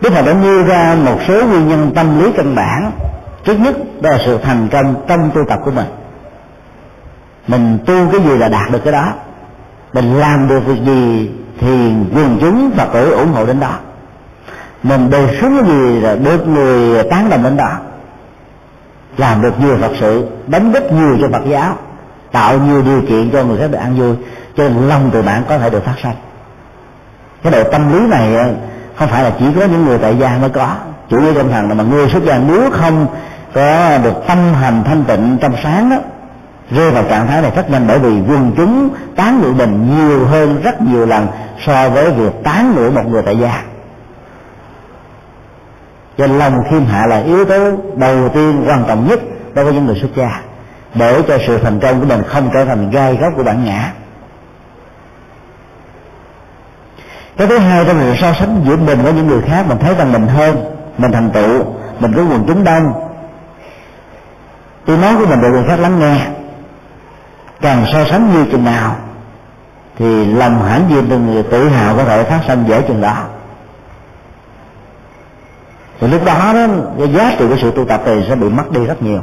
[0.00, 2.90] Đức Phật đã nêu ra một số nguyên nhân tâm lý căn bản.
[3.44, 5.86] Trước nhất đó là sự thành công trong tu tập của mình.
[7.48, 9.12] Mình tu cái gì là đạt được cái đó.
[9.92, 11.30] Mình làm được việc gì
[11.60, 13.72] thì quần chúng và tử ủng hộ đến đó.
[14.82, 17.70] Mình đề xuất cái gì là được người tán đồng đến đó.
[19.16, 21.76] Làm được nhiều phật sự, đánh rất nhiều cho phật giáo,
[22.32, 24.16] tạo nhiều điều kiện cho người khác được ăn vui.
[24.56, 26.16] Cho nên lòng từ bạn có thể được phát sanh.
[27.42, 28.54] Cái độ tâm lý này ờ,
[28.96, 30.74] không phải là chỉ có những người tại gia mới có.
[31.08, 33.06] Chủ yếu tâm thần là mà người xuất gia nếu không
[33.54, 35.96] có được tâm hành thanh tịnh trong sáng đó
[36.70, 40.26] rơi vào trạng thái này rất nhanh bởi vì quần chúng tán ngưỡng mình nhiều
[40.26, 41.26] hơn rất nhiều lần
[41.66, 43.62] so với việc tán ngưỡng một người tại gia.
[46.18, 49.20] Cho lòng khiêm hạ là yếu tố đầu tiên quan trọng nhất
[49.54, 50.40] đối với những người xuất gia,
[50.94, 53.92] để cho sự thành công của mình không trở thành gai góc của bản ngã.
[57.36, 59.94] Cái thứ hai trong việc so sánh giữa mình với những người khác, mình thấy
[59.94, 61.64] rằng mình hơn, mình thành tựu,
[62.00, 62.92] mình có quần chúng đông.
[64.86, 66.26] Tiếng nói của mình được người khác lắng nghe
[67.60, 68.96] càng so sánh như chừng nào,
[69.98, 73.14] thì lòng hãnh diện từ người tự hào có thể phát sinh dễ chừng đó.
[76.00, 76.66] Thì lúc đó đó,
[76.98, 79.20] cái giá trị của sự tu tập thì sẽ bị mất đi rất nhiều.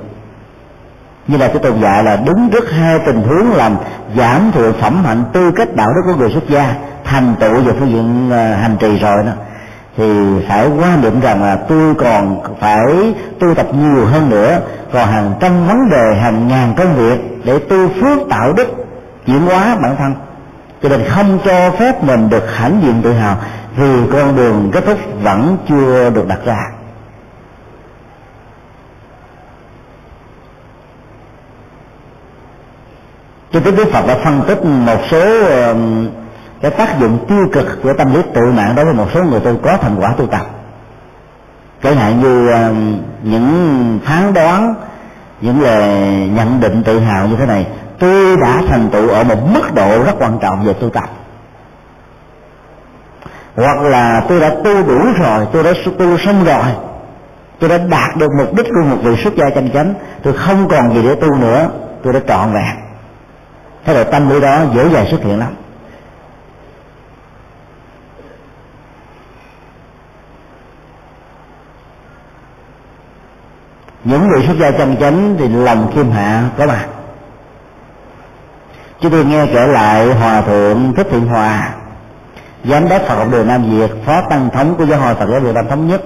[1.27, 3.77] Như là cái tồn dạy là đúng trước hai tình huống làm
[4.17, 7.73] giảm thượng phẩm hạnh tư cách đạo đức của người xuất gia, thành tựu về
[7.79, 9.31] phương diện à, hành trì rồi đó
[9.97, 10.13] thì
[10.47, 14.59] phải quan niệm rằng là tôi còn phải tu tập nhiều hơn nữa.
[14.93, 18.67] Còn hàng trăm vấn đề, hàng ngàn công việc để tu phước tạo đức,
[19.25, 20.13] chuyển hóa bản thân.
[20.83, 23.37] Cho nên không cho phép mình được hãnh diện tự hào,
[23.77, 26.57] vì con đường kết thúc vẫn chưa được đặt ra.
[33.51, 35.19] Cho tới Đức Phật đã phân tích một số
[36.65, 39.39] cái tác dụng tiêu cực của tâm lý tự mạng đối với một số người
[39.39, 40.41] tu có thành quả tu tập.
[41.83, 42.73] Chẳng hạn như ờ,
[43.23, 44.75] những phán đoán,
[45.41, 45.89] những lời
[46.35, 47.67] nhận định tự hào như thế này,
[47.99, 51.09] tôi đã thành tựu ở một mức độ rất quan trọng về tu tập.
[53.55, 56.65] Hoặc là tôi đã tu đủ rồi, tôi đã tu xong rồi,
[57.59, 59.93] tôi đã đạt được mục đích của một vị xuất gia chân chánh,
[60.23, 61.69] tôi không còn gì để tu nữa,
[62.03, 62.75] tôi đã trọn vẹn.
[63.85, 65.49] Thế là tâm lý đó dễ dàng xuất hiện lắm.
[74.05, 76.85] Những người xuất gia chân chánh thì lòng khiêm hạ, có mặt.
[78.99, 81.69] Chúng tôi nghe kể lại hòa thượng thích thiện hòa,
[82.63, 85.39] giám đốc phật học đường nam việt, phó tăng thống của giáo hội phật giáo
[85.39, 86.01] việt nam thống nhất,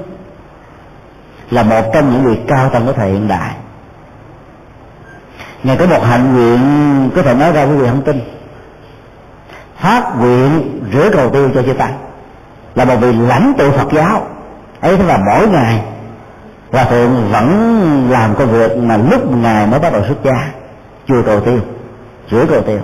[1.51, 3.51] là một trong những người cao tăng của thời hiện đại.
[5.63, 6.59] Ngài có một hạnh nguyện,
[7.15, 8.21] có thể nói ra quý vị không tin.
[9.79, 11.97] Phát nguyện rửa cầu tiêu cho chư tăng,
[12.75, 14.27] là một vị lãnh tụ phật giáo,
[14.81, 15.83] ấy thế là mỗi ngày
[16.71, 20.51] hòa thượng vẫn làm công việc mà lúc ngài mới bắt đầu xuất gia,
[21.07, 21.59] chùa cầu tiêu
[22.31, 22.79] rửa cầu tiêu.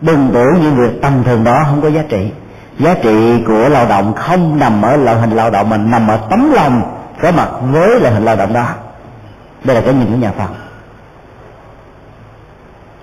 [0.00, 2.30] Đừng tưởng những việc tầm thường đó không có giá trị.
[2.78, 6.18] Giá trị của lao động không nằm ở loại hình lao động mà nằm ở
[6.30, 8.66] tấm lòng có mặt với loại hình lao động đó.
[9.64, 10.48] Đây là cái nhìn của nhà phật.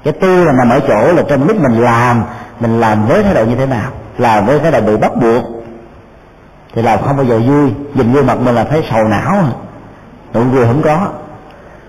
[0.04, 2.24] Cái tư là nằm ở chỗ là trong lúc mình làm
[2.60, 5.59] mình làm với thái độ như thế nào, làm với thái độ bị bắt buộc
[6.74, 7.72] thì làm không bao giờ vui.
[7.94, 9.44] Nhìn vô mặt mình là thấy sầu não.
[10.34, 11.08] Nụ cười không có.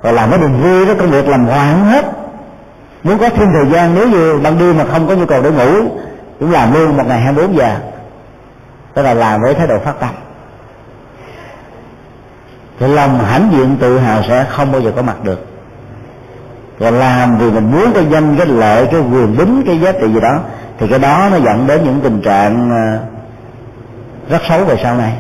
[0.03, 2.05] Rồi làm cái đường vui đó, công việc làm hoài không hết.
[3.03, 5.51] Muốn có thêm thời gian, nếu như ban đêm mà không có nhu cầu để
[5.51, 5.89] ngủ,
[6.41, 7.77] cũng làm luôn một ngày 24 giờ.
[8.95, 10.11] Tức là làm với thái độ phát tâm.
[12.79, 15.47] Thì lòng hãnh diện tự hào sẽ không bao giờ có mặt được.
[16.79, 20.13] Và làm vì mình muốn cái danh, cái lợi, cái quyền bính cái giá trị
[20.15, 20.39] gì đó,
[20.79, 22.99] thì cái đó nó dẫn đến những tình trạng à,
[24.31, 25.13] rất xấu về sau này.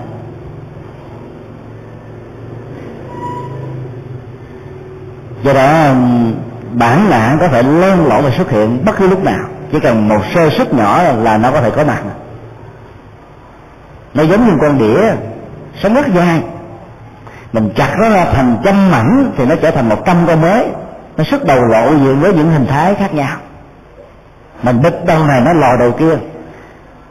[5.43, 5.95] Do đó,
[6.73, 9.45] bản nạn có thể len lỏi và xuất hiện bất cứ lúc nào.
[9.73, 12.03] Chỉ cần một sơ suất nhỏ là nó có thể có mặt.
[14.15, 15.13] Nó giống như con đĩa,
[15.83, 16.43] sống rất dài
[17.53, 20.67] mình chặt nó ra thành trăm mảnh thì nó trở thành một trăm con mới.
[21.17, 23.37] Nó xuất đầu lộ diện với những hình thái khác nhau.
[24.63, 26.17] Mình bích đâu này nó lò đầu kia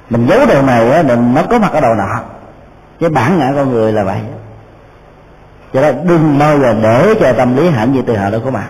[0.10, 2.19] mình giấu đầu này á, mình nó có mặt ở đầu nọ
[2.99, 4.19] cái bản ngã con người là vậy.
[5.73, 8.52] Cho đó, đừng bao giờ để cho tâm lý hãm gì từ họ đâu có
[8.52, 8.68] mặt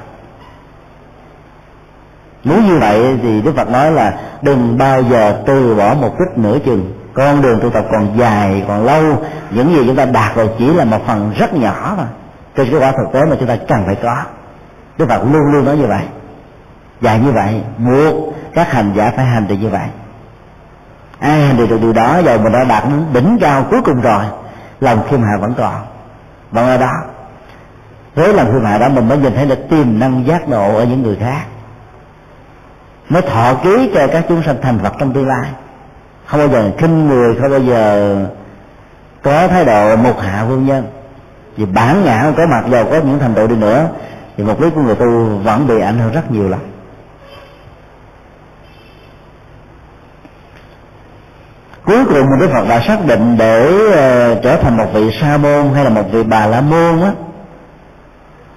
[2.43, 6.37] muốn như vậy thì đức phật nói là đừng bao giờ từ bỏ một chút
[6.37, 6.93] nửa chừng.
[7.13, 9.03] Con đường tu tập còn dài, còn lâu.
[9.49, 12.03] Những gì chúng ta đạt rồi chỉ là một phần rất nhỏ mà
[12.55, 14.15] trên cái quả thực tế mà chúng ta cần phải có.
[14.97, 16.03] Đức phật luôn luôn nói như vậy.
[17.01, 19.87] Và như vậy, buộc các hành giả phải hành được như vậy
[21.19, 24.23] ai hành được điều đó rồi mình đã đạt đến đỉnh cao cuối cùng rồi.
[24.79, 25.75] Lòng khiêm hạ vẫn còn.
[26.51, 26.91] Vẫn ở đó,
[28.15, 30.83] với lòng khiêm hạ đó mình mới nhìn thấy được tiềm năng giác ngộ ở
[30.85, 31.41] những người khác.
[33.09, 35.49] Mới thọ ký cho các chúng sanh thành Phật trong tương lai.
[36.25, 38.15] Không bao giờ khinh người, không bao giờ
[39.23, 40.87] có thái độ một hạ vương nhân.
[41.57, 43.87] Vì bản ngã có mặt giàu có những thành tựu đi nữa,
[44.37, 46.59] thì mục đích của người tu vẫn bị ảnh hưởng rất nhiều lắm.
[51.89, 55.37] Cuối cùng mình Đức Phật đã xác định để uh, trở thành một vị sa
[55.37, 57.11] môn hay là một vị bà la môn á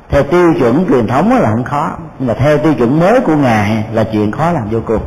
[0.09, 1.91] theo tiêu chuẩn truyền thống là không khó.
[2.19, 5.03] Nhưng mà theo tiêu chuẩn mới của ngài là chuyện khó làm vô cùng.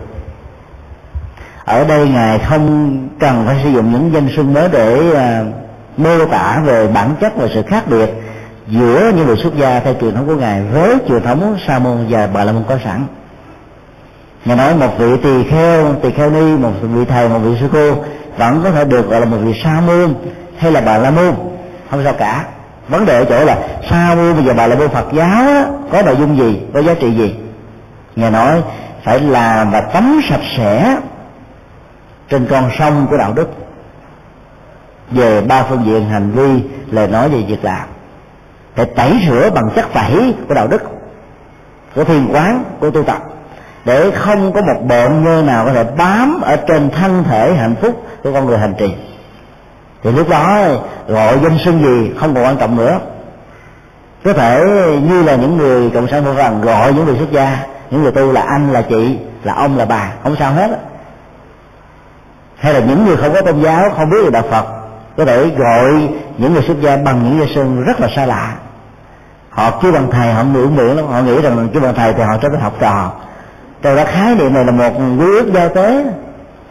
[1.66, 6.26] Ở đây ngài không cần phải sử dụng những danh xưng mới để uh, mô
[6.26, 8.10] tả về bản chất và sự khác biệt
[8.68, 12.06] giữa những người xuất gia theo truyền thống của ngài với truyền thống sa môn
[12.10, 13.06] và bà la môn có sẵn
[14.46, 17.70] mà nói một vị tỳ kheo tỳ kheo ni một vị thầy một vị sư
[17.74, 18.04] cô
[18.38, 20.14] vẫn có thể được gọi là một vị sa môn
[20.58, 21.36] hay là bà la môn.
[21.92, 22.46] Không sao cả.
[22.88, 23.58] Vấn đề ở chỗ là
[23.90, 26.82] sa môn bây giờ bà la môn phật giáo đó, có nội dung gì có
[26.82, 27.36] giá trị gì?
[28.16, 28.62] Ngài nói
[29.04, 30.98] phải làm và tắm sạch sẽ
[32.30, 33.50] trên con sông của đạo đức.
[35.12, 37.88] Về ba phương diện hành vi lời nói về việc làm.
[38.76, 40.84] Phải tẩy rửa bằng chất tẩy của đạo đức
[41.96, 43.35] của thiền quán của tu tập
[43.86, 47.76] để không có một bệnh nhơ nào có thể bám ở trên thân thể hạnh
[47.82, 48.96] phúc của con người hành trì.
[50.04, 50.60] Thì lúc đó
[51.08, 53.00] gọi danh xưng gì không còn quan trọng nữa.
[54.24, 54.66] Có thể
[55.10, 57.58] như là những người cộng sản vô rằng gọi những người xuất gia,
[57.92, 60.80] những người tu là anh, là chị, là ông, là bà, không sao hết
[62.66, 64.66] hay là những người không có tôn giáo, không biết được đạo phật,
[65.18, 68.56] có thể gọi những người xuất gia bằng những danh xưng rất là xa lạ.
[69.50, 71.06] Họ kêu bằng thầy, họ ngưỡng miệng lắm.
[71.08, 73.12] Họ nghĩ rằng kêu bằng thầy thì họ trở thành học trò
[73.86, 76.06] rồi đó khái niệm này là một quy ước giao tế.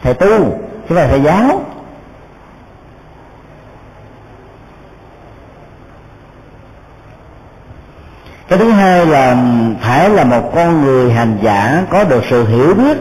[0.03, 0.57] Thầy tu,
[0.89, 1.61] chứ là thầy giáo.
[8.47, 9.37] Cái thứ hai là
[9.81, 12.97] phải là một con người hành giả có được sự hiểu biết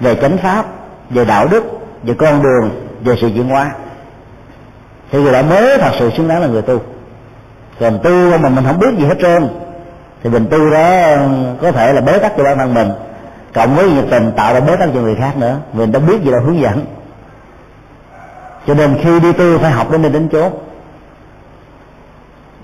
[0.00, 0.64] về chánh pháp,
[1.10, 1.64] về đạo đức,
[2.02, 2.70] về con đường,
[3.04, 3.70] về sự chuyển hóa.
[5.10, 6.80] Thì người đó mới thật sự xứng đáng là người tu.
[7.80, 9.48] Còn tu mà mình không biết gì hết trơn,
[10.22, 11.16] thì mình tu đó
[11.62, 12.90] có thể là bế tắc cho bản thân mình
[13.54, 15.56] cộng với nhiệt tình tạo ra bế tắc cho người khác nữa.
[15.72, 16.84] Mình đâu biết gì đâu hướng dẫn.
[18.66, 20.52] Cho nên khi đi tu phải học đến nơi đến chốt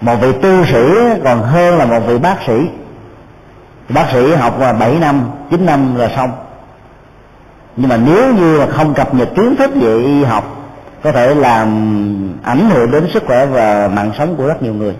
[0.00, 0.84] một vị tu sĩ
[1.24, 2.68] còn hơn là một vị bác sĩ.
[3.88, 6.32] Bác sĩ học là 7 năm 9 năm là xong.
[7.76, 10.44] Nhưng mà nếu như mà không cập nhật kiến thức về y học,
[11.02, 11.68] có thể làm
[12.42, 14.96] ảnh hưởng đến sức khỏe và mạng sống của rất nhiều người.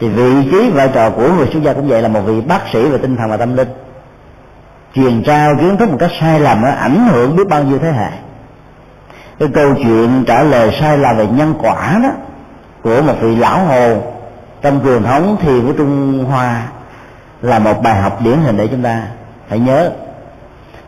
[0.00, 2.60] Thì vị trí vai trò của người xuất gia cũng vậy là một vị bác
[2.72, 3.68] sĩ về tinh thần và tâm linh
[4.94, 7.92] truyền trao kiến thức một cách sai lầm nó ảnh hưởng biết bao nhiêu thế
[7.92, 8.10] hệ.
[9.38, 12.08] Cái câu chuyện trả lời sai lầm về nhân quả đó,
[12.82, 13.96] của một vị lão hồ
[14.62, 16.62] trong truyền thống thiền của trung hoa,
[17.42, 19.02] là một bài học điển hình để chúng ta
[19.48, 19.90] phải nhớ.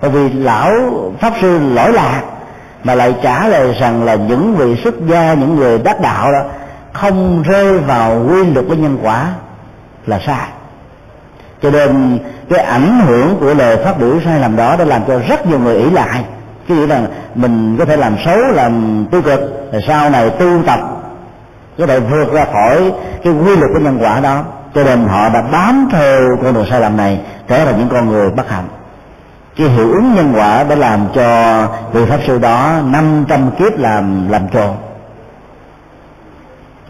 [0.01, 0.73] Bởi vì lão
[1.21, 2.23] pháp sư lỗi lạc,
[2.85, 6.43] mà lại trả lời rằng là những vị xuất gia, những người đắc đạo đó
[6.93, 9.33] không rơi vào quy luật của nhân quả
[10.07, 10.49] là sai
[11.63, 12.19] cho nên,
[12.51, 15.59] cái ảnh hưởng của lời phát biểu sai lầm đó đã làm cho rất nhiều
[15.59, 16.25] người ỷ lại.
[16.69, 17.03] Cái nghĩa là
[17.35, 19.41] mình có thể làm xấu, làm tiêu cực,
[19.73, 20.81] rồi sau này tu tập,
[21.79, 22.93] có thể vượt ra khỏi
[23.25, 24.45] cái quy luật của nhân quả đó.
[24.75, 28.09] Cho nên họ đã bám theo con đường sai lầm này, trở thành những con
[28.09, 28.69] người bất hạnh.
[29.57, 31.61] Cái hiệu ứng nhân quả đã làm cho
[31.93, 34.77] vị pháp sư đó 500 kiếp làm làm tròn.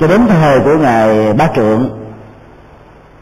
[0.01, 1.88] Cho đến thời của ngài bá trượng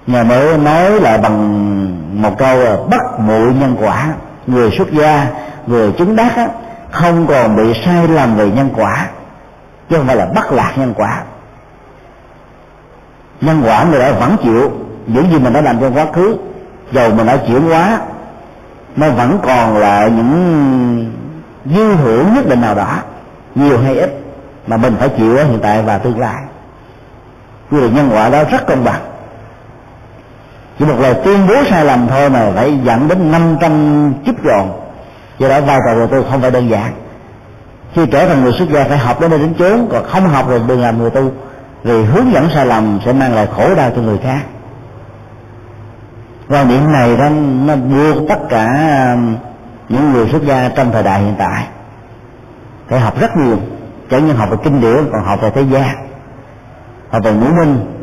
[0.07, 4.07] nhà mới nói lại bằng một câu là bất muội nhân quả.
[4.47, 5.27] Người xuất gia
[5.67, 6.49] người chứng đắc á,
[6.91, 9.07] không còn bị sai lầm về nhân quả.
[9.91, 11.23] Chứ không phải là bắt lạc nhân quả.
[13.41, 14.73] Nhân quả người đã vẫn chịu
[15.07, 16.37] những gì mình đã làm trong quá khứ
[16.93, 17.99] dầu mình đã chuyển hóa
[18.97, 21.13] nó vẫn còn là những
[21.65, 22.97] dư hưởng nhất định nào đó
[23.55, 24.21] nhiều hay ít
[24.67, 26.43] mà mình phải chịu ở hiện tại và tương lai.
[27.71, 29.01] Quy luật nhân quả đó rất công bằng
[30.79, 34.69] chỉ một lời tuyên bố sai lầm thôi mà phải dẫn đến 500 chức giòn,
[35.39, 36.93] do đó vai trò của tôi không phải đơn giản.
[37.95, 40.49] Khi trở thành người xuất gia phải học đến nơi đến chốn còn không học
[40.49, 41.33] rồi đừng làm người tu
[41.85, 44.41] vì hướng dẫn sai lầm sẽ mang lại khổ đau cho người khác.
[46.49, 47.29] Quan điểm này đó
[47.67, 48.67] nó buộc tất cả
[49.15, 49.37] um,
[49.89, 51.67] những người xuất gia trong thời đại hiện tại
[52.89, 53.57] phải học rất nhiều
[54.11, 56.09] chẳng những học về kinh điển còn học về thế gian
[57.11, 57.94] học về ngũ minh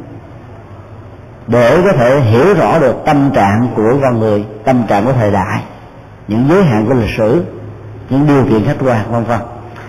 [1.47, 5.31] để có thể hiểu rõ được tâm trạng của con người, tâm trạng của thời
[5.31, 5.61] đại,
[6.27, 7.43] những giới hạn của lịch sử,
[8.09, 9.39] những điều kiện khách quan, vân vân,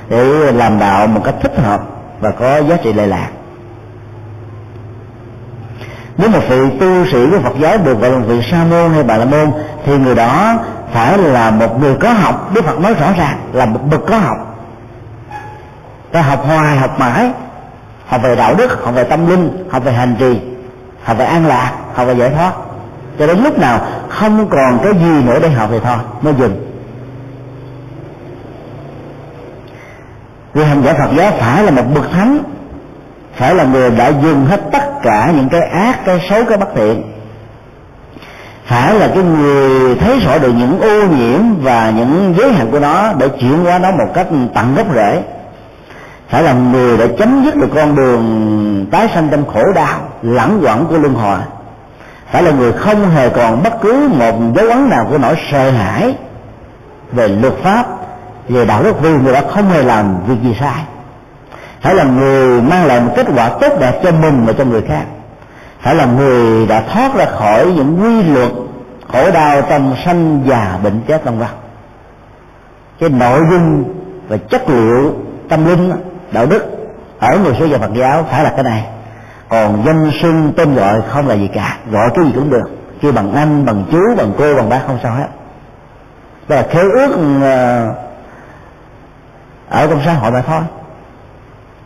[0.09, 1.83] để làm đạo một cách thích hợp
[2.21, 3.29] và có giá trị lệ lạc.
[6.17, 9.03] Nếu một vị tu sĩ của Phật giáo được gọi là vị sa môn hay
[9.03, 9.53] bà la môn,
[9.85, 10.55] thì người đó
[10.93, 12.51] phải là một người có học.
[12.55, 14.37] Đức Phật nói rõ ràng là một bậc có học.
[16.13, 17.31] Ta học hoài, học mãi.
[18.07, 20.41] Học về đạo đức, học về tâm linh, học về hành trì
[21.03, 22.53] họ phải an lạc, họ phải giải thoát.
[23.19, 26.69] Cho đến lúc nào không còn cái gì nữa để học thì thôi, mới dừng.
[30.55, 32.39] Vì hành giả Phật giáo phải là một bậc thánh,
[33.35, 36.69] phải là người đã dừng hết tất cả những cái ác, cái xấu, cái bất
[36.75, 37.03] thiện.
[38.67, 42.81] Phải là cái người thấy rõ được những ô nhiễm và những giới hạn của
[42.81, 45.23] nó để chuyển hóa nó một cách tận gốc rễ
[46.33, 50.61] phải là người đã chấm dứt được con đường tái sanh trong khổ đau, lẳng
[50.63, 51.39] quẩn của luân hồi.
[52.31, 55.71] Phải là người không hề còn bất cứ một dấu ấn nào của nỗi sợ
[55.71, 56.17] hãi
[57.13, 57.87] về luật pháp,
[58.49, 60.85] về đạo đức, vì người đã không hề làm việc gì sai.
[61.81, 64.83] Phải là người mang lại một kết quả tốt đẹp cho mình và cho người
[64.83, 65.05] khác.
[65.81, 68.53] Phải là người đã thoát ra khỏi những quy luật
[69.13, 71.49] khổ đau trong sanh già bệnh chết vân vân.
[73.01, 73.85] Cái nội dung
[74.29, 75.15] và chất liệu
[75.49, 75.93] tâm linh
[76.33, 76.63] đạo đức
[77.19, 78.87] ở người số gia Phật giáo phải là cái này.
[79.49, 82.71] Còn danh xưng tên gọi không là gì cả gọi cái gì cũng được.
[83.01, 85.27] Kêu bằng anh bằng chú bằng cô bằng bác không sao hết.
[86.49, 87.95] Đó là khế ước ờ,
[89.69, 90.63] ở trong xã hội mà thôi.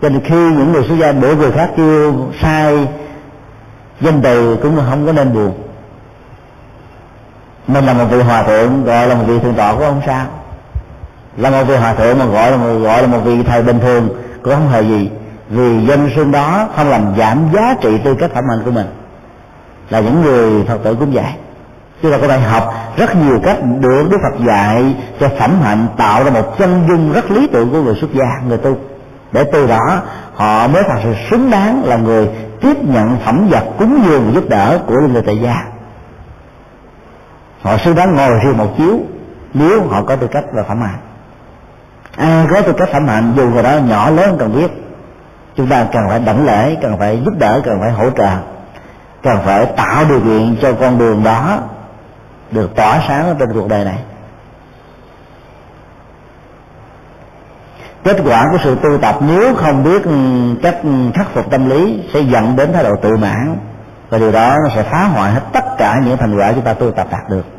[0.03, 2.89] Cho nên khi những người xuất gia để người khác kêu sai
[4.01, 5.53] danh từ cũng không có nên buồn.
[7.67, 10.27] Mình là một vị hòa thượng gọi là một vị thượng tọa cũng không sao.
[11.37, 13.81] Là một vị hòa thượng mà gọi là một, gọi là một vị thầy bình
[13.81, 14.09] thường
[14.47, 15.11] cũng không hề gì?
[15.51, 18.87] Vì danh xưng đó không làm giảm giá trị tư cách phẩm hạnh của mình.
[19.91, 21.33] Là những người phật tử cũng vậy.
[22.03, 25.87] Chúng ta có thể học rất nhiều cách được đức phật dạy cho phẩm hạnh,
[25.97, 28.77] tạo ra một chân dung rất lý tưởng của người xuất gia, người tu.
[29.33, 30.03] Để từ đó,
[30.35, 32.29] họ mới thật sự xứng đáng là người
[32.61, 35.65] tiếp nhận phẩm vật cúng dường giúp đỡ của người tại gia.
[37.63, 38.99] Họ xứng đáng ngồi riêng một chiếu
[39.55, 40.99] nếu họ có tư cách và phẩm hạnh.
[42.17, 44.69] À, ai có tư cách phẩm hạnh, dù người đó nhỏ, lớn cần biết.
[45.57, 48.37] Chúng ta cần phải đảnh lễ, cần phải giúp đỡ, cần phải hỗ trợ,
[49.23, 51.59] cần phải tạo điều kiện cho con đường đó
[52.51, 53.99] được tỏa sáng trên cuộc đời này.
[58.05, 60.03] Kết quả của sự tu tập, nếu không biết
[60.63, 60.77] cách
[61.15, 63.57] khắc phục tâm lý, sẽ dẫn đến thái độ tự mãn.
[64.11, 66.75] Và điều đó nó sẽ phá hoại hết tất cả những thành quả chúng ta
[66.75, 67.56] tu tập đạt được.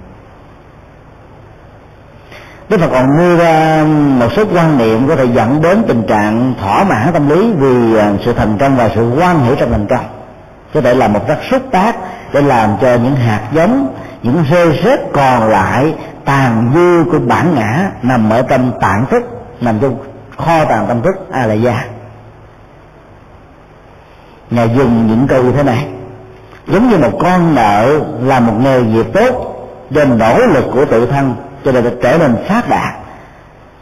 [2.69, 3.84] Đức Phật còn đưa ra
[4.19, 7.98] một số quan niệm có thể dẫn đến tình trạng thỏa mãn tâm lý vì
[7.98, 10.06] à, sự thành công và sự quan hệ trong thành công.
[10.73, 11.95] Có thể là một rất xúc tác
[12.34, 15.95] để làm cho những hạt giống, những rơi rết còn lại,
[16.26, 19.23] tàn dư của bản ngã nằm ở trong tạng thức,
[19.61, 19.98] nằm trong
[20.38, 21.84] kho tàng tâm thức a la gia
[24.52, 25.88] ngài dùng những câu như thế này.
[26.68, 29.53] Giống như một con nợ làm một nghề nghiệp tốt
[29.89, 31.35] do nỗ lực của tự thân
[31.73, 32.94] cho nên trở nên phát đạt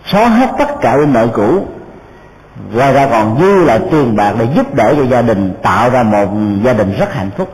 [0.06, 1.66] xóa hết tất cả những nợ cũ
[2.74, 6.04] ngoài ra còn dư lại tiền bạc để giúp đỡ cho gia đình tạo ra
[6.04, 6.28] một
[6.64, 7.50] gia đình rất hạnh phúc.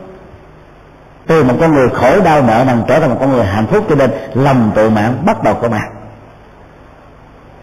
[1.26, 3.84] Từ một con người khổ đau nợ nần trở thành một con người hạnh phúc
[3.88, 5.88] cho nên lầm tự mãn bắt đầu có mặt.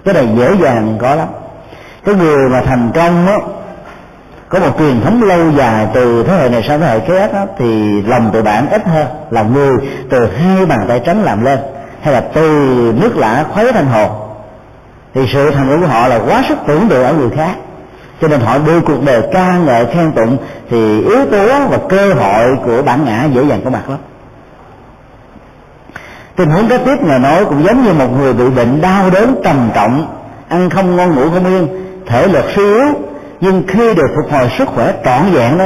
[0.06, 1.28] Cái này dễ dàng có lắm.
[2.06, 3.40] Cái người mà thành công đó,
[4.50, 7.46] có một truyền thống lâu dài từ thế hệ này sang thế hệ khác đó,
[7.58, 9.72] thì lòng tự bản ít hơn là người
[10.10, 11.60] từ hai bàn tay trắng làm lên
[12.02, 12.50] hay là từ
[13.02, 14.10] nước lã khuấy thành hồ,
[15.14, 17.56] thì sự thành công của họ là quá sức tưởng tượng ở người khác.
[18.22, 20.38] Cho nên họ đưa cuộc đời ca ngợi khen tụng
[20.70, 23.98] thì yếu tố và cơ hội của bản ngã dễ dàng có mặt lắm.
[26.36, 29.42] Tình huống kế tiếp người nói cũng giống như một người bị bệnh đau đớn
[29.44, 30.08] trầm trọng,
[30.50, 31.68] ăn không ngon ngủ không yên,
[32.06, 32.86] thể lực suy yếu,
[33.42, 35.66] nhưng khi được phục hồi sức khỏe trọn vẹn đó,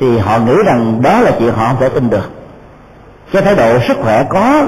[0.00, 2.30] thì họ nghĩ rằng đó là chuyện họ không thể tin được.
[3.32, 4.62] Cái thái độ sức khỏe có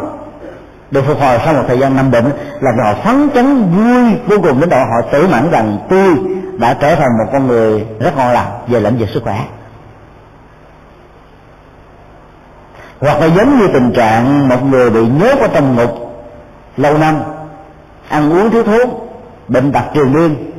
[0.93, 4.37] được phục hồi sau một thời gian nằm bệnh, là họ phấn chấn, vui, vô
[4.43, 6.15] cùng đến độ họ tự mãn rằng tôi
[6.59, 9.45] đã trở thành một con người rất ngon lành về lĩnh vực sức khỏe.
[13.01, 15.91] Hoặc là giống như tình trạng một người bị nhốt ở trong ngục
[16.77, 17.21] lâu năm,
[18.09, 18.89] ăn uống thiếu thốn,
[19.49, 20.53] bệnh tật triền miên,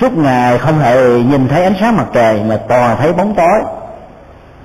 [0.00, 3.60] suốt ngày không hề nhìn thấy ánh sáng mặt trời mà toàn thấy bóng tối.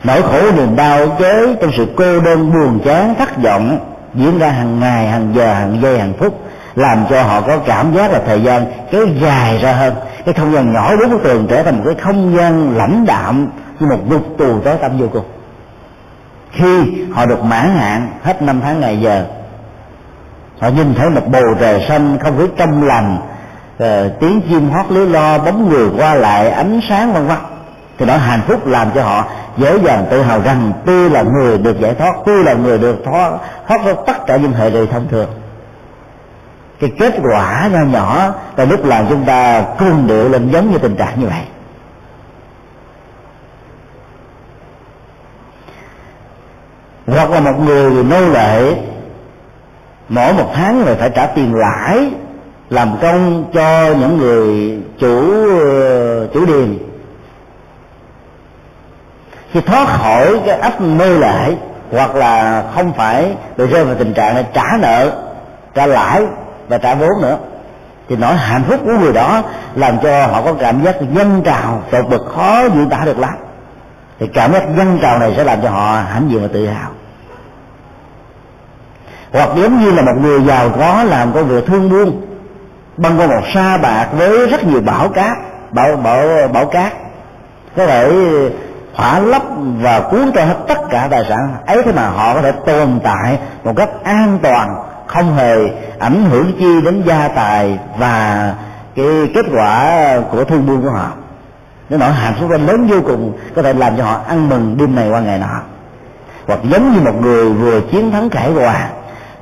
[0.04, 4.48] Nỗi khổ niềm đau chế trong sự cô đơn, buồn chán, thất vọng diễn ra
[4.48, 6.42] hàng ngày, hàng giờ, hàng giây, hàng phút,
[6.76, 9.94] làm cho họ có cảm giác là thời gian kéo dài ra hơn.
[10.26, 13.48] Cái không gian nhỏ bốn bức tường trở thành một cái không gian lãnh đạm
[13.80, 15.26] như một ngục tù tối tăm vô cùng.
[16.52, 19.26] Khi họ được mãn hạn hết năm tháng ngày giờ,
[20.60, 23.18] họ nhìn thấy một bầu trời xanh không khí trong lành
[23.78, 27.38] ờ, tiếng chim hót lưới lo bóng người qua lại, ánh sáng vân vân
[28.02, 29.26] thì nỗi hạnh phúc làm cho họ
[29.58, 32.96] dễ dàng tự hào rằng tôi là người được giải thoát tôi là người được
[33.06, 33.32] thoát
[33.68, 35.30] thoát ra tất cả những hệ lụy thông thường.
[36.80, 40.78] Cái kết quả nho nhỏ là lúc làm chúng ta cương điệu lên giống như
[40.78, 41.44] tình trạng như vậy.
[47.08, 48.76] Hoặc là một người nô lệ,
[50.10, 52.12] mỗi một tháng là phải trả tiền lãi
[52.70, 55.22] làm công cho những người chủ
[55.60, 56.91] ờ, chủ điền
[59.54, 61.56] khi thoát khỏi cái ấp nô lệ,
[61.92, 65.12] hoặc là không phải bị rơi vào tình trạng là trả nợ,
[65.76, 66.24] trả lãi
[66.68, 67.38] và trả vốn nữa,
[68.10, 69.44] thì nỗi hạnh phúc của người đó
[69.76, 73.34] làm cho họ có cảm giác dân trào tột bực khó diễn tả được lắm.
[74.20, 76.90] Thì cảm giác dân trào này sẽ làm cho họ hãnh diện và tự hào.
[79.34, 82.22] Hoặc giống như là một người giàu có làm công việc thương buôn,
[82.98, 85.38] băng qua một sa bạc với rất nhiều bão cát
[85.72, 86.94] bão bão bão cát.
[87.78, 88.12] Có thể
[88.94, 89.42] hỏa lấp
[89.82, 91.56] và cuốn trôi hết tất cả tài sản.
[91.66, 94.76] Ấy thế mà họ có thể tồn tại một cách an toàn,
[95.08, 95.56] không hề
[96.00, 98.54] ảnh hưởng chi đến gia tài và
[98.96, 101.08] cái kết quả của thương buôn của họ.
[101.90, 104.96] Nó nỗi hạnh phúc lớn vô cùng, có thể làm cho họ ăn mừng đêm
[104.96, 105.62] này qua ngày nọ.
[106.48, 108.90] Hoặc giống như một người vừa chiến thắng cải hòa,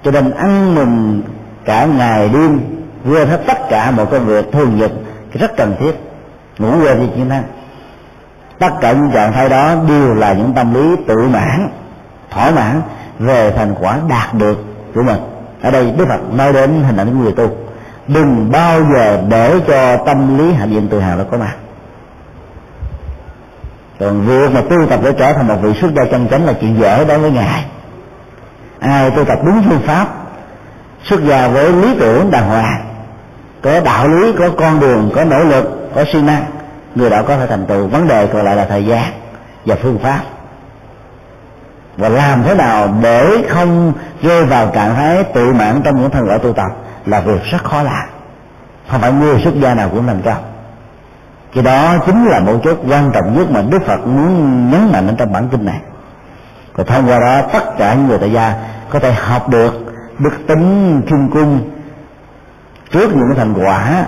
[0.03, 1.21] cho nên ăn mừng
[1.65, 2.59] cả ngày đêm,
[3.05, 4.91] quên hết tất cả mọi công việc thường nhật
[5.33, 5.91] rất cần thiết.
[6.57, 7.43] Ngủ quên đi chiến thắng
[8.59, 11.69] tất cả những trạng thái đó đều là những tâm lý tự mãn,
[12.31, 12.81] thỏa mãn
[13.19, 14.63] về thành quả đạt được
[14.95, 15.19] của mình.
[15.61, 17.49] Ở đây đức phật nói đến hình ảnh của người tu.
[18.07, 21.55] Đừng bao giờ để cho tâm lý hạnh diện tự hào nó có mặt.
[23.99, 26.53] Còn việc mà tu tập để trở thành một vị xuất gia chân chánh là
[26.61, 27.65] chuyện dễ đối với ngài.
[28.79, 30.07] Ai tu tập đúng phương pháp,
[31.03, 32.85] xuất gia với lý tưởng đàng hoàng,
[33.61, 36.43] có đạo lý, có con đường, có nỗ lực, có siêng năng
[36.99, 39.11] người đó có thể thành tựu, vấn đề còn lại là thời gian
[39.65, 40.19] và phương pháp.
[41.97, 46.27] Và làm thế nào để không rơi vào trạng thái tự mãn trong những thân
[46.27, 46.71] ở tu tập
[47.05, 48.09] là việc rất khó làm.
[48.87, 50.43] Không phải người xuất gia nào cũng thành công
[51.53, 55.07] cái đó chính là một chút quan trọng nhất mà đức phật muốn nhấn mạnh
[55.07, 55.79] ở trong bản kinh này.
[56.73, 58.53] Và thông qua đó, tất cả những người tại gia
[58.89, 59.73] có thể học được
[60.19, 61.69] đức tính kim cung
[62.91, 64.05] trước những cái thành quả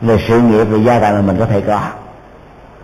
[0.00, 1.80] về sự nghiệp, về gia tài mà mình có thể có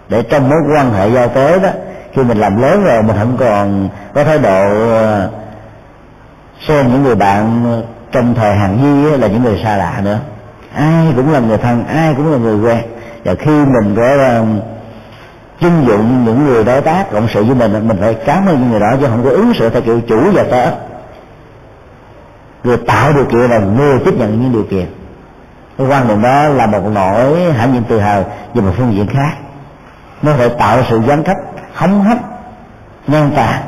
[0.09, 1.69] để trong mối quan hệ giao tế đó,
[2.13, 5.31] khi mình làm lớn rồi mình không còn có thái độ ờ,
[6.69, 7.65] xem những người bạn
[8.13, 10.19] trong thời hàng di là những người xa lạ nữa.
[10.75, 12.79] Ai cũng là người thân, ai cũng là người quen.
[13.25, 14.45] Và khi mình có ờ,
[15.61, 18.71] chưng dụng những người đối tác, cộng sự với mình mình phải cảm ơn những
[18.71, 20.71] người đó chứ không có ứng xử theo kiểu chủ và tớ.
[22.65, 24.87] Người tạo điều kiện là người tiếp nhận những điều kiện.
[25.79, 28.25] Cái quan niệm đó là một nỗi hãnh diện tự hào
[28.55, 29.33] về một phương diện khác
[30.23, 31.37] nó phải tạo sự gián cách
[31.75, 32.19] hống hách
[33.07, 33.63] ngăn tà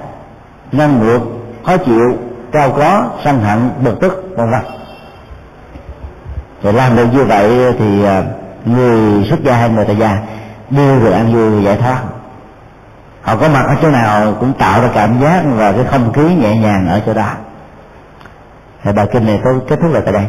[0.72, 1.20] ngăn ngược,
[1.66, 2.18] khó chịu
[2.52, 4.60] cao có sân hận, bực tức, vân vân.
[6.62, 8.22] Rồi làm được như vậy thì à,
[8.64, 10.18] người xuất gia hay người tại gia
[10.70, 12.02] đều người ăn vui giải thoát.
[13.22, 16.35] Họ có mặt ở chỗ nào cũng tạo ra cảm giác và cái không khí
[16.35, 17.28] nhẹ nhàng ở chỗ đó.
[18.82, 20.27] Thì bài kinh này tôi kết thúc lại tại đây.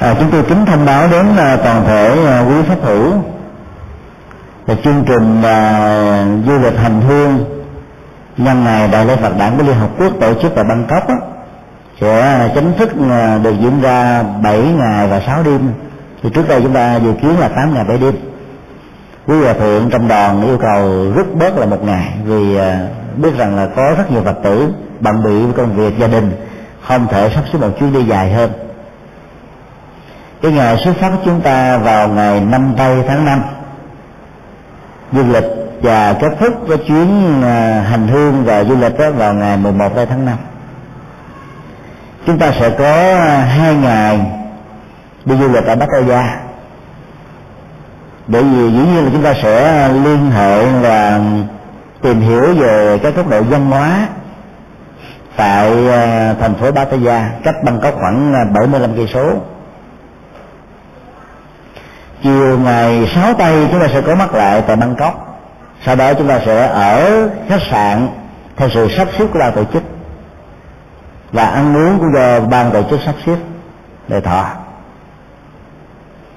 [0.00, 3.12] À, chúng tôi kính thông báo đến à, toàn thể à, quý pháp hữu.
[4.66, 7.44] Về chương trình à, du lịch hành hương
[8.36, 11.14] nhân ngày đại lễ Phật đản của Liên Hợp Quốc tổ chức tại Bangkok đó,
[12.00, 15.72] sẽ chính thức à, được diễn ra 7 ngày và 6 đêm.
[16.22, 18.14] Thì trước đây chúng ta dự kiến là 8 ngày 7 đêm.
[19.26, 22.86] Quý hòa thượng trong đoàn yêu cầu rút bớt là một ngày vì à,
[23.16, 24.68] biết rằng là có rất nhiều phật tử
[25.00, 26.32] bận bị công việc gia đình
[26.82, 28.50] không thể sắp xếp một chuyến đi dài hơn
[30.42, 33.42] cái ngày xuất phát của chúng ta vào ngày năm tây tháng năm.
[35.12, 35.44] Du lịch
[35.82, 39.92] và kết thúc với chuyến à, hành hương và du lịch đó vào ngày 11
[39.94, 40.36] tây tháng năm.
[42.26, 44.20] Chúng ta sẽ có à, hai ngày
[45.24, 46.40] đi du lịch ở Bắc Gia.
[48.26, 51.20] Bởi vì dĩ nhiên là chúng ta sẽ liên hệ và
[52.02, 54.08] tìm hiểu về các góc độ văn hóa
[55.36, 59.32] tại à, thành phố Pattaya cách Bangkok khoảng 75 cây số
[62.22, 65.40] chiều ngày 6 tây chúng ta sẽ có mặt lại tại Bangkok.
[65.84, 68.08] Sau đó chúng ta sẽ ở khách sạn
[68.56, 69.82] theo sự sắp xếp của ban tổ chức.
[71.32, 73.36] Và ăn uống của do ban tổ chức sắp xếp
[74.08, 74.44] để thọ.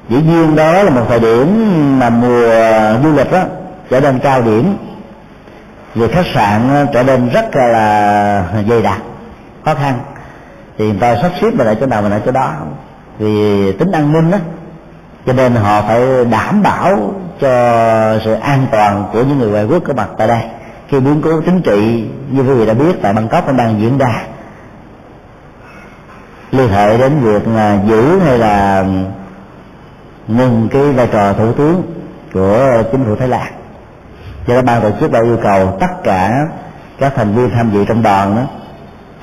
[0.09, 2.49] Dĩ nhiên đó là một thời điểm mà mùa
[3.03, 3.43] du lịch đó
[3.89, 4.77] trở nên cao điểm.
[5.95, 9.01] Về khách sạn trở nên rất là dày đặc,
[9.65, 9.99] khó khăn.
[10.77, 12.51] Thì người ta sắp xếp mình lại chỗ nào mình lại chỗ đó.
[13.19, 14.37] Vì tính an ninh đó
[15.25, 17.49] cho nên họ phải đảm bảo cho
[18.25, 20.41] sự an toàn của những người ngoại quốc có mặt tại đây.
[20.87, 23.97] Khi biến cố chính trị, như quý vị đã biết, tại Bangkok cũng đang diễn
[23.97, 24.23] ra.
[26.51, 27.43] Liên hệ đến việc
[27.87, 28.85] giữ hay là
[30.27, 31.83] ngừng cái vai trò thủ tướng
[32.33, 33.53] của chính phủ Thái Lan.
[34.47, 36.47] Do đó ban tổ chức đã yêu cầu tất cả
[36.99, 38.41] các thành viên tham dự trong đoàn đó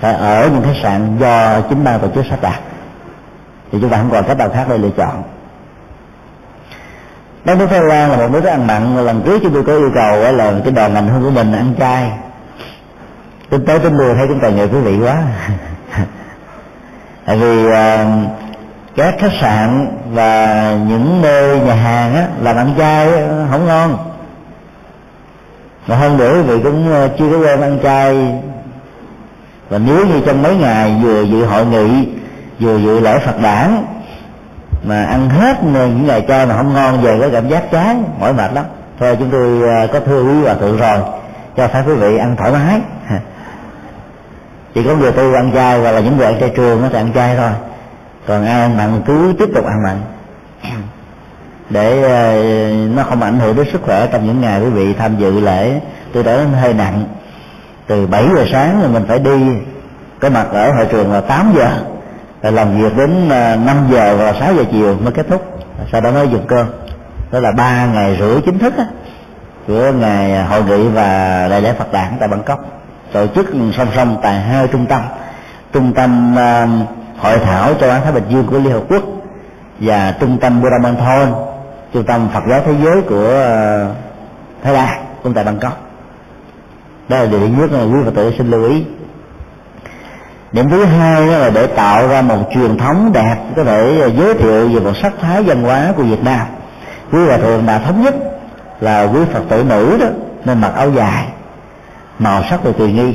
[0.01, 2.61] phải ở những khách sạn do chính ban tổ chức sắp đặt.
[3.73, 5.23] Thì chúng ta không còn cách nào khác để lựa chọn
[7.45, 9.91] đất nước Thái Lan là một nước ăn mặn lần trước chúng tôi có yêu
[9.95, 12.11] cầu là cái đoàn ngành hương của mình ăn chay
[13.51, 15.23] tính tới tính mùa thấy cũng ta nhờ quý vị quá.
[17.25, 17.73] Tại vì uh,
[18.97, 23.11] các khách sạn và những nơi nhà hàng á, làm ăn chay
[23.51, 23.97] không ngon.
[25.87, 28.35] Mà hơn nữa quý vị cũng ờ, chưa có quen ăn chay.
[29.69, 32.09] Và nếu như trong mấy ngày vừa dự hội nghị
[32.61, 33.85] vừa dự lễ Phật đản
[34.85, 38.33] mà ăn hết những ngày cho mà không ngon về có cảm giác chán, mỏi
[38.33, 38.65] mệt lắm.
[38.99, 40.99] Thôi, chúng tôi à, có thưa quý hòa thượng rồi,
[41.57, 42.81] cho phép quý vị ăn thoải mái.
[44.75, 46.99] Chỉ có người tu ăn chay hoặc là những người ăn chay trường nó thì
[46.99, 47.51] ăn chay thôi.
[48.27, 49.97] Còn ai ăn mặn cứ tiếp tục ăn mặn.
[51.71, 52.23] Để à,
[52.97, 55.81] nó không ảnh hưởng đến sức khỏe trong những ngày quý vị tham dự lễ.
[56.13, 57.05] Tôi đã hơi nặng.
[57.87, 59.53] Từ 7 giờ sáng là mình phải đi
[60.21, 61.71] có mặt ở hội trường là 8 giờ
[62.43, 65.59] rồi làm việc đến à, 5 giờ và 6 giờ chiều mới kết thúc.
[65.93, 66.67] Sau đó mới dùng cơm.
[67.31, 68.85] Đó là ba ngày rưỡi chính thức á,
[69.67, 72.61] của ngày hội nghị và đại lễ Phật đản tại Bangkok.
[73.13, 73.47] Tổ chức
[73.77, 75.01] song song tại hai trung tâm.
[75.73, 76.89] Trung tâm uh,
[77.19, 79.03] hội thảo châu Á Thái Bình Dương của Liên Hợp Quốc
[79.81, 81.35] và trung tâm Buramanthon
[81.93, 83.45] trung tâm Phật giáo thế giới của
[83.91, 83.97] uh,
[84.63, 85.81] Thái Lan cũng tại Bangkok.
[87.09, 88.85] Đó là điều nhất quý Phật tử xin lưu ý
[90.53, 94.07] điểm thứ hai đó là để tạo ra một truyền thống đẹp có thể à,
[94.07, 96.47] giới thiệu về một sắc thái văn hóa của Việt Nam.
[97.13, 98.15] Quý hòa thượng đã thống nhất
[98.81, 100.07] là quý Phật tử nữ đó
[100.45, 101.27] nên mặc áo dài
[102.19, 103.15] màu sắc là tùy nghi.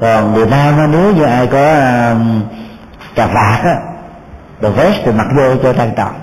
[0.00, 2.16] Còn người nam đó, nếu như ai có à,
[3.14, 3.76] cà vạt á
[4.60, 6.14] đồ vest thì mặc vô cho trang trọng.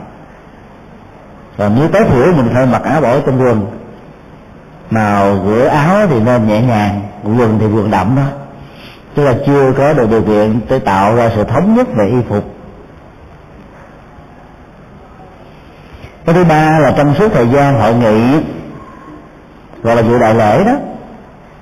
[1.57, 3.78] Còn nếu tối thiểu mình phải mặc áo bỏ trong quần
[4.90, 8.24] màu của áo thì nên nhẹ nhàng, quần thì quần đậm đó.
[9.16, 12.18] Tức là chưa có được điều kiện để tạo ra sự thống nhất về y
[12.30, 12.44] phục.
[16.26, 18.40] Cái thứ ba là trong suốt thời gian hội nghị,
[19.84, 20.74] gọi là vụ đại lễ đó,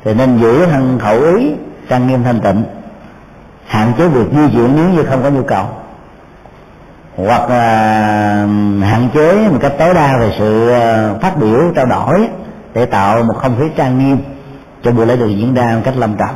[0.03, 1.51] thì nên giữ thân khẩu ý,
[1.89, 2.63] trang nghiêm thanh tịnh,
[3.67, 5.65] hạn chế việc di chuyển nếu như không có nhu cầu.
[7.15, 7.65] Hoặc là
[8.81, 12.29] hạn chế một cách tối đa về sự ờ, phát biểu, trao đổi
[12.73, 14.17] để tạo một không khí trang nghiêm
[14.83, 16.35] cho buổi lễ được diễn ra một cách lâm trọng.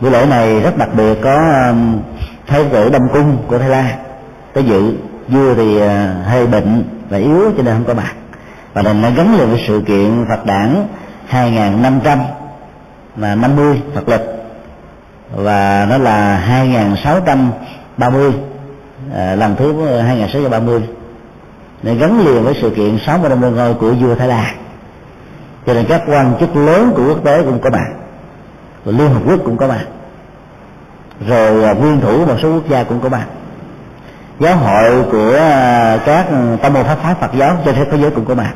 [0.00, 1.34] Buổi lễ này rất đặc biệt có
[1.68, 2.00] um,
[2.46, 3.86] thái tử đông cung của thái lan
[4.52, 4.92] tới dự.
[5.28, 8.12] Vua thì à, hơi bệnh và yếu cho nên không có mặt.
[8.74, 10.86] Và là nó gắn liền với sự kiện Phật đản
[11.26, 12.18] 2500
[13.16, 14.20] là 50 Phật lịch.
[15.36, 18.32] Và nó là 2630
[19.14, 20.82] à, lần thứ à, 2630
[21.84, 24.56] để gắn liền với sự kiện 60 năm lên ngôi của vua Thái Lan.
[25.66, 27.86] Cho nên các quan chức lớn của quốc tế cũng có mặt.
[28.84, 29.84] Và Liên Hợp Quốc cũng có mặt.
[31.28, 33.24] Rồi à, nguyên thủ một số quốc gia cũng có mặt.
[34.40, 36.26] Giáo hội của à, các
[36.62, 38.52] tông môn pháp phái Phật giáo trên thế giới cũng có mặt.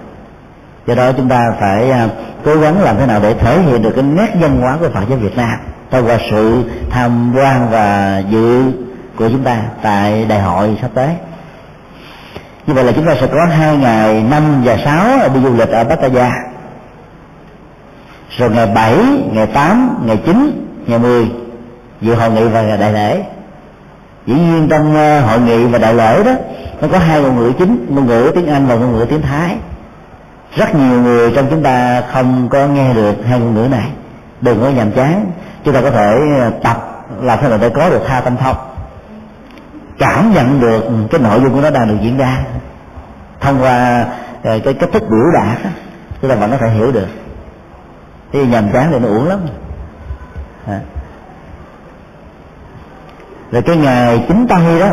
[0.86, 2.08] Do đó chúng ta phải à,
[2.44, 5.02] cố gắng làm thế nào để thể hiện được cái nét văn hóa của Phật
[5.08, 5.58] giáo Việt Nam
[5.90, 8.72] thông qua sự tham quan và dự
[9.16, 11.08] của chúng ta tại đại hội sắp tới
[12.68, 15.68] như vậy là chúng ta sẽ có hai ngày năm và sáu đi du lịch
[15.68, 16.32] ở Pattaya.
[18.38, 18.96] Rồi ngày 7,
[19.32, 21.30] ngày 8, ngày 9, ngày 10
[22.00, 23.22] dự hội nghị và đại lễ.
[24.26, 26.32] Dĩ nhiên trong ờ, hội nghị và đại lễ đó
[26.80, 29.56] nó có hai ngôn ngữ chính ngôn ngữ tiếng anh và ngôn ngữ tiếng thái.
[30.56, 33.88] Rất nhiều người trong chúng ta không có nghe được hai ngôn ngữ này.
[34.40, 35.24] Đừng có nhàm chán.
[35.64, 38.56] Chúng ta có thể ờ, tập làm thế nào để có được hai tâm thông
[39.98, 42.38] cảm nhận được cái nội dung của nó đang được diễn ra.
[43.40, 44.06] Thông qua
[44.42, 45.58] ờ, cái cách thức biểu đạt
[46.20, 47.06] chúng ta vẫn có thể hiểu được.
[48.32, 49.38] Thì nhàm chán thì nó uổng lắm.
[50.66, 50.80] À
[53.52, 54.86] rồi cái ngày chính tây đó,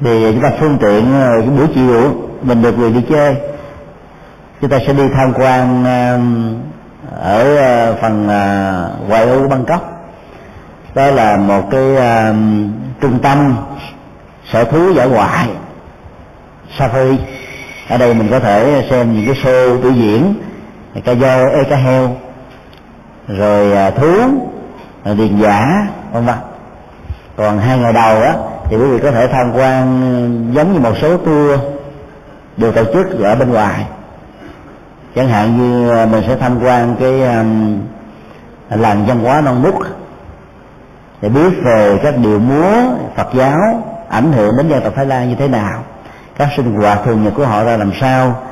[0.00, 3.36] thì chúng ta phương tiện ờ, cái buổi chiều mình được người đi chơi.
[4.60, 5.84] Chúng ta sẽ đi tham quan
[7.20, 8.26] ở ờ, phần
[9.08, 9.90] ngoại ô Bangkok.
[10.94, 11.96] Đó là một cái
[13.00, 13.56] trung tâm
[14.52, 15.48] sở thú dã ngoại
[16.78, 17.16] safari
[17.88, 20.34] ở đây mình có thể xem những cái show biểu diễn
[21.04, 22.16] cá dơ ê cá heo.
[23.28, 24.12] Rồi à, thú
[25.04, 26.34] à, điền giả vân vân.
[27.36, 28.34] Còn hai ngày đầu á
[28.64, 30.00] thì quý vị có thể tham quan
[30.52, 31.60] ờ, giống như một số tour
[32.56, 33.86] được tổ chức ở bên ngoài.
[35.14, 37.80] Chẳng hạn như à, mình sẽ tham quan cái um,
[38.70, 39.74] làng văn hóa non nút
[41.22, 42.72] để biết về các điệu múa
[43.16, 43.82] Phật giáo
[44.14, 45.82] ảnh hưởng đến dân tộc Thái Lan như thế nào?
[46.38, 48.42] Các sinh hoạt thường nhật của họ ra làm sao?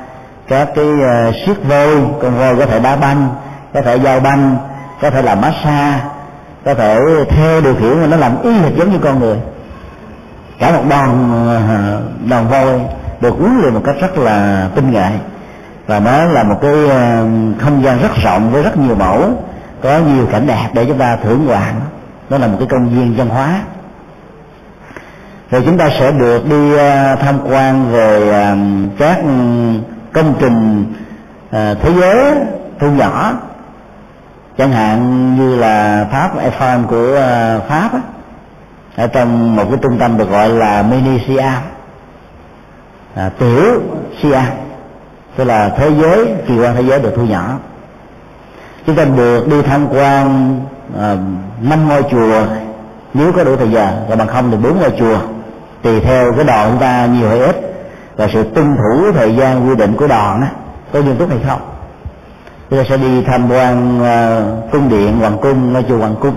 [0.48, 3.28] Các cái ờ, uh, siết vôi con voi có thể đá banh
[3.74, 4.56] có thể giao banh
[5.00, 6.00] có thể làm massage
[6.64, 9.36] có thể theo điều khiển mà nó làm y hệt giống như con người.
[10.58, 12.80] Cả một đoàn ờ, đoàn voi
[13.20, 15.10] được uống luyện một cách rất là tinh nghệ.
[15.86, 17.26] Và nó là một cái ờ,
[17.58, 19.30] không gian rất rộng với rất nhiều mẫu
[19.82, 21.74] có nhiều cảnh đẹp để chúng ta thưởng ngoạn.
[22.30, 23.60] Nó là một cái công viên văn hóa
[25.52, 28.56] rồi chúng ta sẽ được đi ờ, tham quan về ờ,
[28.98, 29.18] các
[30.12, 30.86] công trình
[31.50, 32.34] ờ, thế giới
[32.80, 33.32] thu nhỏ.
[34.58, 37.20] Chẳng hạn như là pháp Eiffel của
[37.68, 37.90] pháp
[38.96, 41.62] ở trong một cái trung tâm được gọi là mini Siam
[43.14, 43.82] à, tiểu
[44.22, 44.46] Siam
[45.36, 47.58] tức là thế giới kỳ quan thế giới được thu nhỏ.
[48.86, 50.56] Chúng ta được đi tham quan
[50.98, 51.18] ờ,
[51.62, 52.46] năm ngôi chùa.
[53.14, 55.18] Nếu có đủ thời gian, còn bằng không thì bốn ngôi chùa
[55.82, 57.56] tùy theo cái đoàn chúng ta nhiều hay ít
[58.16, 60.48] và sự tuân thủ thời gian quy định của đoàn á
[60.92, 61.60] có nghiêm túc hay không.
[62.70, 66.36] Chúng ta sẽ đi tham quan uh, cung điện hoàng cung ngôi chùa hoàng cung.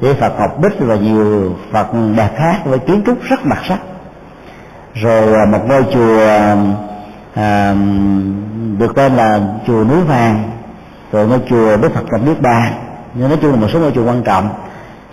[0.00, 3.78] Với phật ngọc bích và nhiều phật đạt khác với kiến trúc rất đặc sắc.
[4.94, 6.26] Rồi uh, một ngôi chùa
[7.32, 7.76] uh,
[8.78, 10.50] được tên là chùa núi vàng
[11.12, 12.72] rồi ngôi chùa đức phật nhập niết bàn.
[13.14, 14.48] Nhưng nói chung là một số ngôi chùa quan trọng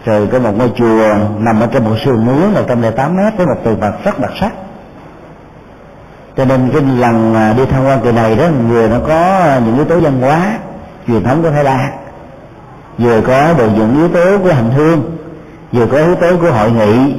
[0.08, 3.18] từ cái một ngôi chùa nằm ở trên một sườn núi một trăm lẻ tám
[3.18, 4.52] mét với một tượng phật rất đặc sắc.
[6.38, 9.86] Cho nên cái lần đi tham quan kỳ này đó, người nó có những yếu
[9.86, 10.60] tố văn hóa,
[11.08, 11.90] truyền thống của thái lan.
[12.98, 15.18] Vừa có được những yếu tố của hành hương,
[15.72, 17.16] vừa có yếu tố của hội nghị,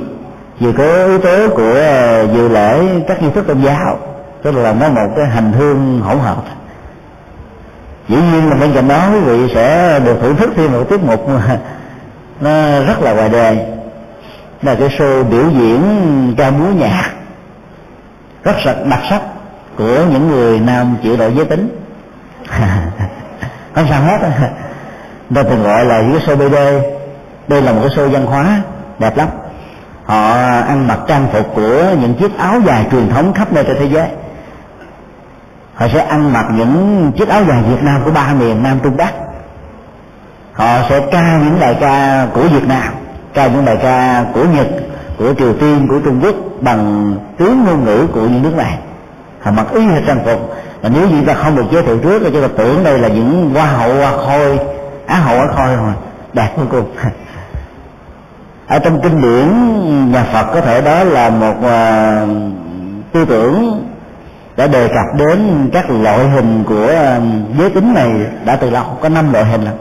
[0.60, 3.98] vừa có yếu tố của ờ, dự lễ các nghi thức tôn giáo.
[4.42, 6.36] Tức là nó một cái hành hương hỗn hợp.
[8.08, 11.02] Dĩ nhiên là bên cạnh đó quý vị sẽ được thưởng thức thêm một tiết
[11.02, 11.26] mục
[12.40, 13.58] nó rất là ngoài đời
[14.62, 17.10] là cái show biểu diễn ca múa nhạc
[18.44, 19.20] rất sạch đặc sắc
[19.76, 21.68] của những người nam chịu đổi giới tính.
[23.74, 24.18] Không sao hết
[25.30, 26.54] người ta thường gọi là những cái show BD
[27.48, 28.62] đây là một cái show văn hóa
[28.98, 29.28] đẹp lắm.
[30.04, 30.32] Họ
[30.68, 33.88] ăn mặc trang phục của những chiếc áo dài truyền thống khắp nơi trên thế
[33.92, 34.08] giới.
[35.74, 38.96] Họ sẽ ăn mặc những chiếc áo dài Việt Nam của ba miền Nam Trung
[38.96, 39.12] Bắc
[40.58, 42.94] họ sẽ ca những bài ca của Việt Nam
[43.34, 44.66] ca những bài ca của Nhật
[45.18, 48.78] của triều tiên của trung quốc bằng tiếng ngôn ngữ của những nước này.
[49.40, 50.54] Họ mặc y hệt trang phục.
[50.82, 53.08] Và nếu như ta không được giới thiệu trước thì chúng ta tưởng đây là
[53.08, 54.58] những hoa hậu hoa khôi
[55.06, 55.92] á hậu á khôi rồi
[56.32, 56.84] đạt cuối cùng
[58.66, 59.48] ở trong kinh điển
[60.12, 62.28] nhà Phật có thể đó là một uh,
[63.12, 63.84] tư tưởng
[64.56, 68.10] đã đề cập đến các loại hình của uh, giới tính này
[68.44, 69.74] đã từ lâu có năm loại hình lắm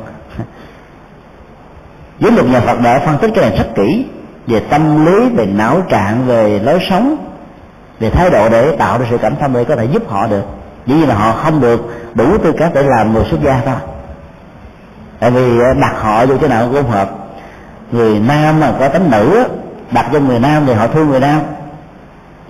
[2.19, 4.05] với một nhà Phật đã phân tích cái này rất kỹ,
[4.47, 7.15] về tâm lý, về não trạng, về lối sống,
[7.99, 10.43] về thái độ để tạo ra sự cảm thông để có thể giúp họ được.
[10.87, 11.81] Chỉ nhiên là họ không được
[12.13, 13.75] đủ tư cách để làm người xuất gia thôi.
[15.19, 17.09] Tại vì ờ, đặt họ vô chỗ nào cũng không hợp.
[17.91, 19.43] Người nam mà có tánh nữ
[19.91, 21.41] đặt cho người nam thì họ thương người nam.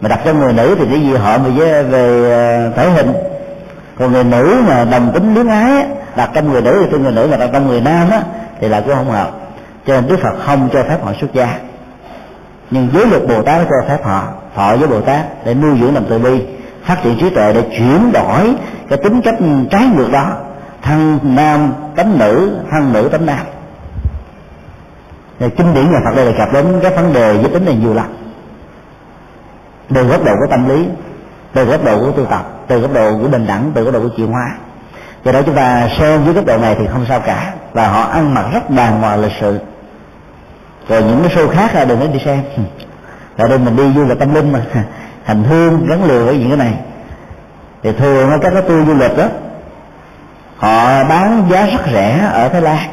[0.01, 3.13] Mà đặt cho người nữ thì cái gì họ về về ờ, thể hình.
[3.99, 5.85] Còn người nữ mà đồng tính luyến ái
[6.15, 8.21] đặt trong người nữ thì thương người nữ, mà đặt trong người nam á,
[8.61, 9.31] thì là cũng không hợp
[9.87, 11.59] cho nên đức phật không cho phép họ xuất gia.
[12.71, 14.23] Nhưng giới luật bồ tát cho phép họ
[14.55, 16.45] thọ với bồ tát để nuôi dưỡng lòng từ bi,
[16.83, 18.55] phát triển trí tuệ để chuyển đổi
[18.89, 19.35] cái tính cách
[19.71, 20.31] trái ngược đó.
[20.81, 23.45] Thân nam tánh nữ, thân nữ tánh nam.
[25.39, 27.75] Thì kinh điển nhà Phật đây đề cập đến cái vấn đề giới tính này
[27.75, 28.05] nhiều lắm.
[29.93, 30.87] Từ góc độ của tâm lý,
[31.53, 33.99] từ góc độ của tu tập, từ góc độ của bình đẳng, từ góc độ
[33.99, 34.55] của chuyển hóa.
[35.23, 37.53] Do đó chúng ta xem dưới góc độ này thì không sao cả.
[37.73, 39.59] Và họ ăn mặc rất đàng hoàng lịch sự
[40.89, 42.41] rồi những cái show khác là đừng có đi xem.
[43.37, 44.61] Ở đây mình đi du lịch tâm linh mà.
[45.23, 46.73] Hành hương, gắn liền với những cái này.
[47.83, 49.25] Thì thường các cái tour du lịch đó,
[50.57, 52.89] họ bán giá rất rẻ ở thái lan.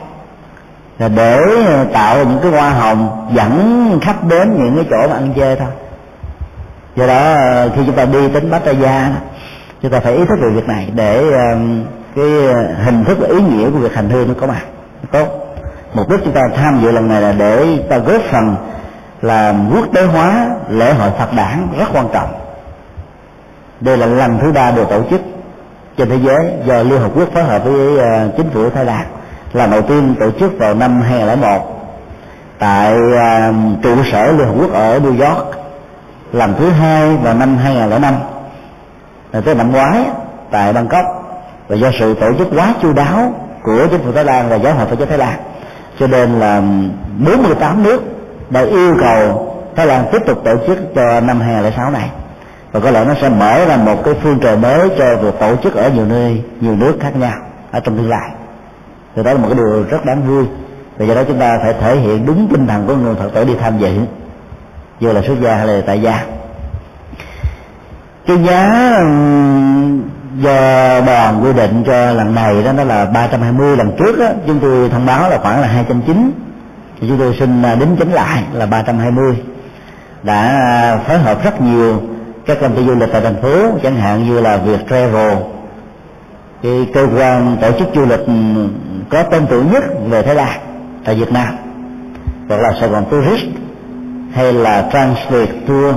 [0.99, 5.15] Là để ờ, tạo những cái hoa hồng dẫn khách đến những cái chỗ mà
[5.15, 5.69] ăn chơi thôi.
[6.97, 9.11] Do đó ờ, khi chúng ta đi đến Pattaya
[9.83, 11.57] chúng ta phải ý thức về việc này để ờ,
[12.17, 12.27] cái
[12.85, 14.63] hình thức và ý nghĩa của việc hành hương nó có mặt
[15.13, 15.44] tốt
[15.95, 18.57] mục đích chúng ta tham dự lần này là để ta góp phần
[19.23, 22.33] làm quốc tế hóa lễ hội Phật đản rất quan trọng.
[23.81, 25.21] Đây là lần thứ ba được tổ chức
[25.97, 29.07] trên thế giới do Liên Hợp Quốc phối hợp với ờ, chính phủ Thái Lan
[29.53, 31.75] là đầu tiên tổ chức vào năm 2001
[32.59, 33.53] tại ờ,
[33.83, 35.47] trụ sở Liên Hợp Quốc ở New York
[36.33, 38.15] lần thứ hai vào năm 2005
[39.33, 40.05] là tới năm ngoái
[40.51, 41.05] tại Bangkok.
[41.69, 44.75] Và do sự tổ chức quá chu đáo của chính phủ Thái Lan và giáo
[44.75, 45.39] hội Phật giáo Thái Lan
[45.99, 46.63] cho nên là
[47.19, 48.03] 48 nước
[48.51, 52.11] đã yêu cầu Thái Lan tiếp tục tổ chức cho năm 2006 này.
[52.73, 55.57] Và có lẽ nó sẽ mở ra một cái phương trời mới cho việc tổ
[55.63, 57.39] chức ở nhiều nơi, nhiều nước khác nhau
[57.71, 58.31] ở trong tương lai.
[59.17, 60.45] Thì đó là một cái điều rất đáng vui.
[60.99, 63.45] Và do đó chúng ta phải thể hiện đúng tinh thần của người phật tử
[63.45, 63.99] đi tham dự,
[65.01, 66.25] dù là xuất gia hay là tại gia.
[68.27, 68.91] Cái giá
[70.43, 74.59] do đoàn quy định cho lần này đó nó là 320 lần trước đó, chúng
[74.61, 76.25] tôi thông báo là khoảng là 290
[77.01, 79.37] thì chúng tôi xin à, đính chính lại là 320
[80.23, 82.03] đã phối hợp rất nhiều
[82.47, 85.37] các công ty du lịch tại thành phố chẳng hạn như là việc Travel.
[86.63, 88.27] Cái cơ quan tổ chức du lịch
[89.11, 90.61] có tên tuổi nhất về Thái Lan
[91.05, 91.57] tại Việt Nam
[92.49, 93.45] hoặc là Sài Gòn Tourist
[94.33, 95.95] hay là Transviet Tour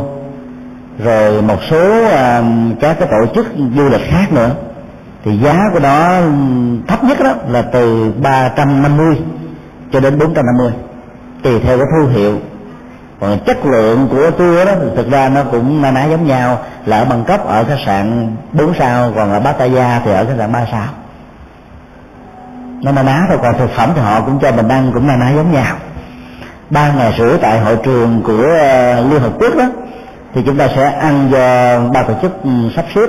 [1.00, 2.44] rồi một số à,
[2.82, 4.50] các cái tổ chức du lịch khác nữa.
[5.26, 6.22] Thì giá của nó
[6.88, 9.18] thấp nhất đó là từ 350
[9.92, 10.72] cho đến 450
[11.44, 12.38] tùy theo cái thương hiệu.
[13.20, 16.60] Còn chất lượng của tour đó, thì thực ra nó cũng na ná giống nhau,
[16.86, 20.52] là ở Bangkok, ở khách sạn 4 sao, còn ở Pattaya thì ở khách sạn
[20.52, 20.88] 3 sao.
[22.82, 25.16] Nó na ná thôi, còn thực phẩm thì họ cũng cho mình ăn cũng na
[25.16, 25.76] ná giống nhau.
[26.70, 29.66] Ba ngày rưỡi tại hội trường của ờ, liên hợp quốc đó
[30.38, 33.08] thì chúng ta sẽ ăn do ba tổ chức ừ, sắp xếp.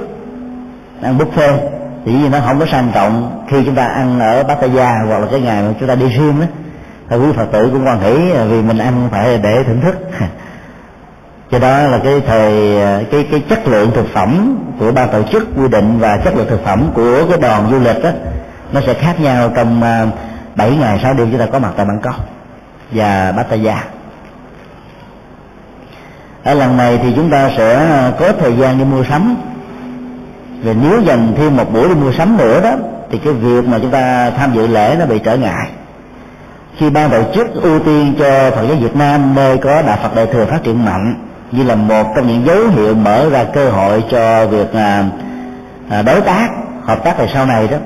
[1.02, 1.58] Ăn buffet
[2.04, 3.44] chỉ vì nó không có sang trọng.
[3.48, 6.40] Khi chúng ta ăn ở Pattaya hoặc là cái ngày mà chúng ta đi riêng
[6.40, 6.46] đó
[7.08, 8.14] thì quý phật tử cũng quan hỷ
[8.48, 9.96] vì mình ăn phải để thưởng thức.
[11.50, 12.76] Cho đó là cái thời,
[13.10, 16.46] cái cái chất lượng thực phẩm của ban tổ chức quy định và chất lượng
[16.50, 18.10] thực phẩm của cái đoàn du lịch đó
[18.72, 20.06] nó sẽ khác nhau trong à,
[20.54, 22.16] 7 ngày 6 đêm chúng ta có mặt tại Bangkok
[22.90, 23.84] và Pattaya
[26.44, 29.36] ở lần này thì chúng ta sẽ ờ, có thời gian đi mua sắm.
[30.62, 32.72] Và nếu dành thêm một buổi đi mua sắm nữa đó
[33.10, 35.68] thì cái việc mà chúng ta tham dự lễ nó bị trở ngại.
[36.76, 40.16] Khi ban tổ chức ưu tiên cho Phật giáo Việt Nam nơi có đạo Phật
[40.16, 41.14] đại thừa phát triển mạnh
[41.52, 45.04] như là một trong những dấu hiệu mở ra cơ hội cho việc à,
[45.90, 46.48] à, đối tác
[46.82, 47.76] hợp tác về sau này đó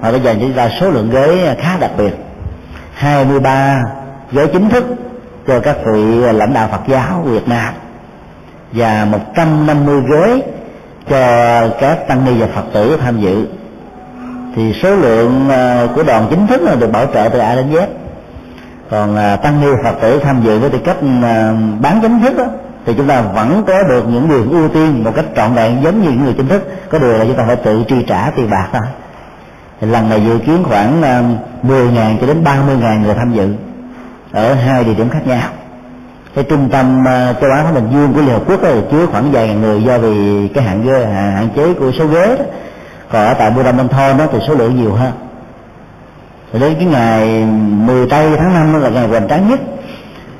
[0.00, 2.12] họ đã dành cho chúng ta số lượng ghế khá đặc biệt.
[2.94, 3.82] 23
[4.32, 4.84] ghế chính thức
[5.46, 7.74] cho các vị lãnh đạo Phật giáo Việt Nam
[8.72, 10.42] và 150 ghế
[11.08, 13.46] cho các tăng ni và Phật tử tham dự.
[14.54, 17.72] Thì số lượng ờ, của đoàn chính thức là được bảo trợ từ A đến
[17.72, 17.86] Z.
[18.90, 22.38] Còn ờ, tăng ni phật tử tham dự với tư cách ờ, bán chính thức
[22.38, 22.44] đó,
[22.86, 26.02] thì chúng ta vẫn có được những người ưu tiên một cách trọn vẹn giống
[26.02, 26.62] như những người chính thức.
[26.90, 28.82] Có điều là chúng ta phải tự chi trả tiền bạc thôi.
[29.80, 31.02] Thì lần này dự kiến khoảng
[31.62, 33.48] 10.000 cho đến 30.000 người tham dự
[34.32, 35.48] ở hai địa điểm khác nhau
[36.34, 39.06] cái trung tâm à, châu Á Thái Bình Dương của Liên Hợp Quốc thì chứa
[39.06, 42.36] khoảng vài ngàn người do vì cái hạn ghế à, hạn chế của số ghế
[42.36, 42.44] đó.
[43.12, 45.12] còn ở tại Buddha Thon đó thì số lượng nhiều hơn.
[46.52, 47.44] Rồi đến cái ngày
[47.86, 49.60] 10 tây tháng 5 là ngày hoành tráng nhất.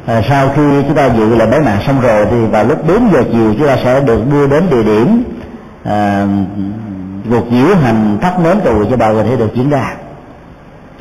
[0.06, 3.10] À, sau khi chúng ta dự là bế mạc xong rồi thì vào lúc 4
[3.12, 5.22] giờ chiều chúng ta sẽ được đưa đến địa điểm
[5.84, 6.26] à,
[7.30, 9.94] cuộc diễu hành thắp nến tù cho bà thể được diễn ra.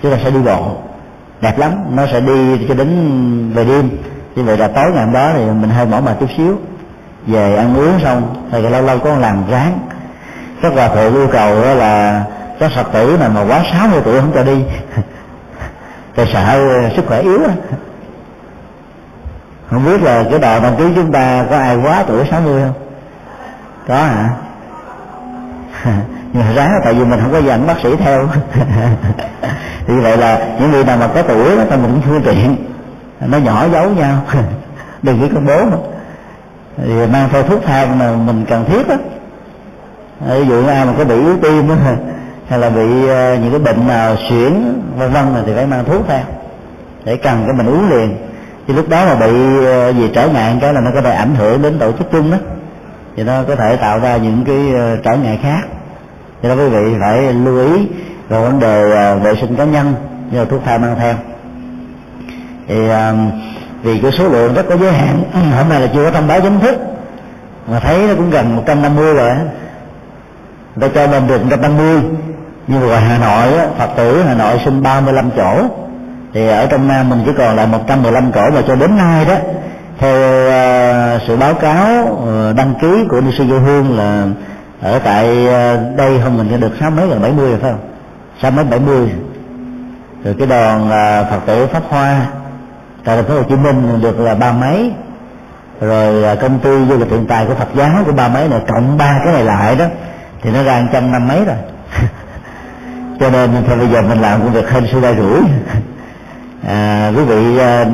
[0.04, 0.72] Chúng ta sẽ đi bộ.
[1.42, 1.72] Đẹp lắm.
[1.96, 2.90] Nó sẽ đi cho đến
[3.56, 3.90] về đêm
[4.36, 6.58] như vậy là tối ngày hôm đó thì mình hơi mỏi mệt chút xíu.
[7.28, 9.80] Về ăn uống xong thì lâu lâu có làm ráng.
[10.62, 12.24] Các hòa thượng yêu cầu đó là
[12.60, 14.64] các phật tử này mà quá 60 tuổi không cho đi.
[16.16, 17.40] Thì sợ ờ, sức khỏe yếu
[19.70, 22.74] không biết là cái đoàn đăng ký chúng ta có ai quá tuổi 60 không?
[23.88, 24.30] Có hả?
[26.34, 28.28] Nhưng mà ráng tại vì mình không có dành bác sĩ theo.
[29.88, 32.56] Thì vậy là những người nào mà có tuổi đó thì mình cũng phương tiện
[33.28, 34.22] nó nhỏ giấu nhau.
[35.04, 35.78] Đừng có công bố mà.
[36.78, 38.98] Thì mang theo thuốc thang mà mình cần thiết á.
[40.20, 41.76] Ví dụ ai mà có bị yếu tim á
[42.50, 44.54] hay là bị ờ, những cái bệnh nào xuyển
[44.98, 46.22] vân vân thì phải mang thuốc theo
[47.06, 48.18] để cần cái mình uống liền.
[48.68, 51.36] Thì lúc đó mà bị ờ, gì trở ngại cái là nó có thể ảnh
[51.36, 52.38] hưởng đến tổ chức chung đó.
[53.16, 55.62] Thì nó có thể tạo ra những cái ờ, trở ngại khác.
[56.44, 57.88] Cho nên quý vị phải lưu ý
[58.30, 58.84] về vấn đề
[59.24, 59.94] vệ sinh cá nhân
[60.32, 61.14] như là thuốc thang mang theo
[62.70, 63.32] thì um,
[63.84, 65.24] vì cái số lượng rất có giới hạn
[65.58, 66.76] hôm nay là chưa có thông báo chính thức
[67.68, 69.36] mà thấy nó cũng gần 150 rồi
[70.76, 72.02] người ta cho mình được 150
[72.70, 75.64] nhưng mà ngoài Hà Nội á, Phật tử Hà Nội xin 35 chỗ.
[76.34, 79.36] Thì ở trong Nam mình chỉ còn lại 115 chỗ mà cho đến nay đó.
[79.98, 80.16] Theo
[80.48, 84.26] uh, sự báo cáo uh, đăng ký của ni sư vô hương là
[84.82, 87.80] ở tại uh, đây không mình được sáu mấy gần 70 rồi phải không?
[88.42, 89.10] Sáu mấy 70
[90.24, 92.26] rồi cái đoàn uh, Phật tử Pháp Hoa
[93.04, 94.92] tại thành phố Hồ Chí Minh được là ba mấy.
[95.82, 98.62] Rồi à, công ty du lịch hiện tại của Phật giáo của ba mấy này
[98.68, 99.86] cộng ba cái này lại đó.
[100.42, 101.56] Thì nó ra trăm năm mấy rồi.
[103.20, 105.40] Cho nên thôi bây giờ mình làm công việc hên sáu đa rủi.
[106.68, 107.86] À, quý vị à,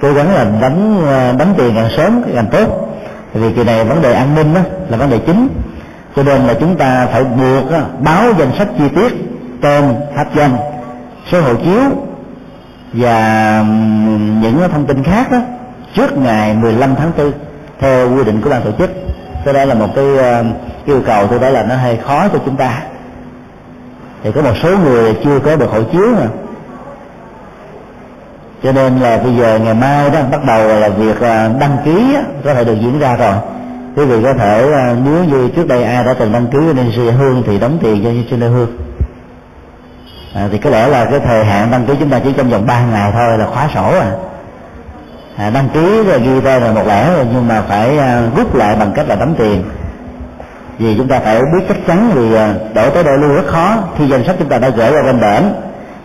[0.00, 2.88] cố gắng là đánh à, đánh tiền càng sớm càng tốt.
[3.34, 5.48] Vì kỳ này vấn đề an ninh đó là vấn đề chính.
[6.16, 9.12] Cho nên là chúng ta phải buộc đó, báo danh sách chi tiết
[9.60, 10.56] tên hấp danh
[11.30, 11.82] số hộ chiếu
[12.92, 13.60] và
[14.42, 15.38] những thông tin khác đó,
[15.94, 17.32] trước ngày 15 tháng 4
[17.78, 18.90] theo quy định của ban tổ chức
[19.44, 20.04] cái đó là một cái
[20.86, 22.82] yêu cầu tôi đó là nó hơi khó cho chúng ta.
[24.22, 26.26] Thì có một số người chưa có được hộ chiếu mà.
[28.62, 32.16] Cho nên là bây giờ ngày mai đó, bắt đầu là việc ờ, đăng ký
[32.44, 33.34] có thể được diễn ra rồi.
[33.96, 36.92] Quý vị có thể ờ, nếu như trước đây ai đã từng đăng ký nên
[36.96, 38.68] sư hương thì đóng tiền cho sư hương
[40.34, 42.66] à, thì có lẽ là cái thời hạn đăng ký chúng ta chỉ trong vòng
[42.66, 44.10] 3 ngày thôi là khóa sổ à,
[45.36, 48.54] à đăng ký rồi ghi tên là một lẻ rồi nhưng mà phải à, rút
[48.54, 49.62] lại bằng cách là đóng tiền.
[50.78, 53.76] Vì chúng ta phải biết chắc chắn vì à, đổi tới đổi luôn rất khó.
[53.98, 55.42] Khi danh sách chúng ta đã gửi ra bên bển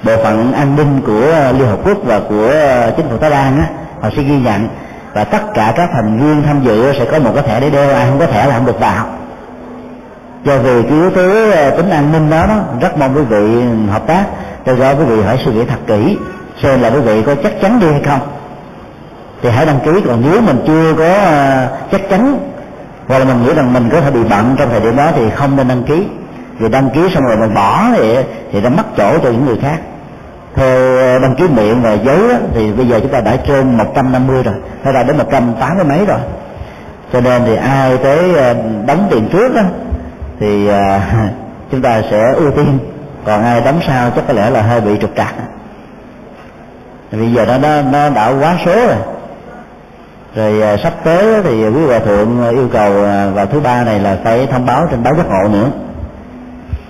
[0.03, 3.29] bộ phận an ninh của à, liên hợp quốc và của à, chính phủ thái
[3.29, 3.67] lan á
[4.01, 4.67] họ sẽ ghi nhận.
[5.13, 7.95] Và tất cả các thành viên tham dự sẽ có một cái thẻ để đeo
[7.95, 9.05] ai không có thẻ là không được vào
[10.45, 13.63] do vì cái yếu tố ờ, tính an ninh đó, đó rất mong quý vị
[13.91, 14.25] hợp tác
[14.65, 16.17] do đó quý vị hãy suy nghĩ thật kỹ
[16.63, 18.19] xem là quý vị có chắc chắn đi hay không.
[19.41, 22.39] Thì hãy đăng ký còn nếu mình chưa có ờ, chắc chắn
[23.07, 25.29] hoặc là mình nghĩ rằng mình có thể bị bận trong thời điểm đó thì
[25.29, 26.07] không nên đăng ký.
[26.59, 28.15] Vì đăng ký xong rồi mình bỏ thì
[28.51, 29.77] thì nó mất chỗ cho những người khác.
[30.55, 33.77] Theo ờ, đăng ký miệng và giấy đó, thì bây giờ chúng ta đã trên
[33.77, 36.19] 150 rồi hay là đến 180 mấy rồi.
[37.13, 38.33] Cho nên thì ai tới
[38.87, 39.61] đóng tiền trước đó
[40.39, 41.01] thì à,
[41.71, 42.79] chúng ta sẽ ưu tiên.
[43.25, 45.33] Còn ai đóng sau chắc có lẽ là hơi bị trục trặc.
[47.11, 48.97] Bây giờ nó nó, nó đã quá số rồi.
[50.35, 53.99] Rồi à, sắp tới thì quý hòa thượng yêu cầu à, vào thứ ba này
[53.99, 55.69] là phải thông báo trên báo giác ngộ nữa.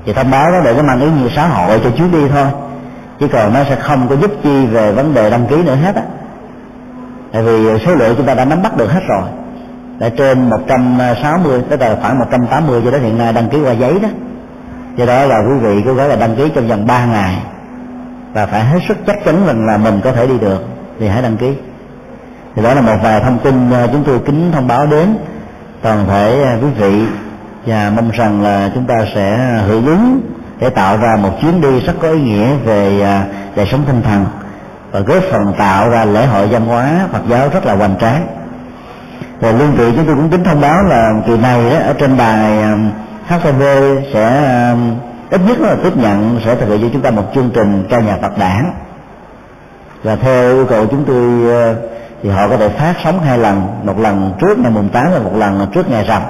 [0.06, 2.48] Thì thông báo đó để nó mang ý nghĩa xã hội cho chuyến đi thôi.
[3.20, 5.96] Chứ còn nó sẽ không có giúp chi về vấn đề đăng ký nữa hết
[5.96, 6.02] á.
[7.32, 9.24] Tại vì số lượng chúng ta đã nắm bắt được hết rồi
[10.00, 14.00] đã trên 160 tức là khoảng 180 cho đến hiện nay đăng ký qua giấy
[14.00, 14.10] đó.
[14.96, 17.38] Do đó là quý vị cứ gọi là đăng ký trong vòng 3 ngày.
[18.34, 20.64] Và phải hết sức chắc chắn rằng là mình có thể đi được,
[21.00, 21.54] thì hãy đăng ký.
[22.56, 25.18] Thì đó là một vài thông tin ờ, chúng tôi kính thông báo đến
[25.82, 27.06] toàn thể ờ, quý vị.
[27.66, 30.22] Và mong rằng là chúng ta sẽ hưởng ứng
[30.60, 33.22] để tạo ra một chuyến đi rất có ý nghĩa về ờ,
[33.56, 34.26] đời sống tinh thần
[34.92, 38.28] và góp phần tạo ra lễ hội văn hóa Phật giáo rất là hoành tráng
[39.42, 42.18] rồi lương vị chúng tôi cũng tính thông báo là kỳ này đó, ở trên
[42.18, 42.92] đài um,
[43.28, 43.64] HTV
[44.14, 44.96] sẽ um,
[45.30, 48.00] ít nhất là tiếp nhận sẽ thực hiện cho chúng ta một chương trình ca
[48.00, 48.74] nhạc Phật đảng
[50.06, 51.76] và theo yêu cầu chúng tôi ờ,
[52.24, 55.20] thì họ có thể phát sóng hai lần một lần trước ngày mùng tám và
[55.20, 56.22] một lần trước ngày rằm.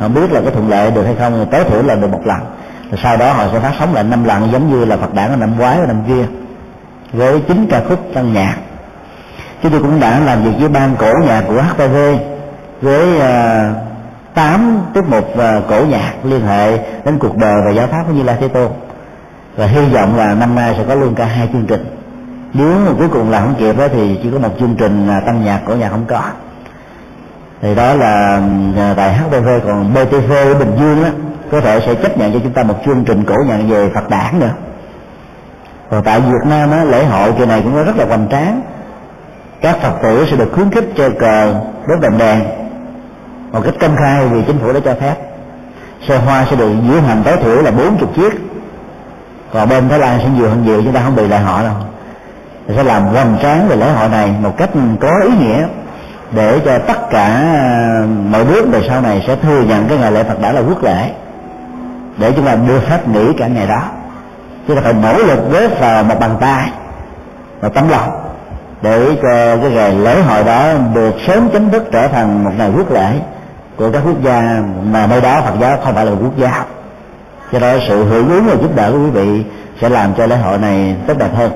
[0.00, 2.38] Không biết là có thuận lợi được hay không tối thiểu là được một lần.
[2.90, 5.30] Rồi sau đó họ sẽ phát sóng lại năm lần giống như là Phật đảng
[5.30, 6.26] ở năm ngoái và năm kia
[7.12, 8.56] với chín ca khúc tăng nhạc
[9.64, 11.96] chúng tôi cũng đã làm việc với ban cổ nhạc của HTV
[12.80, 17.70] với à, uh, 8 tiết mục uh, cổ nhạc liên hệ đến cuộc đời và
[17.70, 18.68] giáo pháp của Như Lai Thế Tôn.
[19.56, 21.96] Và hy vọng là năm nay sẽ có luôn cả hai chương trình.
[22.54, 25.20] Nếu mà cuối cùng là không kịp đó thì chỉ có một chương trình là
[25.20, 26.22] tăng nhạc cổ nhạc không có.
[27.62, 28.40] Thì đó là
[28.76, 31.10] à, tại HTV còn BTV ở Bình Dương á
[31.50, 34.10] có thể sẽ chấp nhận cho chúng ta một chương trình cổ nhạc về Phật
[34.10, 34.52] đản nữa.
[35.90, 38.62] Còn tại Việt Nam á, lễ hội kỳ này cũng rất là hoành tráng
[39.64, 41.54] các Phật tử sẽ được khuyến khích chơi cờ
[41.88, 42.40] đốt đèn đèn
[43.52, 45.14] một cách công khai vì chính phủ đã cho phép.
[46.08, 48.32] Xe hoa sẽ được diễu hành tối thiểu là 40 chiếc.
[49.52, 51.74] Còn bên Thái Lan sẽ nhiều hơn nhiều, chúng ta không bị lại họ đâu.
[52.68, 54.70] Thì sẽ làm hoành tráng về lễ hội này một cách
[55.00, 55.66] có ý nghĩa
[56.32, 60.12] để cho tất cả ờ, mọi nước về sau này sẽ thừa nhận cái ngày
[60.12, 61.10] lễ Phật đã là quốc lễ.
[62.18, 63.82] Để chúng ta đưa phép nghỉ cả ngày đó.
[64.68, 66.70] Chúng ta phải nỗ lực với vào một bàn tay
[67.60, 68.23] và tấm lòng
[68.84, 72.70] để cho cái ngày lễ hội đó được sớm chính thức trở thành một ngày
[72.76, 73.12] quốc lễ
[73.76, 74.62] của các quốc gia
[74.92, 76.64] mà nơi đó Phật giáo không phải là một quốc gia.
[77.52, 79.44] Cho đó sự hưởng ứng và giúp đỡ của quý vị
[79.80, 81.50] sẽ làm cho lễ hội này tốt đẹp hơn.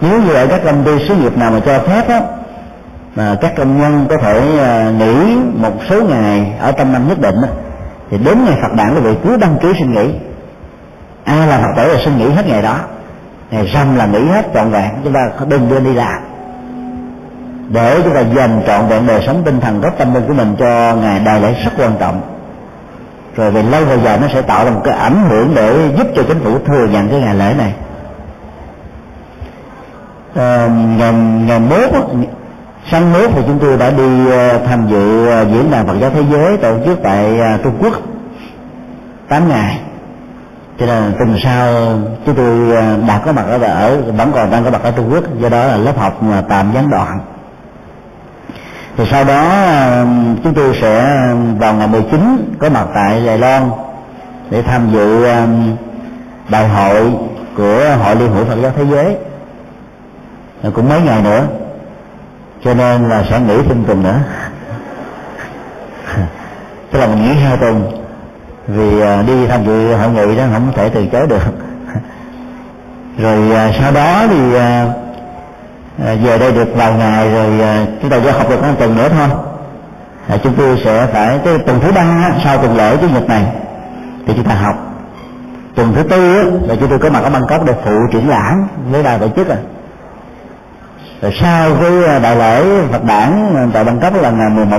[0.00, 2.20] Nếu như ở các công ty xí nghiệp nào mà cho phép á,
[3.16, 7.20] mà các công nhân có thể à, nghỉ một số ngày ở trong năm nhất
[7.20, 7.36] định
[8.10, 10.10] thì đến ngày Phật đản là vị cứ đăng ký xin nghỉ.
[11.24, 12.76] Ai là Phật tử là xin nghỉ hết ngày đó?
[13.50, 16.22] Ngày rằm là nghỉ hết trọn vẹn chúng ta đừng đưa đi làm.
[17.68, 20.56] Để chúng ta dành trọn vẹn đời sống tinh thần gốc tâm linh của mình
[20.58, 22.20] cho ngày đại lễ rất quan trọng.
[23.36, 26.06] Rồi về lâu về dài nó sẽ tạo ra một cái ảnh hưởng để giúp
[26.16, 27.72] cho chính phủ thừa nhận cái ngày lễ này.
[30.34, 30.68] À,
[30.98, 31.12] ngày
[31.46, 32.10] ngày mốt
[32.90, 36.10] sáng mốt thì chúng tôi đã đi ờ, tham dự ờ, diễn đàn Phật giáo
[36.10, 37.92] thế giới tổ chức tại Trung Quốc.
[39.28, 39.80] 8 ngày
[40.78, 41.74] cho nên tuần sau,
[42.26, 45.10] chúng tôi à, đã có mặt ở ở, vẫn còn đang có mặt ở Trung
[45.12, 45.24] Quốc.
[45.40, 47.20] Do đó là lớp học tạm gián đoạn.
[48.96, 50.04] Thì sau đó à,
[50.44, 53.70] chúng tôi sẽ à, vào ngày 19 có mặt tại Đài Loan
[54.50, 55.26] để tham dự
[56.48, 57.12] đại hội
[57.56, 59.16] của hội liên hữu Phật giáo thế giới.
[60.74, 61.46] Cũng mấy ngày nữa.
[62.64, 64.18] Cho nên là sẽ nghỉ thêm tuần nữa.
[66.92, 68.07] Tức là mình nghỉ hai tuần
[68.68, 71.42] vì à, đi tham dự hội nghị đó không thể từ chối được.
[73.18, 74.86] Rồi à, sau đó thì à,
[75.98, 77.46] về đây được vài ngày rồi
[78.02, 79.28] chúng ta sẽ học được một tuần nữa thôi.
[80.28, 83.44] À, chúng tôi sẽ phải cái tuần thứ ba sau tuần lễ chủ nhật này
[84.26, 84.74] thì chúng ta học.
[85.74, 89.02] Tuần thứ tư là chúng tôi có mặt ở Bangkok để phụ triển lãm với
[89.02, 89.56] đài tổ chức à.
[91.22, 94.78] Rồi sau cái đại lễ Phật đản tại Bangkok là ngày 11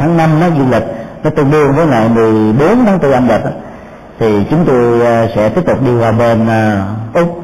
[0.00, 3.42] tháng 5 nó du lịch nó tương đương với ngày 14 tháng 4 âm lịch
[4.20, 6.84] thì chúng tôi à, sẽ tiếp tục đi qua bên à,
[7.14, 7.42] Úc.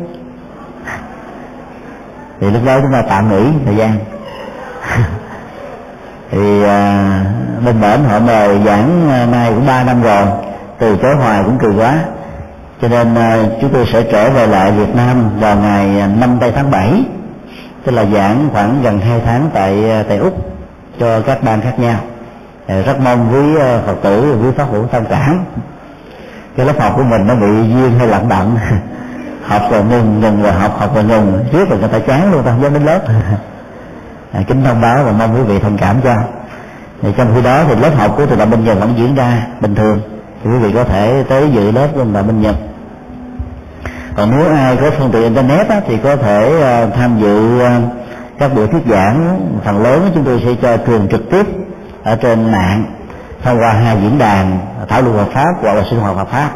[2.41, 3.93] Thì lúc đó chúng ta tạm nghỉ thời gian.
[6.31, 7.21] Thì à,
[7.65, 10.23] bên bển họ mời giảng à, nay cũng ba năm rồi.
[10.79, 11.99] Từ chối hoài cũng kỳ quá.
[12.83, 16.53] Cho nên à, chúng tôi sẽ trở về lại Việt Nam vào ngày 5 tây
[16.57, 17.05] tháng 7
[17.85, 20.35] tức là giảng khoảng gần hai tháng tại tại Úc
[21.01, 21.99] cho các ban khác nhau.
[22.69, 25.45] Ờ, rất mong quý ờ, Phật tử quý pháp hữu thông cảm.
[26.57, 28.57] Cái lớp học của mình nó bị duyên hay lặng đặng
[29.47, 31.45] học rồi ngừng ngừng rồi học học rồi ngừng.
[31.53, 33.01] Riết rồi người ta chán luôn ta không dám đến lớp.
[34.33, 36.15] À, kính thông báo và mong quý vị thông cảm cho.
[37.03, 39.47] Thì trong khi đó thì lớp học của tụi đạo Minh Nhật vẫn diễn ra
[39.61, 40.01] bình thường.
[40.45, 42.57] Thì quý vị có thể tới dự lớp của đạo Minh Nhật.
[44.17, 47.83] Còn nếu ai có phương tiện internet á, thì có thể uh, tham dự uh,
[48.39, 49.41] các buổi thuyết giảng.
[49.65, 51.47] Phần lớn chúng tôi sẽ cho truyền trực tiếp
[52.07, 52.85] ở trên mạng
[53.43, 54.59] thông qua hai diễn đàn
[54.89, 56.51] thảo luận Phật pháp hoặc là sinh hoạt Phật pháp.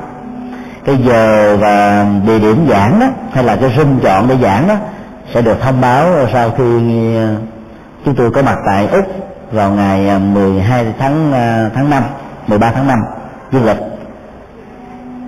[0.84, 4.74] Cái giờ và địa điểm giảng đó hay là cái zoom chọn để giảng đó
[5.34, 6.64] sẽ được thông báo sau khi
[7.16, 7.34] ờ,
[8.04, 9.04] chúng tôi có mặt tại úc
[9.52, 12.02] vào ngày ờ, 12 tháng ờ, tháng 5
[12.46, 12.98] 13 tháng 5
[13.52, 13.78] du lịch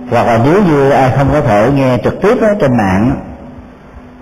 [0.09, 3.15] hoặc là nếu như ai không có thể nghe trực tiếp đó, trên mạng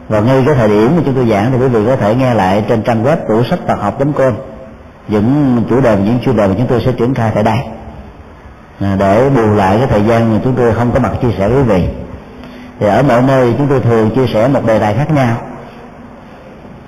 [0.09, 2.33] và ngay cái thời điểm mà chúng tôi giảng thì quý vị có thể nghe
[2.33, 4.33] lại trên trang web của sách Phật học com
[5.11, 7.57] những chủ đề những chuyên đề mà chúng tôi sẽ triển khai tại đây.
[8.81, 11.47] À, để bù lại cái thời gian mà chúng tôi không có mặt chia sẻ
[11.47, 11.88] với quý vị.
[12.79, 15.38] Thì ở mọi nơi chúng tôi thường chia sẻ một đề tài khác nhau.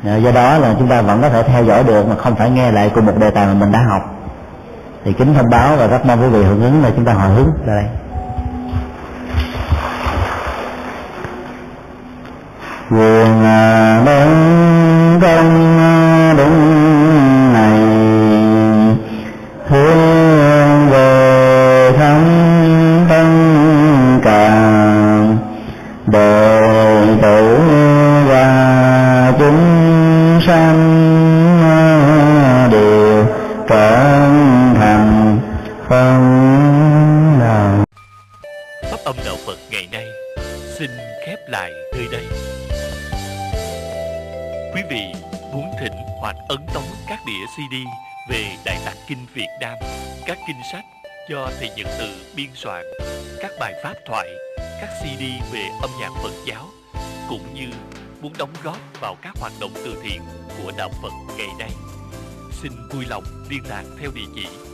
[0.06, 2.50] À, do đó là chúng ta vẫn có thể theo dõi được mà không phải
[2.50, 4.02] nghe lại cùng một đề tài mà mình đã học.
[5.06, 7.30] Thì kính thông báo và rất mong quý vị hưởng ứng là chúng ta hồi
[7.30, 7.86] hướng ra đây.
[12.90, 13.44] Quyền
[14.06, 15.73] đấng à, công
[52.44, 52.86] biên soạn,
[53.40, 55.22] các bài pháp thoại, các CD
[55.54, 56.70] về âm nhạc Phật giáo,
[57.30, 57.68] cũng như
[58.22, 60.22] muốn đóng góp vào các hoạt động từ thiện
[60.64, 61.70] của Đạo Phật ngày nay.
[62.52, 64.73] Xin vui lòng liên lạc theo địa chỉ